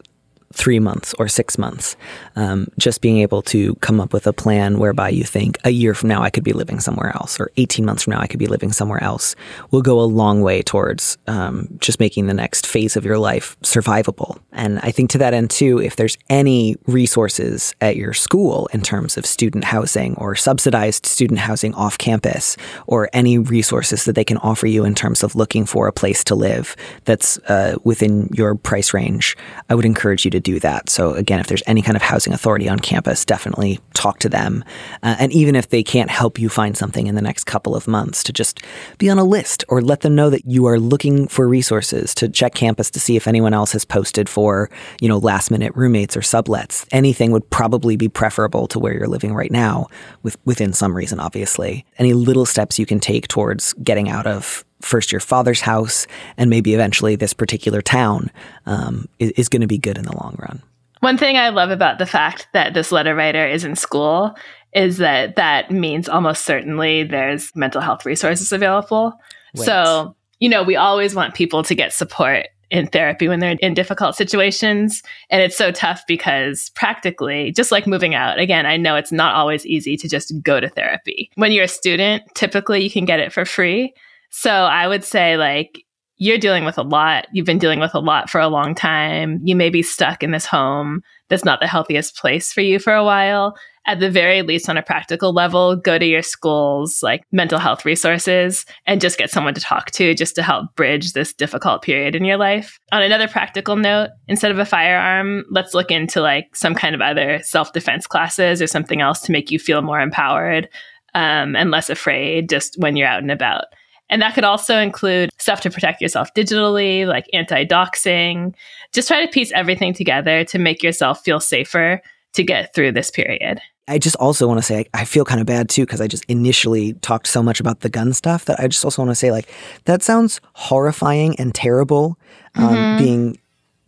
three 0.53 0.79
months 0.79 1.15
or 1.19 1.29
six 1.29 1.59
months, 1.59 1.97
um, 2.37 2.69
just 2.79 3.01
being 3.01 3.19
able 3.19 3.43
to 3.43 3.75
come 3.77 4.01
up 4.01 4.13
with 4.13 4.27
a 4.27 4.33
plan 4.33 4.79
whereby 4.79 5.09
you 5.09 5.25
think 5.25 5.59
a 5.65 5.71
year 5.71 5.95
from 5.95 6.09
now 6.09 6.23
I 6.23 6.31
could 6.31 6.45
be 6.45 6.53
living 6.53 6.81
somewhere 6.81 7.15
else, 7.15 7.39
or 7.41 7.51
18 7.57 7.85
months 7.85 8.05
from 8.05 8.13
now 8.13 8.21
I 8.21 8.27
could 8.27 8.39
be 8.39 8.47
living 8.47 8.73
somewhere 8.73 9.03
else, 9.03 9.35
will 9.71 9.83
go 9.83 10.01
a 10.01 10.03
long 10.03 10.43
way 10.43 10.63
towards 10.63 11.19
um, 11.27 11.69
just 11.81 12.01
making 12.01 12.27
the 12.27 12.35
next 12.35 12.67
phase 12.67 12.97
of 12.97 13.05
your 13.05 13.19
life 13.19 13.57
survivable. 13.63 14.39
And 14.53 14.79
I 14.81 14.91
think 14.91 15.11
to 15.11 15.19
that 15.19 15.35
end, 15.35 15.51
too, 15.51 15.79
if 15.79 15.97
there's 15.97 16.17
any 16.31 16.77
resources 16.87 17.75
at 17.81 17.97
your 17.97 18.13
school 18.13 18.69
in 18.73 18.83
terms 18.83 19.17
of 19.17 19.27
student 19.27 19.65
housing 19.65 20.15
or 20.17 20.35
subsidized 20.35 21.07
student 21.07 21.41
housing 21.41 21.75
off 21.75 21.99
campus, 21.99 22.57
or 22.87 23.09
any 23.13 23.39
resources 23.39 24.05
that 24.05 24.15
they 24.15 24.25
can 24.25 24.39
offer 24.39 24.67
you 24.67 24.85
in 24.85 24.95
terms 24.95 25.23
of 25.23 25.35
looking 25.35 25.67
for 25.67 25.87
a 25.87 25.93
place 25.93 26.25
to 26.25 26.35
live 26.35 26.77
that's 27.05 27.39
uh, 27.49 27.77
within 27.85 28.29
your 28.33 28.55
price 28.55 28.95
range, 28.95 29.37
I 29.69 29.75
would 29.75 29.85
encourage 29.85 30.25
you 30.25 30.31
to 30.33 30.36
to 30.37 30.41
do 30.41 30.61
that. 30.61 30.91
So, 30.91 31.15
again, 31.15 31.41
if 31.41 31.47
there's 31.47 31.63
any 31.67 31.83
kind 31.83 31.97
of 31.97 32.03
housing 32.03 32.33
authority 32.33 32.69
on 32.69 32.79
campus, 32.79 33.25
definitely 33.25 33.81
talk 33.95 34.19
to 34.21 34.29
them. 34.29 34.65
Uh, 35.03 35.17
and 35.19 35.33
even 35.33 35.57
if 35.57 35.71
they 35.71 35.83
can't 35.83 36.11
help 36.11 36.39
you 36.39 36.49
find 36.49 36.77
something 36.77 37.07
in 37.07 37.15
the 37.15 37.23
next 37.23 37.45
couple 37.45 37.75
of 37.75 37.89
months, 37.89 38.23
to 38.25 38.33
just 38.33 38.61
be 38.99 39.09
on 39.09 39.19
a 39.19 39.25
list 39.25 39.65
or 39.69 39.81
let 39.81 40.01
them 40.01 40.15
know 40.15 40.31
that 40.31 40.45
you 40.47 40.67
are 40.67 40.79
looking 40.79 41.27
for 41.27 41.49
resources 41.49 42.15
to 42.15 42.29
check 42.29 42.55
campus 42.55 42.91
to 42.91 43.01
see 43.01 43.17
if 43.17 43.27
anyone 43.27 43.55
else 43.55 43.73
has 43.73 43.85
posted 43.85 44.29
for, 44.29 44.69
you 45.01 45.09
know, 45.09 45.19
last 45.19 45.51
minute 45.51 45.73
roommates 45.75 46.17
or 46.17 46.21
sublets. 46.21 46.87
Anything 46.93 47.33
would 47.33 47.49
probably 47.51 47.97
be 47.97 48.09
preferable 48.09 48.67
to 48.69 48.79
where 48.79 48.93
you're 48.93 49.09
living 49.09 49.35
right 49.35 49.51
now, 49.51 49.87
with, 50.23 50.37
within 50.45 50.73
some 50.75 50.95
reason, 50.95 51.19
obviously. 51.19 51.87
Any 51.99 52.13
little 52.13 52.47
steps 52.47 52.79
you 52.79 52.85
can 52.85 53.01
take 53.01 53.29
towards 53.29 53.73
getting 53.75 54.11
out 54.11 54.27
of 54.27 54.66
first 54.81 55.13
your 55.13 55.21
father's 55.21 55.61
house 55.61 56.07
and 56.37 56.51
maybe 56.51 56.75
eventually 56.75 57.17
this 57.17 57.33
particular 57.33 57.81
town 57.81 58.31
um, 58.67 59.09
is, 59.19 59.31
is 59.33 59.49
going 59.49 59.63
to 59.63 59.67
be 59.67 59.79
good 59.79 59.99
in 59.99 60.05
the 60.05 60.17
long 60.17 60.37
run. 60.39 60.63
One 61.01 61.19
thing 61.19 61.37
I 61.37 61.51
love 61.51 61.71
about 61.71 61.99
the 61.99 62.07
fact 62.07 62.49
that 62.53 62.75
this 62.75 62.91
letter 62.91 63.15
writer 63.15 63.47
is 63.47 63.65
in 63.65 63.77
school 63.77 64.35
is 64.73 64.99
that 64.99 65.37
that 65.37 65.71
means 65.71 66.09
almost 66.09 66.45
certainly 66.45 67.03
there's 67.05 67.55
mental 67.55 67.81
health 67.81 68.05
resources 68.05 68.53
available. 68.53 69.19
Right. 69.57 69.65
So, 69.65 70.17
you 70.41 70.49
know, 70.49 70.63
we 70.63 70.77
always 70.77 71.15
want 71.15 71.35
people 71.35 71.63
to 71.63 71.75
get 71.75 71.93
support 71.93 72.47
in 72.71 72.87
therapy 72.89 73.29
when 73.29 73.41
they're 73.41 73.57
in 73.61 73.75
difficult 73.75 74.17
situations. 74.17 75.03
And 75.31 75.41
it's 75.41 75.57
so 75.57 75.71
tough 75.71 76.03
because 76.09 76.71
practically, 76.75 77.53
just 77.53 77.71
like 77.71 77.87
moving 77.87 78.15
out, 78.15 78.39
again, 78.39 78.67
I 78.67 78.77
know 78.77 78.97
it's 78.97 79.13
not 79.13 79.35
always 79.35 79.65
easy 79.65 79.97
to 79.99 80.09
just 80.09 80.33
go 80.43 80.61
to 80.61 80.69
therapy. 80.69 81.31
When 81.37 81.53
you're 81.53 81.65
a 81.65 81.69
student, 81.69 82.25
typically 82.35 82.83
you 82.83 82.91
can 82.91 83.05
get 83.05 83.21
it 83.21 83.33
for 83.33 83.45
free. 83.45 83.95
So 84.31 84.51
I 84.51 84.89
would 84.89 85.05
say, 85.05 85.37
like, 85.37 85.83
you're 86.19 86.39
dealing 86.39 86.65
with 86.65 86.79
a 86.79 86.83
lot. 86.83 87.27
You've 87.33 87.47
been 87.47 87.59
dealing 87.59 87.81
with 87.81 87.95
a 87.95 87.99
lot 87.99 88.31
for 88.31 88.41
a 88.41 88.49
long 88.49 88.75
time. 88.75 89.41
You 89.45 89.55
may 89.55 89.69
be 89.69 89.83
stuck 89.83 90.23
in 90.23 90.31
this 90.31 90.47
home 90.47 91.03
that's 91.29 91.45
not 91.45 91.61
the 91.61 91.67
healthiest 91.67 92.17
place 92.17 92.53
for 92.53 92.61
you 92.61 92.79
for 92.79 92.93
a 92.93 93.05
while. 93.05 93.57
At 93.89 94.01
the 94.01 94.11
very 94.11 94.43
least, 94.43 94.69
on 94.69 94.77
a 94.77 94.83
practical 94.83 95.33
level, 95.33 95.77
go 95.77 95.99
to 95.99 96.05
your 96.05 96.23
school's 96.23 97.03
like 97.03 97.23
mental 97.31 97.59
health 97.59 97.85
resources 97.85 98.65
and 98.87 99.01
just 99.01 99.19
get 99.19 99.31
someone 99.31 99.55
to 99.55 99.61
talk 99.61 99.93
to 99.93 100.15
just 100.15 100.35
to 100.37 100.43
help 100.43 100.75
bridge 100.75 101.13
this 101.13 101.33
difficult 101.33 101.83
period 101.83 102.17
in 102.17 102.25
your 102.25 102.37
life. 102.37 102.79
On 102.93 103.03
another 103.03 103.29
practical 103.29 103.77
note, 103.77 104.11
instead 104.27 104.51
of 104.51 104.59
a 104.59 104.65
firearm, 104.65 105.45
let's 105.51 105.75
look 105.75 105.91
into 105.91 106.21
like 106.21 106.55
some 106.57 106.75
kind 106.75 106.95
of 106.95 107.01
other 107.01 107.41
self 107.43 107.73
defense 107.73 108.07
classes 108.07 108.61
or 108.61 108.67
something 108.67 109.01
else 109.01 109.21
to 109.23 109.33
make 109.33 109.51
you 109.51 109.59
feel 109.59 109.83
more 109.83 110.01
empowered 110.01 110.69
um, 111.15 111.55
and 111.55 111.71
less 111.71 111.89
afraid 111.89 112.49
just 112.49 112.77
when 112.79 112.97
you're 112.97 113.09
out 113.09 113.23
and 113.23 113.31
about. 113.31 113.67
And 114.09 114.23
that 114.23 114.35
could 114.35 114.45
also 114.45 114.79
include 114.79 115.31
stuff 115.39 115.61
to 115.63 115.71
protect 115.71 116.01
yourself 116.01 116.33
digitally, 116.35 117.07
like 117.07 117.27
anti 117.33 117.65
doxing. 117.65 118.55
Just 118.93 119.09
try 119.09 119.25
to 119.25 119.31
piece 119.31 119.53
everything 119.53 119.93
together 119.93 120.45
to 120.45 120.59
make 120.59 120.83
yourself 120.83 121.25
feel 121.25 121.41
safer 121.41 122.01
to 122.35 122.43
get 122.43 122.75
through 122.75 122.93
this 122.93 123.11
period. 123.11 123.61
I 123.89 123.99
just 123.99 124.17
also 124.17 124.49
want 124.49 124.59
to 124.59 124.63
say 124.63 124.87
I 124.95 125.05
feel 125.05 125.25
kind 125.25 125.41
of 125.41 125.47
bad 125.47 125.69
too 125.69 125.83
because 125.83 126.01
I 126.01 126.09
just 126.09 126.25
initially 126.25 126.95
talked 126.95 127.29
so 127.29 127.43
much 127.43 127.61
about 127.61 127.81
the 127.81 127.89
gun 127.89 128.13
stuff 128.13 128.45
that 128.47 128.59
I 128.59 128.67
just 128.67 128.85
also 128.85 129.03
want 129.03 129.11
to 129.11 129.15
say 129.15 129.31
like 129.31 129.49
that 129.85 130.03
sounds 130.03 130.41
horrifying 130.55 131.39
and 131.39 131.55
terrible. 131.55 132.19
Um, 132.57 132.75
mm-hmm. 132.75 133.05
Being 133.05 133.39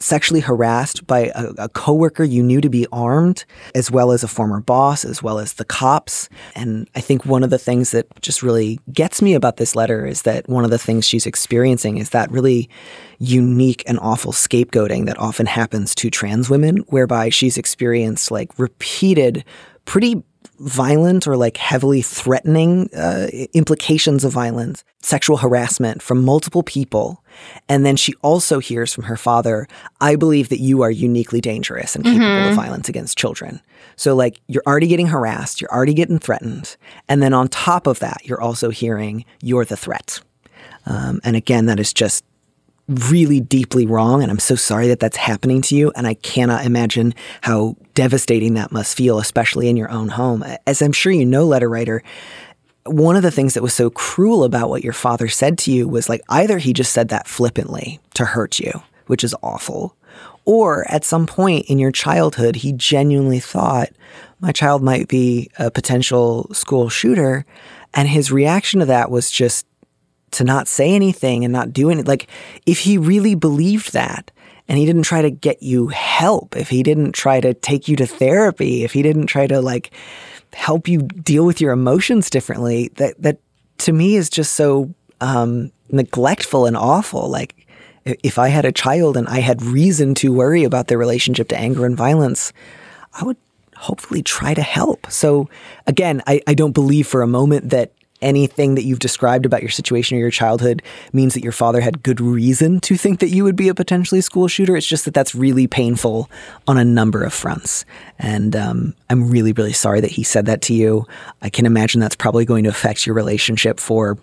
sexually 0.01 0.41
harassed 0.41 1.07
by 1.07 1.33
a, 1.35 1.49
a 1.59 1.69
coworker 1.69 2.23
you 2.23 2.43
knew 2.43 2.61
to 2.61 2.69
be 2.69 2.87
armed, 2.93 3.45
as 3.75 3.91
well 3.91 4.13
as 4.13 4.23
a 4.23 4.29
former 4.29 4.61
boss, 4.61 5.05
as 5.05 5.23
well 5.23 5.39
as 5.39 5.55
the 5.55 5.65
cops. 5.65 6.29
And 6.55 6.89
I 6.95 7.01
think 7.01 7.27
one 7.27 7.43
of 7.43 7.51
the 7.51 7.59
things 7.59 7.91
that 7.91 8.07
just 8.21 8.43
really 8.43 8.79
gets 8.93 9.21
me 9.21 9.35
about 9.35 9.57
this 9.57 9.75
letter 9.75 10.07
is 10.07 10.23
that 10.23 10.49
one 10.49 10.65
of 10.65 10.71
the 10.71 10.79
things 10.79 11.07
she's 11.07 11.27
experiencing 11.27 11.99
is 11.99 12.11
that 12.11 12.31
really 12.31 12.71
unique 13.19 13.83
and 13.87 13.99
awful 14.01 14.33
scapegoating 14.33 15.07
that 15.07 15.19
often 15.19 15.47
happens 15.47 15.95
to 15.97 16.11
trans 16.11 16.49
women, 16.49 16.79
whereby 16.89 17.29
she's 17.29 17.59
experienced 17.59 18.31
like 18.31 18.57
repeated, 18.59 19.45
pretty 19.85 20.23
violent 20.59 21.27
or 21.27 21.37
like 21.37 21.57
heavily 21.57 22.03
threatening 22.03 22.91
uh, 22.95 23.29
implications 23.53 24.25
of 24.25 24.33
violence, 24.33 24.85
sexual 25.01 25.37
harassment 25.37 26.03
from 26.03 26.25
multiple 26.25 26.63
people. 26.63 27.23
And 27.69 27.87
then 27.87 27.97
she 27.97 28.15
also 28.23 28.59
hears 28.59 28.93
from 28.93 29.05
her 29.05 29.17
father, 29.17 29.69
I 30.01 30.17
believe 30.17 30.49
that 30.49 30.61
you 30.61 30.83
are 30.83 30.91
uniquely 30.91 31.41
dangerous 31.41 31.95
and 31.95 32.05
capable 32.05 32.27
mm-hmm. 32.27 32.51
of 32.51 32.57
violence 32.57 32.89
against 32.89 33.17
children. 33.17 33.61
So, 33.97 34.15
like, 34.15 34.41
you're 34.49 34.63
already 34.67 34.89
getting 34.89 35.07
harassed, 35.09 35.61
you're 35.61 35.73
already 35.73 35.95
getting 35.95 36.19
threatened. 36.19 36.77
And 37.09 37.23
then 37.23 37.33
on 37.33 37.49
top 37.49 37.87
of 37.87 38.01
that, 38.01 38.23
you're 38.25 38.41
also 38.41 38.71
hearing, 38.71 39.25
you're 39.41 39.65
the 39.65 39.77
threat. 39.77 40.21
Um, 40.87 41.21
and 41.23 41.37
again, 41.37 41.67
that 41.67 41.79
is 41.79 41.93
just 41.93 42.25
really 42.89 43.41
deeply 43.41 43.87
wrong. 43.87 44.23
And 44.23 44.31
I'm 44.31 44.39
so 44.39 44.55
sorry 44.55 44.89
that 44.89 45.01
that's 45.01 45.17
happening 45.17 45.61
to 45.63 45.77
you. 45.77 45.93
And 45.95 46.07
I 46.07 46.15
cannot 46.15 46.65
imagine 46.65 47.15
how 47.43 47.77
devastating 47.95 48.55
that 48.55 48.73
must 48.73 48.97
feel, 48.97 49.19
especially 49.19 49.69
in 49.69 49.77
your 49.77 49.91
own 49.91 50.09
home. 50.09 50.45
As 50.67 50.81
I'm 50.81 50.93
sure 50.93 51.13
you 51.13 51.27
know, 51.27 51.45
letter 51.45 51.69
writer, 51.69 52.03
one 52.85 53.17
of 53.17 53.23
the 53.23 53.31
things 53.31 53.55
that 53.55 53.63
was 53.63 53.75
so 53.75 53.91
cruel 53.91 54.45
about 54.45 54.71
what 54.71 54.83
your 54.83 54.95
father 54.95 55.29
said 55.29 55.59
to 55.59 55.71
you 55.71 55.87
was 55.87 56.09
like 56.09 56.23
either 56.29 56.59
he 56.59 56.73
just 56.73 56.93
said 56.93 57.09
that 57.09 57.29
flippantly 57.29 58.01
to 58.15 58.25
hurt 58.25 58.59
you, 58.59 58.83
which 59.07 59.23
is 59.23 59.37
awful, 59.43 59.95
or 60.49 60.91
at 60.91 61.05
some 61.05 61.27
point 61.27 61.67
in 61.67 61.79
your 61.79 61.93
childhood, 61.93 62.57
he 62.57 62.73
genuinely 62.73 63.39
thought 63.39 63.91
my 64.41 64.51
child 64.53 64.83
might 64.83 65.07
be 65.07 65.51
a 65.59 65.71
potential 65.71 66.49
school 66.55 66.89
shooter. 66.89 67.45
And 67.93 68.09
his 68.09 68.33
reaction 68.33 68.81
to 68.81 68.87
that 68.87 69.11
was 69.11 69.31
just 69.31 69.67
to 70.33 70.45
not 70.45 70.69
say 70.69 70.95
anything 70.95 71.45
and 71.45 71.53
not 71.53 71.73
do 71.73 71.91
anything. 71.91 72.07
Like, 72.07 72.29
if 72.67 72.81
he 72.81 72.99
really 72.99 73.35
believed 73.35 73.93
that 73.93 74.31
and 74.69 74.79
he 74.79 74.87
didn't 74.87 75.03
try 75.03 75.23
to 75.23 75.31
get 75.31 75.63
you 75.63 75.89
help, 75.89 76.57
if 76.57 76.69
he 76.69 76.83
didn't 76.83 77.13
try 77.13 77.41
to 77.41 77.55
take 77.55 77.89
you 77.89 77.97
to 77.97 78.07
therapy, 78.07 78.85
if 78.85 78.93
he 78.93 79.03
didn't 79.03 79.27
try 79.27 79.47
to 79.47 79.61
like 79.61 79.91
help 80.53 80.89
you 80.89 81.03
deal 81.03 81.45
with 81.45 81.61
your 81.61 81.73
emotions 81.73 82.31
differently, 82.31 82.91
that, 82.97 83.21
that 83.23 83.39
to 83.79 83.93
me 83.93 84.17
is 84.17 84.29
just 84.29 84.55
so 84.55 84.93
um, 85.21 85.73
neglectful 85.91 86.67
and 86.67 86.77
awful. 86.77 87.29
Like, 87.29 87.67
if 88.05 88.39
I 88.39 88.49
had 88.49 88.65
a 88.65 88.73
child 88.73 89.17
and 89.17 89.29
I 89.29 89.41
had 89.41 89.63
reason 89.63 90.15
to 90.17 90.33
worry 90.33 90.65
about 90.65 90.89
their 90.89 90.99
relationship 90.99 91.49
to 91.49 91.59
anger 91.59 91.85
and 91.85 91.97
violence, 91.97 92.53
I 93.13 93.25
would 93.25 93.37
hopefully 93.77 94.23
try 94.23 94.55
to 94.55 94.63
help. 94.63 95.11
So 95.11 95.49
again, 95.87 96.23
I, 96.27 96.41
I 96.47 96.55
don't 96.55 96.73
believe 96.73 97.07
for 97.07 97.23
a 97.23 97.27
moment 97.27 97.71
that 97.71 97.93
anything 98.21 98.75
that 98.75 98.85
you've 98.85 98.99
described 98.99 99.47
about 99.47 99.63
your 99.63 99.71
situation 99.71 100.17
or 100.17 100.21
your 100.21 100.31
childhood 100.31 100.83
means 101.13 101.35
that 101.35 101.43
your 101.43 101.53
father 101.53 101.81
had 101.81 102.03
good 102.03 102.21
reason 102.21 102.81
to 102.81 102.97
think 102.97 103.21
that 103.21 103.29
you 103.29 103.45
would 103.45 103.57
be 103.57 103.69
a 103.69 103.75
potentially 103.75 104.21
school 104.21 104.49
shooter. 104.49 104.77
It's 104.77 104.87
just 104.87 105.05
that 105.05 105.15
that's 105.15 105.35
really 105.35 105.67
painful 105.67 106.31
on 106.67 106.79
a 106.79 106.85
number 106.85 107.23
of 107.23 107.33
fronts. 107.33 107.85
And 108.19 108.57
um, 108.57 108.95
I'm 109.09 109.31
really, 109.31 109.53
really 109.53 109.73
sorry 109.73 110.01
that 110.01 110.11
he 110.11 110.23
said 110.23 110.47
that 110.47 110.63
to 110.63 110.75
you. 110.75 111.07
I 111.43 111.51
can 111.51 111.67
imagine 111.67 112.01
that's 112.01 112.17
probably 112.17 112.45
going 112.45 112.65
to 112.65 112.71
affect 112.71 113.07
your 113.07 113.15
relationship 113.15 113.81
for 113.81 114.19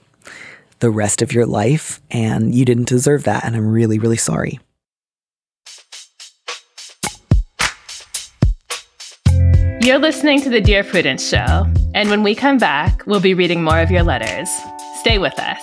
the 0.79 0.89
rest 0.89 1.21
of 1.21 1.31
your 1.31 1.45
life. 1.45 2.01
And 2.11 2.53
you 2.53 2.65
didn't 2.65 2.89
deserve 2.89 3.23
that. 3.23 3.45
And 3.45 3.55
I'm 3.55 3.71
really, 3.71 3.99
really 3.99 4.17
sorry. 4.17 4.59
You're 9.85 9.99
listening 9.99 10.41
to 10.41 10.49
the 10.49 10.61
Dear 10.61 10.83
Prudence 10.83 11.29
Show, 11.29 11.71
and 11.93 12.09
when 12.09 12.23
we 12.23 12.33
come 12.33 12.57
back, 12.57 13.05
we'll 13.05 13.19
be 13.19 13.35
reading 13.35 13.63
more 13.63 13.79
of 13.79 13.91
your 13.91 14.01
letters. 14.01 14.49
Stay 15.01 15.19
with 15.19 15.37
us. 15.37 15.61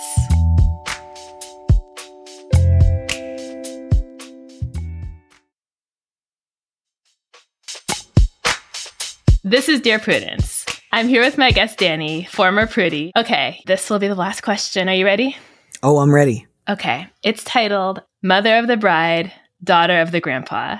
This 9.43 9.67
is 9.67 9.81
Dear 9.81 9.99
Prudence. 9.99 10.65
I'm 10.93 11.09
here 11.09 11.21
with 11.21 11.37
my 11.37 11.51
guest, 11.51 11.79
Danny, 11.79 12.23
former 12.23 12.65
Prudie. 12.65 13.11
Okay, 13.17 13.61
this 13.65 13.89
will 13.89 13.99
be 13.99 14.07
the 14.07 14.15
last 14.15 14.39
question. 14.39 14.87
Are 14.87 14.95
you 14.95 15.03
ready? 15.03 15.35
Oh, 15.83 15.97
I'm 15.97 16.15
ready. 16.15 16.47
Okay, 16.69 17.09
it's 17.23 17.43
titled 17.43 18.01
Mother 18.21 18.55
of 18.55 18.67
the 18.67 18.77
Bride, 18.77 19.33
Daughter 19.61 19.99
of 19.99 20.11
the 20.11 20.21
Grandpa. 20.21 20.77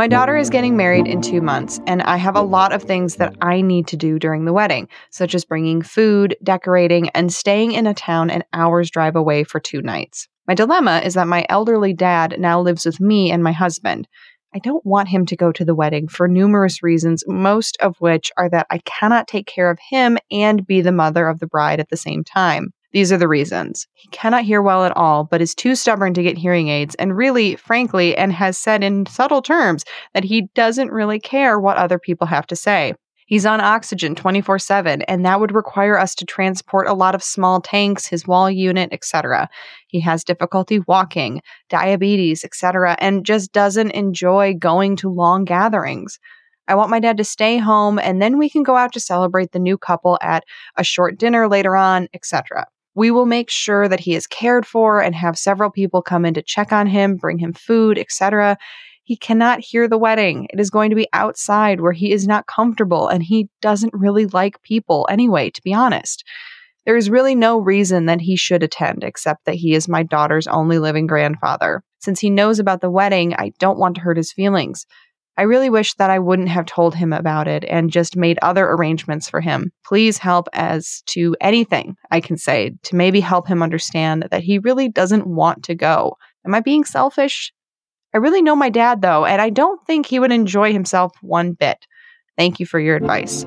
My 0.00 0.06
daughter 0.06 0.34
is 0.34 0.48
getting 0.48 0.78
married 0.78 1.06
in 1.06 1.20
two 1.20 1.42
months, 1.42 1.78
and 1.86 2.00
I 2.00 2.16
have 2.16 2.34
a 2.34 2.40
lot 2.40 2.72
of 2.72 2.82
things 2.82 3.16
that 3.16 3.36
I 3.42 3.60
need 3.60 3.86
to 3.88 3.98
do 3.98 4.18
during 4.18 4.46
the 4.46 4.52
wedding, 4.54 4.88
such 5.10 5.34
as 5.34 5.44
bringing 5.44 5.82
food, 5.82 6.38
decorating, 6.42 7.10
and 7.10 7.30
staying 7.30 7.72
in 7.72 7.86
a 7.86 7.92
town 7.92 8.30
an 8.30 8.42
hour's 8.54 8.90
drive 8.90 9.14
away 9.14 9.44
for 9.44 9.60
two 9.60 9.82
nights. 9.82 10.26
My 10.48 10.54
dilemma 10.54 11.02
is 11.04 11.12
that 11.12 11.28
my 11.28 11.44
elderly 11.50 11.92
dad 11.92 12.36
now 12.38 12.62
lives 12.62 12.86
with 12.86 12.98
me 12.98 13.30
and 13.30 13.44
my 13.44 13.52
husband. 13.52 14.08
I 14.54 14.58
don't 14.60 14.86
want 14.86 15.10
him 15.10 15.26
to 15.26 15.36
go 15.36 15.52
to 15.52 15.66
the 15.66 15.74
wedding 15.74 16.08
for 16.08 16.26
numerous 16.26 16.82
reasons, 16.82 17.22
most 17.26 17.76
of 17.82 17.96
which 17.98 18.32
are 18.38 18.48
that 18.48 18.68
I 18.70 18.78
cannot 18.78 19.28
take 19.28 19.46
care 19.46 19.70
of 19.70 19.78
him 19.90 20.16
and 20.30 20.66
be 20.66 20.80
the 20.80 20.92
mother 20.92 21.28
of 21.28 21.40
the 21.40 21.46
bride 21.46 21.78
at 21.78 21.90
the 21.90 21.98
same 21.98 22.24
time. 22.24 22.72
These 22.92 23.12
are 23.12 23.16
the 23.16 23.28
reasons. 23.28 23.86
He 23.94 24.08
cannot 24.08 24.44
hear 24.44 24.60
well 24.60 24.84
at 24.84 24.96
all, 24.96 25.24
but 25.24 25.40
is 25.40 25.54
too 25.54 25.76
stubborn 25.76 26.12
to 26.14 26.22
get 26.22 26.36
hearing 26.36 26.68
aids, 26.68 26.96
and 26.96 27.16
really, 27.16 27.54
frankly, 27.56 28.16
and 28.16 28.32
has 28.32 28.58
said 28.58 28.82
in 28.82 29.06
subtle 29.06 29.42
terms 29.42 29.84
that 30.12 30.24
he 30.24 30.48
doesn't 30.54 30.90
really 30.90 31.20
care 31.20 31.58
what 31.58 31.76
other 31.76 31.98
people 31.98 32.26
have 32.26 32.46
to 32.48 32.56
say. 32.56 32.94
He's 33.26 33.46
on 33.46 33.60
oxygen 33.60 34.16
24 34.16 34.58
7, 34.58 35.02
and 35.02 35.24
that 35.24 35.38
would 35.38 35.54
require 35.54 35.96
us 35.96 36.16
to 36.16 36.24
transport 36.24 36.88
a 36.88 36.94
lot 36.94 37.14
of 37.14 37.22
small 37.22 37.60
tanks, 37.60 38.08
his 38.08 38.26
wall 38.26 38.50
unit, 38.50 38.92
etc. 38.92 39.48
He 39.86 40.00
has 40.00 40.24
difficulty 40.24 40.80
walking, 40.88 41.42
diabetes, 41.68 42.44
etc., 42.44 42.96
and 42.98 43.24
just 43.24 43.52
doesn't 43.52 43.92
enjoy 43.92 44.54
going 44.54 44.96
to 44.96 45.08
long 45.08 45.44
gatherings. 45.44 46.18
I 46.66 46.74
want 46.74 46.90
my 46.90 46.98
dad 46.98 47.18
to 47.18 47.24
stay 47.24 47.58
home, 47.58 48.00
and 48.00 48.20
then 48.20 48.36
we 48.36 48.50
can 48.50 48.64
go 48.64 48.74
out 48.74 48.92
to 48.94 49.00
celebrate 49.00 49.52
the 49.52 49.60
new 49.60 49.78
couple 49.78 50.18
at 50.20 50.42
a 50.76 50.82
short 50.82 51.16
dinner 51.16 51.46
later 51.46 51.76
on, 51.76 52.08
etc. 52.12 52.66
We 52.94 53.10
will 53.10 53.26
make 53.26 53.50
sure 53.50 53.88
that 53.88 54.00
he 54.00 54.14
is 54.14 54.26
cared 54.26 54.66
for 54.66 55.00
and 55.00 55.14
have 55.14 55.38
several 55.38 55.70
people 55.70 56.02
come 56.02 56.24
in 56.24 56.34
to 56.34 56.42
check 56.42 56.72
on 56.72 56.86
him, 56.86 57.16
bring 57.16 57.38
him 57.38 57.52
food, 57.52 57.98
etc. 57.98 58.58
He 59.04 59.16
cannot 59.16 59.60
hear 59.60 59.88
the 59.88 59.98
wedding. 59.98 60.48
It 60.52 60.60
is 60.60 60.70
going 60.70 60.90
to 60.90 60.96
be 60.96 61.08
outside 61.12 61.80
where 61.80 61.92
he 61.92 62.12
is 62.12 62.26
not 62.26 62.46
comfortable 62.46 63.08
and 63.08 63.22
he 63.22 63.48
doesn't 63.60 63.94
really 63.94 64.26
like 64.26 64.62
people 64.62 65.06
anyway, 65.10 65.50
to 65.50 65.62
be 65.62 65.74
honest. 65.74 66.24
There 66.86 66.96
is 66.96 67.10
really 67.10 67.34
no 67.34 67.58
reason 67.58 68.06
that 68.06 68.20
he 68.20 68.36
should 68.36 68.62
attend 68.62 69.04
except 69.04 69.44
that 69.44 69.56
he 69.56 69.74
is 69.74 69.88
my 69.88 70.02
daughter's 70.02 70.46
only 70.46 70.78
living 70.78 71.06
grandfather. 71.06 71.82
Since 72.00 72.20
he 72.20 72.30
knows 72.30 72.58
about 72.58 72.80
the 72.80 72.90
wedding, 72.90 73.34
I 73.34 73.52
don't 73.58 73.78
want 73.78 73.96
to 73.96 74.00
hurt 74.00 74.16
his 74.16 74.32
feelings. 74.32 74.86
I 75.40 75.44
really 75.44 75.70
wish 75.70 75.94
that 75.94 76.10
I 76.10 76.18
wouldn't 76.18 76.50
have 76.50 76.66
told 76.66 76.94
him 76.94 77.14
about 77.14 77.48
it 77.48 77.64
and 77.66 77.90
just 77.90 78.14
made 78.14 78.38
other 78.42 78.66
arrangements 78.66 79.30
for 79.30 79.40
him. 79.40 79.72
Please 79.86 80.18
help 80.18 80.48
as 80.52 81.02
to 81.06 81.34
anything 81.40 81.96
I 82.10 82.20
can 82.20 82.36
say 82.36 82.72
to 82.82 82.94
maybe 82.94 83.20
help 83.20 83.48
him 83.48 83.62
understand 83.62 84.28
that 84.30 84.42
he 84.42 84.58
really 84.58 84.90
doesn't 84.90 85.26
want 85.26 85.62
to 85.62 85.74
go. 85.74 86.18
Am 86.44 86.54
I 86.54 86.60
being 86.60 86.84
selfish? 86.84 87.54
I 88.12 88.18
really 88.18 88.42
know 88.42 88.54
my 88.54 88.68
dad, 88.68 89.00
though, 89.00 89.24
and 89.24 89.40
I 89.40 89.48
don't 89.48 89.80
think 89.86 90.04
he 90.04 90.18
would 90.18 90.30
enjoy 90.30 90.74
himself 90.74 91.12
one 91.22 91.52
bit. 91.52 91.86
Thank 92.36 92.60
you 92.60 92.66
for 92.66 92.78
your 92.78 92.96
advice. 92.96 93.46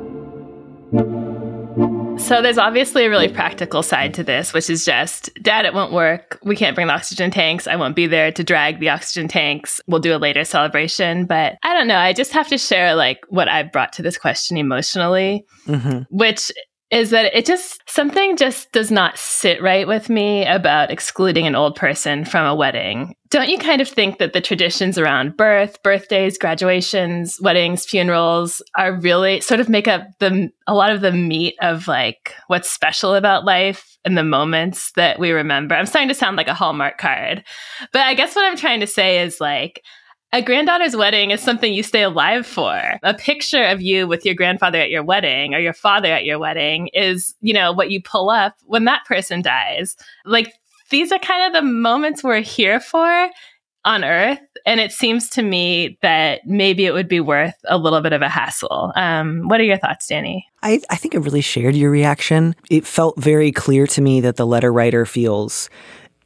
So 2.24 2.41
there's 2.41 2.57
obviously 2.57 3.05
a 3.05 3.09
really 3.09 3.28
practical 3.28 3.84
side 3.84 4.13
to 4.13 4.24
this, 4.24 4.53
which 4.53 4.69
is 4.69 4.86
just, 4.86 5.30
Dad, 5.41 5.65
it 5.65 5.74
won't 5.74 5.91
work. 5.91 6.39
We 6.41 6.55
can't 6.55 6.74
bring 6.74 6.88
the 6.88 6.93
oxygen 6.93 7.30
tanks. 7.30 7.67
I 7.67 7.76
won't 7.76 7.97
be 7.97 8.07
there 8.07 8.32
to 8.32 8.43
drag 8.45 8.80
the 8.80 8.89
oxygen 8.89 9.28
tanks. 9.28 9.82
We'll 9.88 9.99
do 9.99 10.15
a 10.15 10.17
later 10.17 10.45
celebration. 10.45 11.26
But 11.26 11.57
I 11.63 11.74
don't 11.74 11.88
know. 11.88 11.97
I 11.97 12.13
just 12.13 12.32
have 12.32 12.47
to 12.47 12.57
share 12.57 12.95
like 12.95 13.19
what 13.28 13.49
I've 13.49 13.74
brought 13.74 13.91
to 13.93 14.01
this 14.01 14.17
question 14.17 14.55
emotionally, 14.55 15.45
mm-hmm. 15.67 16.03
which 16.09 16.49
is 16.93 17.09
that 17.09 17.35
it 17.35 17.43
just 17.43 17.81
something 17.89 18.37
just 18.37 18.71
does 18.71 18.91
not 18.91 19.17
sit 19.17 19.59
right 19.63 19.87
with 19.87 20.09
me 20.09 20.45
about 20.45 20.91
excluding 20.91 21.47
an 21.47 21.55
old 21.55 21.75
person 21.75 22.23
from 22.23 22.45
a 22.45 22.53
wedding. 22.53 23.15
Don't 23.31 23.49
you 23.49 23.57
kind 23.57 23.81
of 23.81 23.89
think 23.89 24.19
that 24.19 24.33
the 24.33 24.41
traditions 24.41 24.99
around 24.99 25.35
birth, 25.35 25.81
birthdays, 25.81 26.37
graduations, 26.37 27.39
weddings, 27.41 27.83
funerals 27.83 28.61
are 28.77 28.99
really 28.99 29.41
sort 29.41 29.59
of 29.59 29.69
make 29.69 29.87
up 29.87 30.03
the 30.19 30.51
a 30.67 30.75
lot 30.75 30.91
of 30.91 31.01
the 31.01 31.11
meat 31.11 31.55
of 31.61 31.87
like 31.87 32.35
what's 32.45 32.69
special 32.71 33.15
about 33.15 33.43
life 33.43 33.97
and 34.05 34.15
the 34.15 34.23
moments 34.23 34.91
that 34.91 35.17
we 35.17 35.31
remember. 35.31 35.73
I'm 35.73 35.87
starting 35.87 36.09
to 36.09 36.15
sound 36.15 36.37
like 36.37 36.47
a 36.47 36.53
Hallmark 36.53 36.99
card. 36.99 37.43
But 37.91 38.03
I 38.03 38.13
guess 38.13 38.35
what 38.35 38.45
I'm 38.45 38.57
trying 38.57 38.81
to 38.81 38.87
say 38.87 39.23
is 39.23 39.41
like 39.41 39.81
a 40.34 40.41
granddaughter's 40.41 40.95
wedding 40.95 41.29
is 41.31 41.41
something 41.41 41.71
you 41.71 41.84
stay 41.84 42.01
alive 42.01 42.45
for. 42.45 42.99
A 43.03 43.13
picture 43.13 43.63
of 43.63 43.81
you 43.81 44.07
with 44.07 44.25
your 44.25 44.34
grandfather 44.34 44.79
at 44.79 44.89
your 44.89 45.03
wedding 45.03 45.53
or 45.53 45.59
your 45.59 45.73
father 45.73 46.11
at 46.11 46.25
your 46.25 46.39
wedding 46.39 46.89
is, 46.93 47.36
you 47.41 47.53
know, 47.53 47.71
what 47.71 47.91
you 47.91 48.01
pull 48.01 48.31
up 48.31 48.55
when 48.65 48.86
that 48.86 49.05
person 49.05 49.43
dies. 49.43 49.95
Like 50.25 50.51
these 50.89 51.11
are 51.11 51.19
kind 51.19 51.45
of 51.45 51.53
the 51.53 51.67
moments 51.67 52.23
we're 52.23 52.41
here 52.41 52.79
for 52.79 53.29
on 53.86 54.03
earth 54.03 54.39
and 54.65 54.79
it 54.79 54.91
seems 54.93 55.29
to 55.29 55.43
me 55.43 55.97
that 56.01 56.39
maybe 56.45 56.86
it 56.86 56.93
would 56.93 57.09
be 57.09 57.19
worth 57.19 57.55
a 57.67 57.77
little 57.77 57.99
bit 57.99 58.13
of 58.13 58.21
a 58.21 58.29
hassle 58.29 58.93
um, 58.95 59.49
what 59.49 59.59
are 59.59 59.65
your 59.65 59.77
thoughts 59.77 60.07
danny 60.07 60.47
I, 60.61 60.79
I 60.89 60.95
think 60.95 61.15
i 61.15 61.17
really 61.17 61.41
shared 61.41 61.75
your 61.75 61.91
reaction 61.91 62.55
it 62.69 62.88
felt 62.88 63.19
very 63.19 63.51
clear 63.51 63.86
to 63.88 64.01
me 64.01 64.21
that 64.21 64.38
the 64.38 64.47
letter 64.47 64.71
writer 64.71 65.05
feels 65.05 65.69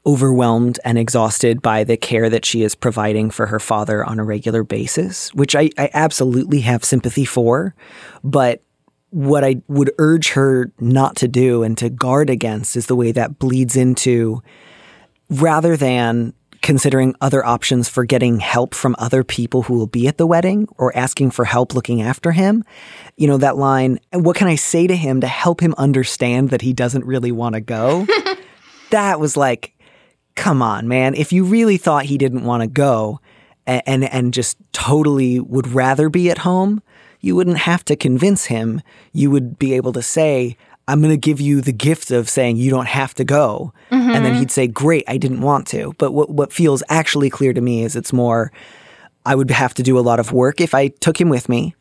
overwhelmed 0.08 0.80
and 0.86 0.98
exhausted 0.98 1.62
by 1.62 1.84
the 1.84 1.98
care 1.98 2.30
that 2.30 2.46
she 2.46 2.64
is 2.64 2.74
providing 2.74 3.30
for 3.30 3.46
her 3.48 3.60
father 3.60 4.06
on 4.06 4.20
a 4.20 4.24
regular 4.24 4.64
basis, 4.64 5.34
which 5.34 5.54
I, 5.56 5.70
I 5.78 5.90
absolutely 5.94 6.62
have 6.62 6.86
sympathy 6.86 7.26
for. 7.26 7.76
But 8.24 8.64
what 9.10 9.44
I 9.44 9.62
would 9.68 9.92
urge 10.00 10.30
her 10.32 10.72
not 10.80 11.18
to 11.18 11.28
do 11.28 11.62
and 11.64 11.78
to 11.78 11.90
guard 11.90 12.30
against 12.30 12.78
is 12.78 12.88
the 12.88 12.96
way 12.96 13.12
that 13.12 13.38
bleeds 13.38 13.76
into 13.76 14.42
rather 15.30 15.76
than 15.76 16.34
considering 16.62 17.16
other 17.22 17.46
options 17.46 17.88
for 17.88 18.04
getting 18.06 18.40
help 18.40 18.74
from 18.74 18.96
other 18.98 19.24
people 19.24 19.64
who 19.64 19.74
will 19.74 19.88
be 19.88 20.08
at 20.08 20.18
the 20.18 20.26
wedding 20.26 20.68
or 20.78 20.96
asking 20.98 21.32
for 21.32 21.46
help 21.46 21.74
looking 21.74 22.02
after 22.02 22.32
him. 22.32 22.64
You 23.16 23.28
know, 23.28 23.38
that 23.38 23.58
line, 23.58 24.00
what 24.14 24.36
can 24.36 24.48
I 24.48 24.56
say 24.56 24.88
to 24.88 24.96
him 24.96 25.22
to 25.22 25.28
help 25.28 25.62
him 25.62 25.76
understand 25.78 26.50
that 26.50 26.62
he 26.62 26.74
doesn't 26.74 27.06
really 27.06 27.32
want 27.32 27.56
to 27.56 27.62
go? 27.62 28.08
that 28.90 29.20
was 29.20 29.38
like, 29.38 29.77
come 30.38 30.62
on, 30.62 30.88
man. 30.88 31.16
If 31.16 31.34
you 31.34 31.44
really 31.44 31.76
thought 31.76 32.06
he 32.06 32.18
didn't 32.18 32.46
want 32.46 32.62
to 32.62 32.68
go 32.68 33.20
and, 33.66 33.82
and, 33.86 34.04
and 34.06 34.34
just 34.34 34.58
totally 34.72 35.42
would 35.42 35.68
rather 35.68 36.08
be 36.08 36.30
at 36.30 36.38
home, 36.38 36.82
you 37.20 37.36
wouldn't 37.36 37.58
have 37.58 37.84
to 37.86 37.98
convince 37.98 38.46
him. 38.46 38.82
You 39.12 39.30
would 39.32 39.60
be 39.60 39.74
able 39.74 39.92
to 39.94 40.02
say, 40.02 40.56
I'm 40.88 41.02
going 41.02 41.12
to 41.12 41.18
give 41.18 41.42
you 41.42 41.60
the 41.60 41.74
gift 41.74 42.12
of 42.12 42.30
saying 42.30 42.56
you 42.56 42.70
don't 42.70 42.88
have 42.88 43.14
to 43.16 43.26
go. 43.26 43.74
Mm-hmm. 43.92 44.12
And 44.12 44.24
then 44.24 44.36
he'd 44.36 44.52
say, 44.52 44.68
Great, 44.68 45.04
I 45.08 45.18
didn't 45.18 45.42
want 45.42 45.68
to. 45.68 45.94
But 45.98 46.14
what, 46.14 46.30
what 46.30 46.54
feels 46.54 46.82
actually 46.88 47.30
clear 47.30 47.52
to 47.52 47.60
me 47.60 47.84
is 47.84 47.96
it's 47.96 48.14
more, 48.14 48.54
I 49.26 49.36
would 49.36 49.52
have 49.52 49.74
to 49.74 49.84
do 49.84 50.00
a 50.00 50.02
lot 50.02 50.20
of 50.20 50.32
work 50.32 50.62
if 50.62 50.74
I 50.74 50.88
took 50.88 51.20
him 51.20 51.28
with 51.28 51.50
me. 51.50 51.76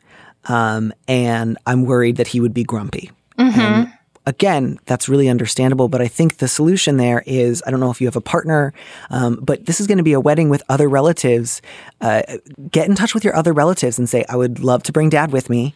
Um, 0.46 0.92
and 1.06 1.58
I'm 1.66 1.84
worried 1.84 2.16
that 2.16 2.28
he 2.28 2.40
would 2.40 2.54
be 2.54 2.64
grumpy. 2.64 3.10
Mm-hmm. 3.38 3.60
And 3.60 3.92
again, 4.26 4.78
that's 4.86 5.08
really 5.08 5.28
understandable. 5.28 5.88
But 5.88 6.02
I 6.02 6.08
think 6.08 6.38
the 6.38 6.48
solution 6.48 6.96
there 6.96 7.22
is 7.26 7.62
I 7.66 7.70
don't 7.70 7.80
know 7.80 7.90
if 7.90 8.00
you 8.00 8.06
have 8.06 8.16
a 8.16 8.20
partner, 8.20 8.72
um, 9.10 9.38
but 9.42 9.66
this 9.66 9.80
is 9.80 9.86
going 9.86 9.98
to 9.98 10.04
be 10.04 10.12
a 10.12 10.20
wedding 10.20 10.48
with 10.48 10.62
other 10.68 10.88
relatives. 10.88 11.62
Uh, 12.00 12.22
get 12.70 12.88
in 12.88 12.94
touch 12.94 13.14
with 13.14 13.24
your 13.24 13.36
other 13.36 13.52
relatives 13.52 13.98
and 13.98 14.08
say, 14.08 14.24
I 14.28 14.36
would 14.36 14.60
love 14.60 14.82
to 14.84 14.92
bring 14.92 15.08
dad 15.08 15.32
with 15.32 15.48
me. 15.48 15.74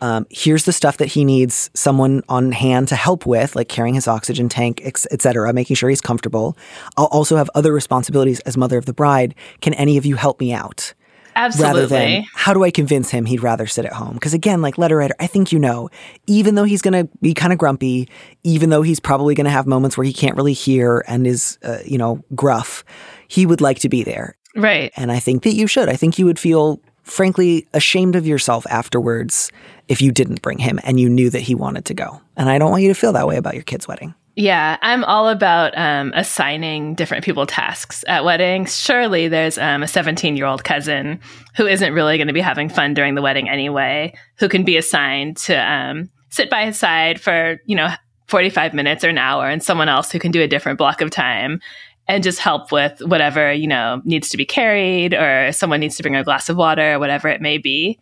Um, 0.00 0.26
here's 0.30 0.64
the 0.64 0.72
stuff 0.72 0.96
that 0.96 1.06
he 1.06 1.24
needs 1.24 1.70
someone 1.74 2.22
on 2.28 2.50
hand 2.50 2.88
to 2.88 2.96
help 2.96 3.24
with, 3.24 3.54
like 3.54 3.68
carrying 3.68 3.94
his 3.94 4.08
oxygen 4.08 4.48
tank, 4.48 4.82
etc., 4.84 5.52
making 5.52 5.76
sure 5.76 5.88
he's 5.88 6.00
comfortable. 6.00 6.56
I'll 6.96 7.06
also 7.06 7.36
have 7.36 7.48
other 7.54 7.72
responsibilities 7.72 8.40
as 8.40 8.56
mother 8.56 8.78
of 8.78 8.86
the 8.86 8.92
bride. 8.92 9.36
Can 9.60 9.74
any 9.74 9.96
of 9.96 10.04
you 10.04 10.16
help 10.16 10.40
me 10.40 10.52
out? 10.52 10.92
Absolutely. 11.34 11.80
Rather 11.80 11.86
than 11.86 12.24
how 12.34 12.54
do 12.54 12.64
I 12.64 12.70
convince 12.70 13.10
him 13.10 13.24
he'd 13.24 13.42
rather 13.42 13.66
sit 13.66 13.84
at 13.84 13.92
home? 13.92 14.14
Because 14.14 14.34
again, 14.34 14.62
like 14.62 14.78
letter 14.78 14.96
writer, 14.96 15.14
I 15.18 15.26
think 15.26 15.52
you 15.52 15.58
know, 15.58 15.88
even 16.26 16.54
though 16.54 16.64
he's 16.64 16.82
going 16.82 17.06
to 17.06 17.10
be 17.20 17.34
kind 17.34 17.52
of 17.52 17.58
grumpy, 17.58 18.08
even 18.42 18.70
though 18.70 18.82
he's 18.82 19.00
probably 19.00 19.34
going 19.34 19.44
to 19.44 19.50
have 19.50 19.66
moments 19.66 19.96
where 19.96 20.04
he 20.04 20.12
can't 20.12 20.36
really 20.36 20.52
hear 20.52 21.04
and 21.08 21.26
is, 21.26 21.58
uh, 21.62 21.78
you 21.84 21.98
know, 21.98 22.22
gruff, 22.34 22.84
he 23.28 23.46
would 23.46 23.60
like 23.60 23.78
to 23.80 23.88
be 23.88 24.02
there. 24.02 24.36
Right. 24.54 24.92
And 24.96 25.10
I 25.10 25.18
think 25.18 25.44
that 25.44 25.54
you 25.54 25.66
should. 25.66 25.88
I 25.88 25.96
think 25.96 26.18
you 26.18 26.26
would 26.26 26.38
feel, 26.38 26.80
frankly, 27.02 27.66
ashamed 27.72 28.16
of 28.16 28.26
yourself 28.26 28.66
afterwards 28.68 29.50
if 29.88 30.02
you 30.02 30.12
didn't 30.12 30.42
bring 30.42 30.58
him 30.58 30.78
and 30.84 31.00
you 31.00 31.08
knew 31.08 31.30
that 31.30 31.40
he 31.40 31.54
wanted 31.54 31.86
to 31.86 31.94
go. 31.94 32.20
And 32.36 32.48
I 32.48 32.58
don't 32.58 32.70
want 32.70 32.82
you 32.82 32.88
to 32.88 32.94
feel 32.94 33.12
that 33.14 33.26
way 33.26 33.36
about 33.36 33.54
your 33.54 33.62
kid's 33.62 33.88
wedding. 33.88 34.14
Yeah, 34.34 34.78
I'm 34.80 35.04
all 35.04 35.28
about 35.28 35.76
um, 35.76 36.12
assigning 36.14 36.94
different 36.94 37.22
people 37.22 37.44
tasks 37.44 38.02
at 38.08 38.24
weddings. 38.24 38.78
Surely 38.78 39.28
there's 39.28 39.58
um, 39.58 39.82
a 39.82 39.88
17 39.88 40.36
year 40.36 40.46
old 40.46 40.64
cousin 40.64 41.20
who 41.56 41.66
isn't 41.66 41.92
really 41.92 42.16
going 42.16 42.28
to 42.28 42.32
be 42.32 42.40
having 42.40 42.70
fun 42.70 42.94
during 42.94 43.14
the 43.14 43.20
wedding 43.20 43.50
anyway, 43.50 44.14
who 44.36 44.48
can 44.48 44.64
be 44.64 44.78
assigned 44.78 45.36
to 45.36 45.54
um, 45.54 46.08
sit 46.30 46.48
by 46.48 46.64
his 46.64 46.78
side 46.78 47.20
for, 47.20 47.60
you 47.66 47.76
know, 47.76 47.90
45 48.28 48.72
minutes 48.72 49.04
or 49.04 49.10
an 49.10 49.18
hour, 49.18 49.48
and 49.48 49.62
someone 49.62 49.90
else 49.90 50.10
who 50.10 50.18
can 50.18 50.30
do 50.30 50.40
a 50.40 50.48
different 50.48 50.78
block 50.78 51.02
of 51.02 51.10
time 51.10 51.60
and 52.08 52.24
just 52.24 52.38
help 52.38 52.72
with 52.72 53.00
whatever, 53.00 53.52
you 53.52 53.68
know, 53.68 54.00
needs 54.04 54.30
to 54.30 54.38
be 54.38 54.46
carried 54.46 55.12
or 55.12 55.52
someone 55.52 55.80
needs 55.80 55.96
to 55.96 56.02
bring 56.02 56.16
a 56.16 56.24
glass 56.24 56.48
of 56.48 56.56
water 56.56 56.94
or 56.94 56.98
whatever 56.98 57.28
it 57.28 57.42
may 57.42 57.58
be. 57.58 57.98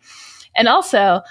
And 0.55 0.69
also, 0.69 1.21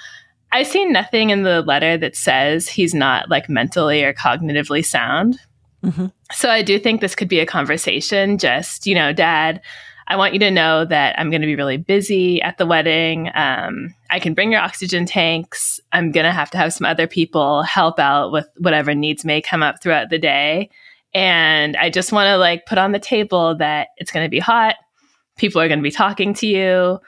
I 0.52 0.62
see 0.64 0.84
nothing 0.84 1.30
in 1.30 1.42
the 1.42 1.62
letter 1.62 1.96
that 1.98 2.16
says 2.16 2.68
he's 2.68 2.94
not 2.94 3.30
like 3.30 3.48
mentally 3.48 4.02
or 4.02 4.12
cognitively 4.12 4.84
sound. 4.84 5.38
Mm-hmm. 5.84 6.06
So 6.32 6.50
I 6.50 6.62
do 6.62 6.78
think 6.78 7.00
this 7.00 7.14
could 7.14 7.28
be 7.28 7.40
a 7.40 7.46
conversation. 7.46 8.36
Just, 8.36 8.86
you 8.86 8.94
know, 8.94 9.12
dad, 9.12 9.60
I 10.08 10.16
want 10.16 10.32
you 10.32 10.40
to 10.40 10.50
know 10.50 10.84
that 10.84 11.18
I'm 11.18 11.30
going 11.30 11.40
to 11.40 11.46
be 11.46 11.54
really 11.54 11.76
busy 11.76 12.42
at 12.42 12.58
the 12.58 12.66
wedding. 12.66 13.30
Um, 13.34 13.94
I 14.10 14.18
can 14.18 14.34
bring 14.34 14.50
your 14.50 14.60
oxygen 14.60 15.06
tanks. 15.06 15.78
I'm 15.92 16.10
going 16.10 16.26
to 16.26 16.32
have 16.32 16.50
to 16.50 16.58
have 16.58 16.72
some 16.72 16.84
other 16.84 17.06
people 17.06 17.62
help 17.62 18.00
out 18.00 18.32
with 18.32 18.48
whatever 18.58 18.92
needs 18.92 19.24
may 19.24 19.40
come 19.40 19.62
up 19.62 19.80
throughout 19.80 20.10
the 20.10 20.18
day. 20.18 20.68
And 21.14 21.76
I 21.76 21.90
just 21.90 22.12
want 22.12 22.26
to 22.26 22.36
like 22.36 22.66
put 22.66 22.78
on 22.78 22.92
the 22.92 22.98
table 22.98 23.56
that 23.56 23.88
it's 23.98 24.10
going 24.10 24.26
to 24.26 24.30
be 24.30 24.40
hot. 24.40 24.76
People 25.36 25.60
are 25.60 25.68
going 25.68 25.78
to 25.78 25.82
be 25.84 25.90
talking 25.90 26.34
to 26.34 26.46
you. 26.46 26.98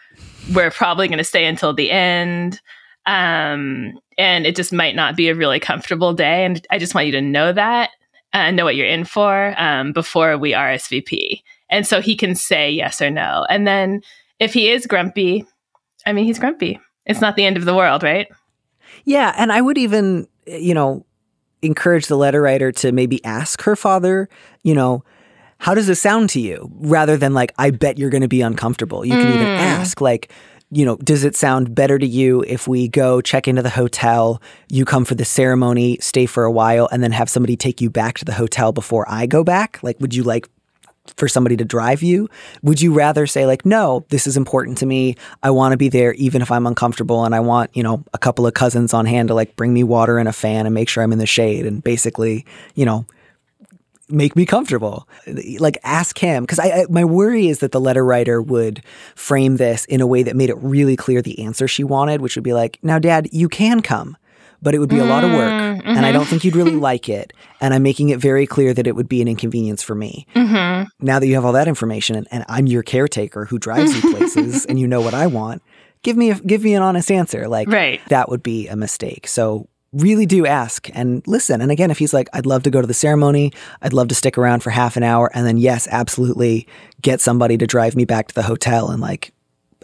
We're 0.55 0.71
probably 0.71 1.09
going 1.09 1.19
to 1.19 1.25
stay 1.25 1.45
until 1.45 1.75
the 1.75 1.91
end. 1.91 2.61
Um, 3.07 3.99
and 4.19 4.47
it 4.47 4.55
just 4.57 4.73
might 4.73 4.95
not 4.95 5.17
be 5.17 5.29
a 5.29 5.35
really 5.35 5.59
comfortable 5.61 6.13
day. 6.15 6.45
And 6.45 6.65
I 6.71 6.79
just 6.79 6.95
want 6.95 7.07
you 7.07 7.13
to 7.13 7.21
know 7.21 7.53
that 7.53 7.91
and 8.33 8.57
know 8.57 8.65
what 8.65 8.77
you're 8.77 8.87
in 8.87 9.05
for 9.05 9.55
um, 9.59 9.93
before 9.93 10.39
we 10.39 10.53
RSVP. 10.53 11.43
And 11.71 11.87
so 11.87 12.01
he 12.01 12.17
can 12.17 12.35
say 12.35 12.71
yes 12.71 13.01
or 13.03 13.11
no. 13.11 13.47
And 13.49 13.67
then 13.67 14.03
if 14.39 14.55
he 14.55 14.71
is 14.71 14.87
grumpy, 14.87 15.45
I 16.07 16.13
mean, 16.13 16.25
he's 16.25 16.39
grumpy. 16.39 16.81
It's 17.07 17.21
not 17.21 17.37
the 17.37 17.45
end 17.45 17.57
of 17.57 17.65
the 17.65 17.75
world, 17.75 18.03
right? 18.03 18.29
Yeah, 19.05 19.33
and 19.37 19.51
I 19.53 19.61
would 19.61 19.79
even, 19.79 20.29
you 20.47 20.75
know, 20.75 21.05
encourage 21.63 22.07
the 22.07 22.17
letter 22.17 22.43
writer 22.43 22.73
to 22.73 22.93
maybe 22.93 23.25
ask 23.25 23.63
her 23.63 23.77
father, 23.77 24.29
you 24.63 24.75
know, 24.75 25.05
how 25.59 25.75
does 25.75 25.87
this 25.87 26.01
sound 26.01 26.29
to 26.31 26.41
you? 26.41 26.71
Rather 26.81 27.17
than 27.17 27.35
like, 27.35 27.53
I 27.57 27.71
bet 27.71 27.97
you're 27.99 28.11
going 28.11 28.23
to 28.23 28.29
be 28.29 28.41
uncomfortable. 28.43 29.05
You 29.05 29.17
can 29.17 29.31
even 29.31 29.49
Mm. 29.49 29.59
ask, 29.59 30.01
like, 30.01 30.33
you 30.73 30.87
know, 30.87 30.97
does 30.97 31.23
it 31.23 31.37
sound 31.37 31.75
better 31.75 31.99
to 31.99 32.07
you 32.07 32.43
if 32.49 32.67
we 32.67 32.89
go 32.89 33.21
check 33.21 33.47
into 33.47 33.61
the 33.61 33.71
hotel, 33.71 34.41
you 34.71 34.87
come 34.87 35.05
for 35.05 35.15
the 35.15 35.25
ceremony, 35.25 35.99
stay 36.01 36.25
for 36.25 36.45
a 36.45 36.51
while, 36.51 36.89
and 36.91 37.03
then 37.03 37.13
have 37.13 37.29
somebody 37.29 37.57
take 37.57 37.83
you 37.83 37.91
back 37.91 38.17
to 38.19 38.25
the 38.25 38.33
hotel 38.33 38.73
before 38.73 39.05
I 39.07 39.27
go 39.27 39.45
back? 39.45 39.79
Like, 39.83 40.01
would 40.01 40.15
you 40.15 40.23
like 40.23 40.49
for 41.17 41.29
somebody 41.29 41.59
to 41.59 41.65
drive 41.65 42.03
you? 42.03 42.27
Would 42.63 42.81
you 42.81 42.95
rather 42.95 43.27
say 43.27 43.45
like, 43.45 43.67
no, 43.67 44.07
this 44.09 44.27
is 44.27 44.39
important 44.39 44.79
to 44.79 44.87
me. 44.87 45.17
I 45.43 45.51
want 45.51 45.73
to 45.73 45.77
be 45.77 45.91
there 45.91 46.15
even 46.15 46.41
if 46.41 46.51
I'm 46.51 46.67
uncomfortable 46.67 47.25
and 47.25 47.35
I 47.35 47.41
want, 47.41 47.77
you 47.77 47.83
know, 47.83 48.03
a 48.15 48.19
couple 48.19 48.47
of 48.47 48.55
cousins 48.55 48.95
on 48.95 49.05
hand 49.05 49.29
to 49.29 49.35
like 49.35 49.57
bring 49.57 49.75
me 49.75 49.85
water 49.85 50.17
and 50.17 50.29
a 50.29 50.33
fan 50.33 50.65
and 50.65 50.75
make 50.75 50.89
sure 50.89 51.03
I'm 51.03 51.13
in 51.13 51.19
the 51.19 51.27
shade 51.27 51.67
and 51.67 51.85
basically, 51.85 52.47
you 52.75 52.87
know, 52.87 53.05
make 54.09 54.37
me 54.37 54.45
comfortable. 54.47 55.09
Like 55.59 55.79
ask 55.85 56.19
him 56.19 56.43
because 56.45 56.59
I, 56.59 56.65
I 56.83 56.87
my 56.91 57.05
worry 57.05 57.49
is 57.49 57.61
that 57.61 57.73
the 57.73 57.81
letter 57.81 58.05
writer 58.05 58.41
would 58.43 58.83
frame 59.15 59.57
this 59.57 59.85
in 59.87 60.01
a 60.01 60.07
way 60.07 60.23
that 60.23 60.37
made 60.37 60.51
it 60.51 60.57
really 60.59 60.97
clear 60.97 61.23
the 61.23 61.39
answer 61.45 61.67
she 61.69 61.85
wanted, 61.85 62.21
which 62.21 62.37
would 62.37 62.45
be 62.45 62.53
like, 62.53 62.79
"Now, 62.83 62.99
Dad, 62.99 63.29
you 63.33 63.49
can 63.49 63.81
come." 63.81 64.17
But 64.65 64.77
it 64.77 64.79
would 64.79 64.89
be 64.91 65.01
a 65.01 65.05
lot 65.05 65.25
of 65.25 65.33
work, 65.33 65.51
Mm, 65.51 65.83
and 65.87 66.07
I 66.07 66.11
mhm. 66.11 66.13
don't 66.13 66.27
think 66.29 66.45
you'd 66.45 66.55
really 66.55 66.77
like 66.91 67.09
it. 67.09 67.33
And 67.61 67.75
I'm 67.75 67.83
making 67.83 68.11
it 68.11 68.21
very 68.21 68.47
clear 68.47 68.73
that 68.73 68.87
it 68.87 68.95
would 68.95 69.09
be 69.09 69.21
an 69.21 69.27
inconvenience 69.27 69.83
for 69.83 69.97
me. 69.97 70.25
Mm-hmm. 70.37 70.85
Now 71.05 71.19
that 71.19 71.27
you 71.27 71.35
have 71.35 71.45
all 71.45 71.53
that 71.55 71.67
information, 71.67 72.15
and, 72.15 72.29
and 72.31 72.45
I'm 72.49 72.69
your 72.69 72.85
caretaker 72.85 73.45
who 73.45 73.59
drives 73.59 73.93
you 73.93 74.13
places, 74.13 74.65
and 74.69 74.79
you 74.79 74.87
know 74.87 75.01
what 75.01 75.15
I 75.15 75.27
want, 75.27 75.63
give 76.05 76.17
me 76.17 76.31
a, 76.31 76.37
give 76.37 76.63
me 76.63 76.75
an 76.75 76.83
honest 76.83 77.11
answer. 77.11 77.49
Like 77.49 77.67
Right. 77.67 78.01
that 78.09 78.29
would 78.29 78.45
be 78.45 78.69
a 78.69 78.77
mistake. 78.77 79.27
So 79.27 79.67
really 79.93 80.27
do 80.27 80.47
ask 80.47 80.89
and 80.95 81.23
listen. 81.27 81.61
And 81.61 81.71
again, 81.71 81.91
if 81.91 81.99
he's 81.99 82.15
like, 82.15 82.29
I'd 82.33 82.47
love 82.47 82.63
to 82.63 82.71
go 82.71 82.81
to 82.81 82.87
the 82.87 82.95
ceremony, 82.95 83.53
I'd 83.83 83.93
love 83.93 84.09
to 84.09 84.15
stick 84.15 84.39
around 84.39 84.61
for 84.61 84.71
half 84.71 84.97
an 84.97 85.03
hour, 85.03 85.31
and 85.35 85.47
then 85.47 85.59
yes, 85.59 85.87
absolutely 85.91 86.67
get 87.01 87.21
somebody 87.21 87.59
to 87.59 87.67
drive 87.67 87.95
me 87.95 88.05
back 88.05 88.29
to 88.29 88.35
the 88.35 88.43
hotel 88.43 88.91
and 88.91 89.01
like 89.01 89.33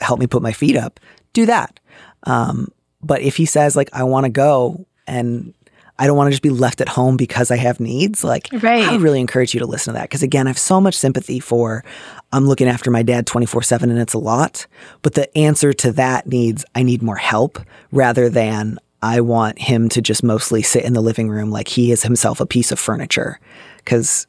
help 0.01 0.19
me 0.21 0.27
put 0.27 0.43
my 0.43 0.53
feet 0.53 0.77
up, 0.77 0.99
do 1.33 1.47
that. 1.47 1.81
Um, 2.25 2.69
but 3.03 3.21
if 3.21 3.37
he 3.37 3.47
says 3.47 3.77
like, 3.77 3.91
I 3.93 4.05
want 4.05 4.25
to 4.25 4.31
go 4.31 4.87
and 5.07 5.55
I 6.01 6.07
don't 6.07 6.17
want 6.17 6.29
to 6.29 6.31
just 6.31 6.43
be 6.43 6.51
left 6.51 6.81
at 6.81 6.89
home 6.89 7.17
because 7.17 7.51
I 7.51 7.57
have 7.57 7.81
needs. 7.81 8.23
Like, 8.23 8.49
Right. 8.53 8.85
I 8.85 8.97
really 8.97 9.21
encourage 9.21 9.53
you 9.53 9.61
to 9.61 9.67
listen 9.67 9.93
to 9.93 9.99
that. 9.99 10.09
Because 10.09 10.23
again, 10.23 10.47
I 10.47 10.51
have 10.51 10.59
so 10.59 10.81
much 10.81 10.95
sympathy 10.95 11.41
for 11.41 11.85
I'm 12.33 12.47
looking 12.47 12.69
after 12.69 12.91
my 12.91 13.03
dad 13.03 13.27
24 13.27 13.63
7 13.63 13.91
and 13.91 13.99
it's 13.99 14.15
a 14.15 14.19
lot. 14.19 14.67
But 15.03 15.15
the 15.15 15.37
answer 15.37 15.73
to 15.73 15.93
that 15.93 16.27
needs 16.27 16.65
I 16.75 16.85
need 16.85 17.03
more 17.03 17.17
help 17.17 17.59
rather 17.91 18.29
than 18.29 18.79
I 19.03 19.21
want 19.21 19.59
him 19.59 19.89
to 19.91 20.03
just 20.03 20.23
mostly 20.23 20.63
sit 20.63 20.85
in 20.85 20.93
the 20.93 21.01
living 21.01 21.29
room 21.29 21.51
like 21.51 21.69
he 21.69 21.93
is 21.93 22.03
himself 22.03 22.41
a 22.41 22.47
piece 22.47 22.73
of 22.73 22.79
furniture. 22.79 23.39
Because 23.79 24.27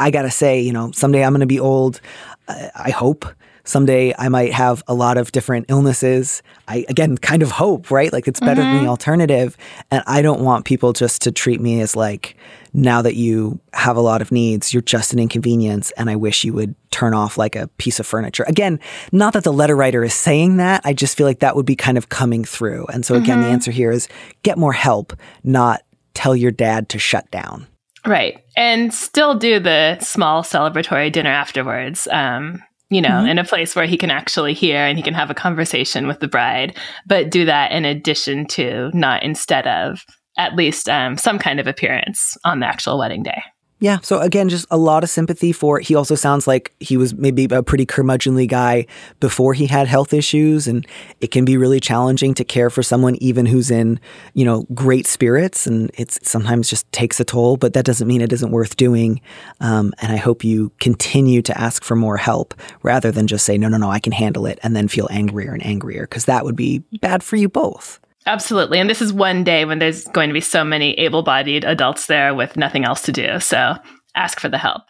I 0.00 0.10
gotta 0.10 0.30
say, 0.30 0.60
you 0.60 0.72
know, 0.72 0.90
someday 0.92 1.24
I'm 1.24 1.32
gonna 1.32 1.46
be 1.46 1.60
old. 1.60 2.00
I 2.48 2.90
hope 2.90 3.26
someday 3.66 4.14
I 4.18 4.30
might 4.30 4.52
have 4.52 4.82
a 4.88 4.94
lot 4.94 5.18
of 5.18 5.32
different 5.32 5.66
illnesses. 5.68 6.42
I 6.66 6.86
again 6.88 7.18
kind 7.18 7.42
of 7.42 7.50
hope, 7.50 7.90
right? 7.90 8.10
Like 8.12 8.26
it's 8.26 8.40
better 8.40 8.62
than 8.62 8.82
the 8.82 8.88
alternative. 8.88 9.56
And 9.90 10.02
I 10.06 10.22
don't 10.22 10.40
want 10.40 10.64
people 10.64 10.94
just 10.94 11.20
to 11.22 11.32
treat 11.32 11.60
me 11.60 11.80
as 11.82 11.94
like, 11.94 12.36
now 12.72 13.02
that 13.02 13.14
you 13.14 13.60
have 13.74 13.96
a 13.96 14.00
lot 14.00 14.22
of 14.22 14.32
needs, 14.32 14.72
you're 14.72 14.82
just 14.82 15.12
an 15.12 15.18
inconvenience. 15.18 15.90
And 15.92 16.08
I 16.08 16.16
wish 16.16 16.44
you 16.44 16.52
would 16.54 16.74
turn 16.90 17.12
off 17.12 17.36
like 17.36 17.56
a 17.56 17.68
piece 17.78 18.00
of 18.00 18.06
furniture. 18.06 18.44
Again, 18.46 18.80
not 19.12 19.32
that 19.34 19.44
the 19.44 19.52
letter 19.52 19.76
writer 19.76 20.02
is 20.04 20.14
saying 20.14 20.56
that. 20.58 20.80
I 20.84 20.92
just 20.94 21.16
feel 21.16 21.26
like 21.26 21.40
that 21.40 21.56
would 21.56 21.66
be 21.66 21.76
kind 21.76 21.98
of 21.98 22.08
coming 22.08 22.44
through. 22.44 22.86
And 22.92 23.04
so 23.04 23.14
again, 23.14 23.40
the 23.40 23.46
Mhm. 23.48 23.52
answer 23.52 23.70
here 23.70 23.90
is 23.90 24.08
get 24.42 24.56
more 24.58 24.72
help, 24.72 25.12
not 25.44 25.82
tell 26.14 26.34
your 26.36 26.50
dad 26.50 26.88
to 26.90 26.98
shut 26.98 27.30
down. 27.30 27.66
Right. 28.06 28.38
And 28.56 28.94
still 28.94 29.34
do 29.34 29.58
the 29.58 29.98
small 30.00 30.42
celebratory 30.42 31.10
dinner 31.10 31.30
afterwards. 31.30 32.06
Um, 32.12 32.62
you 32.90 33.00
know, 33.00 33.08
Mhm. 33.08 33.30
in 33.30 33.38
a 33.38 33.44
place 33.44 33.74
where 33.74 33.86
he 33.86 33.96
can 33.96 34.10
actually 34.10 34.54
hear 34.54 34.78
and 34.78 34.96
he 34.96 35.02
can 35.02 35.14
have 35.14 35.30
a 35.30 35.34
conversation 35.34 36.06
with 36.06 36.20
the 36.20 36.28
bride, 36.28 36.76
but 37.06 37.30
do 37.30 37.44
that 37.44 37.72
in 37.72 37.84
addition 37.84 38.46
to, 38.46 38.90
not 38.94 39.22
instead 39.22 39.66
of, 39.66 40.04
at 40.38 40.54
least 40.54 40.88
um, 40.88 41.16
some 41.16 41.38
kind 41.38 41.58
of 41.58 41.66
appearance 41.66 42.36
on 42.44 42.60
the 42.60 42.66
actual 42.66 42.98
wedding 42.98 43.22
day. 43.22 43.42
Yeah. 43.78 43.98
So 44.00 44.20
again, 44.20 44.48
just 44.48 44.66
a 44.70 44.78
lot 44.78 45.04
of 45.04 45.10
sympathy 45.10 45.52
for. 45.52 45.80
He 45.80 45.94
also 45.94 46.14
sounds 46.14 46.46
like 46.46 46.72
he 46.80 46.96
was 46.96 47.14
maybe 47.14 47.44
a 47.44 47.62
pretty 47.62 47.84
curmudgeonly 47.84 48.48
guy 48.48 48.86
before 49.20 49.52
he 49.52 49.66
had 49.66 49.86
health 49.86 50.14
issues, 50.14 50.66
and 50.66 50.86
it 51.20 51.30
can 51.30 51.44
be 51.44 51.58
really 51.58 51.78
challenging 51.78 52.32
to 52.34 52.44
care 52.44 52.70
for 52.70 52.82
someone 52.82 53.16
even 53.16 53.44
who's 53.44 53.70
in 53.70 54.00
you 54.32 54.46
know 54.46 54.66
great 54.72 55.06
spirits, 55.06 55.66
and 55.66 55.90
it's 55.94 56.18
sometimes 56.26 56.70
just 56.70 56.90
takes 56.90 57.20
a 57.20 57.24
toll. 57.24 57.58
But 57.58 57.74
that 57.74 57.84
doesn't 57.84 58.08
mean 58.08 58.22
it 58.22 58.32
isn't 58.32 58.50
worth 58.50 58.76
doing. 58.76 59.20
Um, 59.60 59.92
and 60.00 60.10
I 60.10 60.16
hope 60.16 60.42
you 60.42 60.72
continue 60.80 61.42
to 61.42 61.60
ask 61.60 61.84
for 61.84 61.96
more 61.96 62.16
help 62.16 62.54
rather 62.82 63.12
than 63.12 63.26
just 63.26 63.44
say 63.44 63.58
no, 63.58 63.68
no, 63.68 63.76
no, 63.76 63.90
I 63.90 63.98
can 63.98 64.12
handle 64.12 64.46
it, 64.46 64.58
and 64.62 64.74
then 64.74 64.88
feel 64.88 65.08
angrier 65.10 65.52
and 65.52 65.64
angrier 65.64 66.02
because 66.02 66.24
that 66.24 66.46
would 66.46 66.56
be 66.56 66.78
bad 67.02 67.22
for 67.22 67.36
you 67.36 67.50
both. 67.50 68.00
Absolutely. 68.26 68.80
And 68.80 68.90
this 68.90 69.00
is 69.00 69.12
one 69.12 69.44
day 69.44 69.64
when 69.64 69.78
there's 69.78 70.04
going 70.08 70.28
to 70.28 70.34
be 70.34 70.40
so 70.40 70.64
many 70.64 70.94
able 70.94 71.22
bodied 71.22 71.64
adults 71.64 72.06
there 72.06 72.34
with 72.34 72.56
nothing 72.56 72.84
else 72.84 73.02
to 73.02 73.12
do. 73.12 73.38
So 73.38 73.76
ask 74.16 74.40
for 74.40 74.48
the 74.48 74.58
help. 74.58 74.82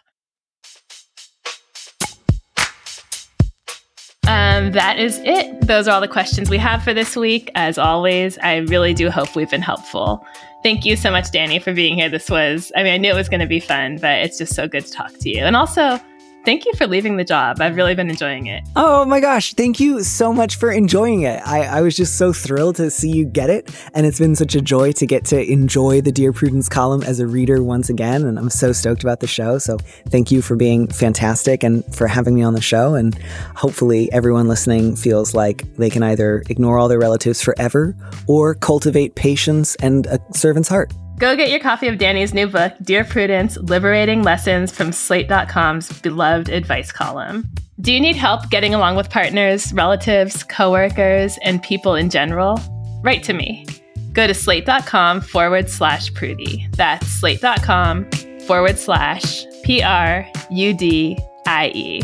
Um, 4.27 4.71
that 4.71 4.97
is 4.99 5.21
it. 5.23 5.61
Those 5.67 5.87
are 5.87 5.91
all 5.91 6.01
the 6.01 6.07
questions 6.07 6.49
we 6.49 6.57
have 6.57 6.83
for 6.83 6.93
this 6.93 7.15
week. 7.15 7.51
As 7.55 7.77
always, 7.77 8.37
I 8.39 8.57
really 8.57 8.93
do 8.93 9.09
hope 9.09 9.35
we've 9.35 9.49
been 9.49 9.61
helpful. 9.61 10.25
Thank 10.63 10.83
you 10.83 10.97
so 10.97 11.11
much, 11.11 11.31
Danny, 11.31 11.59
for 11.59 11.73
being 11.73 11.95
here. 11.95 12.09
This 12.09 12.29
was, 12.29 12.71
I 12.75 12.83
mean, 12.83 12.93
I 12.93 12.97
knew 12.97 13.11
it 13.11 13.15
was 13.15 13.29
going 13.29 13.39
to 13.39 13.47
be 13.47 13.59
fun, 13.59 13.97
but 14.01 14.17
it's 14.17 14.37
just 14.39 14.55
so 14.55 14.67
good 14.67 14.85
to 14.85 14.91
talk 14.91 15.13
to 15.13 15.29
you. 15.29 15.43
And 15.43 15.55
also, 15.55 15.99
thank 16.47 16.65
you 16.65 16.71
for 16.77 16.87
leaving 16.87 17.17
the 17.17 17.25
job. 17.25 17.59
I've 17.59 17.75
really 17.75 17.93
been 17.93 18.09
enjoying 18.09 18.47
it. 18.47 18.63
Oh 18.77 19.03
my 19.03 19.19
gosh, 19.19 19.53
thank 19.53 19.81
you 19.81 20.01
so 20.01 20.31
much 20.31 20.55
for 20.55 20.71
enjoying 20.71 21.23
it. 21.23 21.41
I, 21.45 21.63
I 21.63 21.81
was 21.81 21.93
just 21.93 22.17
so 22.17 22.31
thrilled 22.31 22.77
to 22.77 22.89
see 22.89 23.09
you 23.09 23.25
get 23.25 23.49
it. 23.49 23.69
And 23.93 24.05
it's 24.05 24.17
been 24.17 24.33
such 24.33 24.55
a 24.55 24.61
joy 24.61 24.93
to 24.93 25.05
get 25.05 25.25
to 25.25 25.51
enjoy 25.51 25.99
the 25.99 26.11
Dear 26.13 26.31
Prudence 26.31 26.69
column 26.69 27.03
as 27.03 27.19
a 27.19 27.27
reader 27.27 27.61
once 27.61 27.89
again. 27.89 28.23
And 28.23 28.39
I'm 28.39 28.49
so 28.49 28.71
stoked 28.71 29.03
about 29.03 29.19
the 29.19 29.27
show. 29.27 29.57
So 29.57 29.77
thank 30.07 30.31
you 30.31 30.41
for 30.41 30.55
being 30.55 30.87
fantastic 30.87 31.63
and 31.63 31.83
for 31.93 32.07
having 32.07 32.33
me 32.33 32.43
on 32.43 32.53
the 32.53 32.61
show. 32.61 32.95
And 32.95 33.13
hopefully, 33.57 34.09
everyone 34.13 34.47
listening 34.47 34.95
feels 34.95 35.33
like 35.33 35.65
they 35.75 35.89
can 35.89 36.01
either 36.01 36.45
ignore 36.49 36.79
all 36.79 36.87
their 36.87 36.97
relatives 36.97 37.41
forever 37.41 37.93
or 38.25 38.55
cultivate 38.55 39.15
patience 39.15 39.75
and 39.75 40.05
a 40.05 40.21
servant's 40.31 40.69
heart. 40.69 40.93
Go 41.19 41.35
get 41.35 41.49
your 41.49 41.59
copy 41.59 41.87
of 41.87 41.97
Danny's 41.97 42.31
new 42.31 42.45
book, 42.45 42.73
Dear 42.83 43.03
Prudence 43.03 43.57
Liberating 43.57 44.21
Lessons 44.21 44.71
from 44.71 44.91
Slate.com's 44.91 45.99
beloved 46.01 46.47
advice 46.47 46.91
column. 46.91 47.49
Do 47.81 47.91
you 47.91 47.99
need 47.99 48.15
help 48.15 48.51
getting 48.51 48.75
along 48.75 48.97
with 48.97 49.09
partners, 49.09 49.73
relatives, 49.73 50.43
coworkers, 50.43 51.39
and 51.41 51.63
people 51.63 51.95
in 51.95 52.11
general? 52.11 52.59
Write 53.01 53.23
to 53.23 53.33
me. 53.33 53.65
Go 54.13 54.27
to 54.27 54.33
slate.com 54.35 55.21
forward 55.21 55.71
slash 55.71 56.11
prudie. 56.11 56.71
That's 56.75 57.07
slate.com 57.07 58.11
forward 58.45 58.77
slash 58.77 59.43
P 59.63 59.81
R 59.81 60.23
U 60.51 60.77
D 60.77 61.17
I 61.47 61.71
E. 61.73 62.01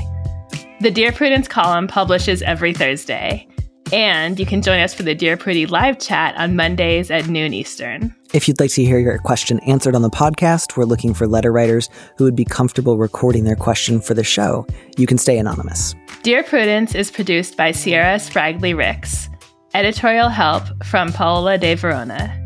The 0.81 0.89
Dear 0.89 1.11
Prudence 1.11 1.47
column 1.47 1.87
publishes 1.87 2.41
every 2.41 2.73
Thursday. 2.73 3.47
And 3.91 4.39
you 4.39 4.47
can 4.47 4.63
join 4.63 4.79
us 4.79 4.95
for 4.95 5.03
the 5.03 5.13
Dear 5.13 5.37
Prudie 5.37 5.69
live 5.69 5.99
chat 5.99 6.35
on 6.35 6.55
Mondays 6.55 7.11
at 7.11 7.27
noon 7.27 7.53
Eastern. 7.53 8.15
If 8.33 8.47
you'd 8.47 8.59
like 8.59 8.71
to 8.71 8.83
hear 8.83 8.97
your 8.97 9.19
question 9.19 9.59
answered 9.59 9.93
on 9.93 10.01
the 10.01 10.09
podcast, 10.09 10.75
we're 10.75 10.85
looking 10.85 11.13
for 11.13 11.27
letter 11.27 11.51
writers 11.51 11.87
who 12.17 12.23
would 12.23 12.35
be 12.35 12.45
comfortable 12.45 12.97
recording 12.97 13.43
their 13.43 13.55
question 13.55 14.01
for 14.01 14.15
the 14.15 14.23
show. 14.23 14.65
You 14.97 15.05
can 15.05 15.19
stay 15.19 15.37
anonymous. 15.37 15.93
Dear 16.23 16.41
Prudence 16.41 16.95
is 16.95 17.11
produced 17.11 17.55
by 17.57 17.71
Sierra 17.71 18.15
Spragley 18.15 18.75
Ricks. 18.75 19.29
Editorial 19.75 20.29
help 20.29 20.63
from 20.83 21.13
Paola 21.13 21.59
de 21.59 21.75
Verona. 21.75 22.43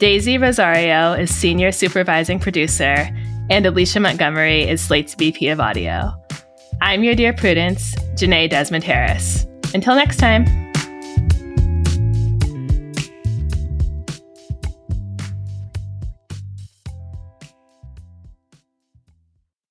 Daisy 0.00 0.38
Rosario 0.38 1.12
is 1.12 1.32
senior 1.32 1.70
supervising 1.70 2.40
producer, 2.40 3.08
and 3.48 3.64
Alicia 3.64 4.00
Montgomery 4.00 4.62
is 4.62 4.80
Slate's 4.80 5.14
VP 5.14 5.50
of 5.50 5.60
audio. 5.60 6.12
I'm 6.80 7.04
your 7.04 7.14
Dear 7.14 7.32
Prudence, 7.32 7.94
Jenée 8.16 8.50
Desmond 8.50 8.82
Harris. 8.82 9.46
Until 9.72 9.94
next 9.94 10.16
time. 10.16 10.71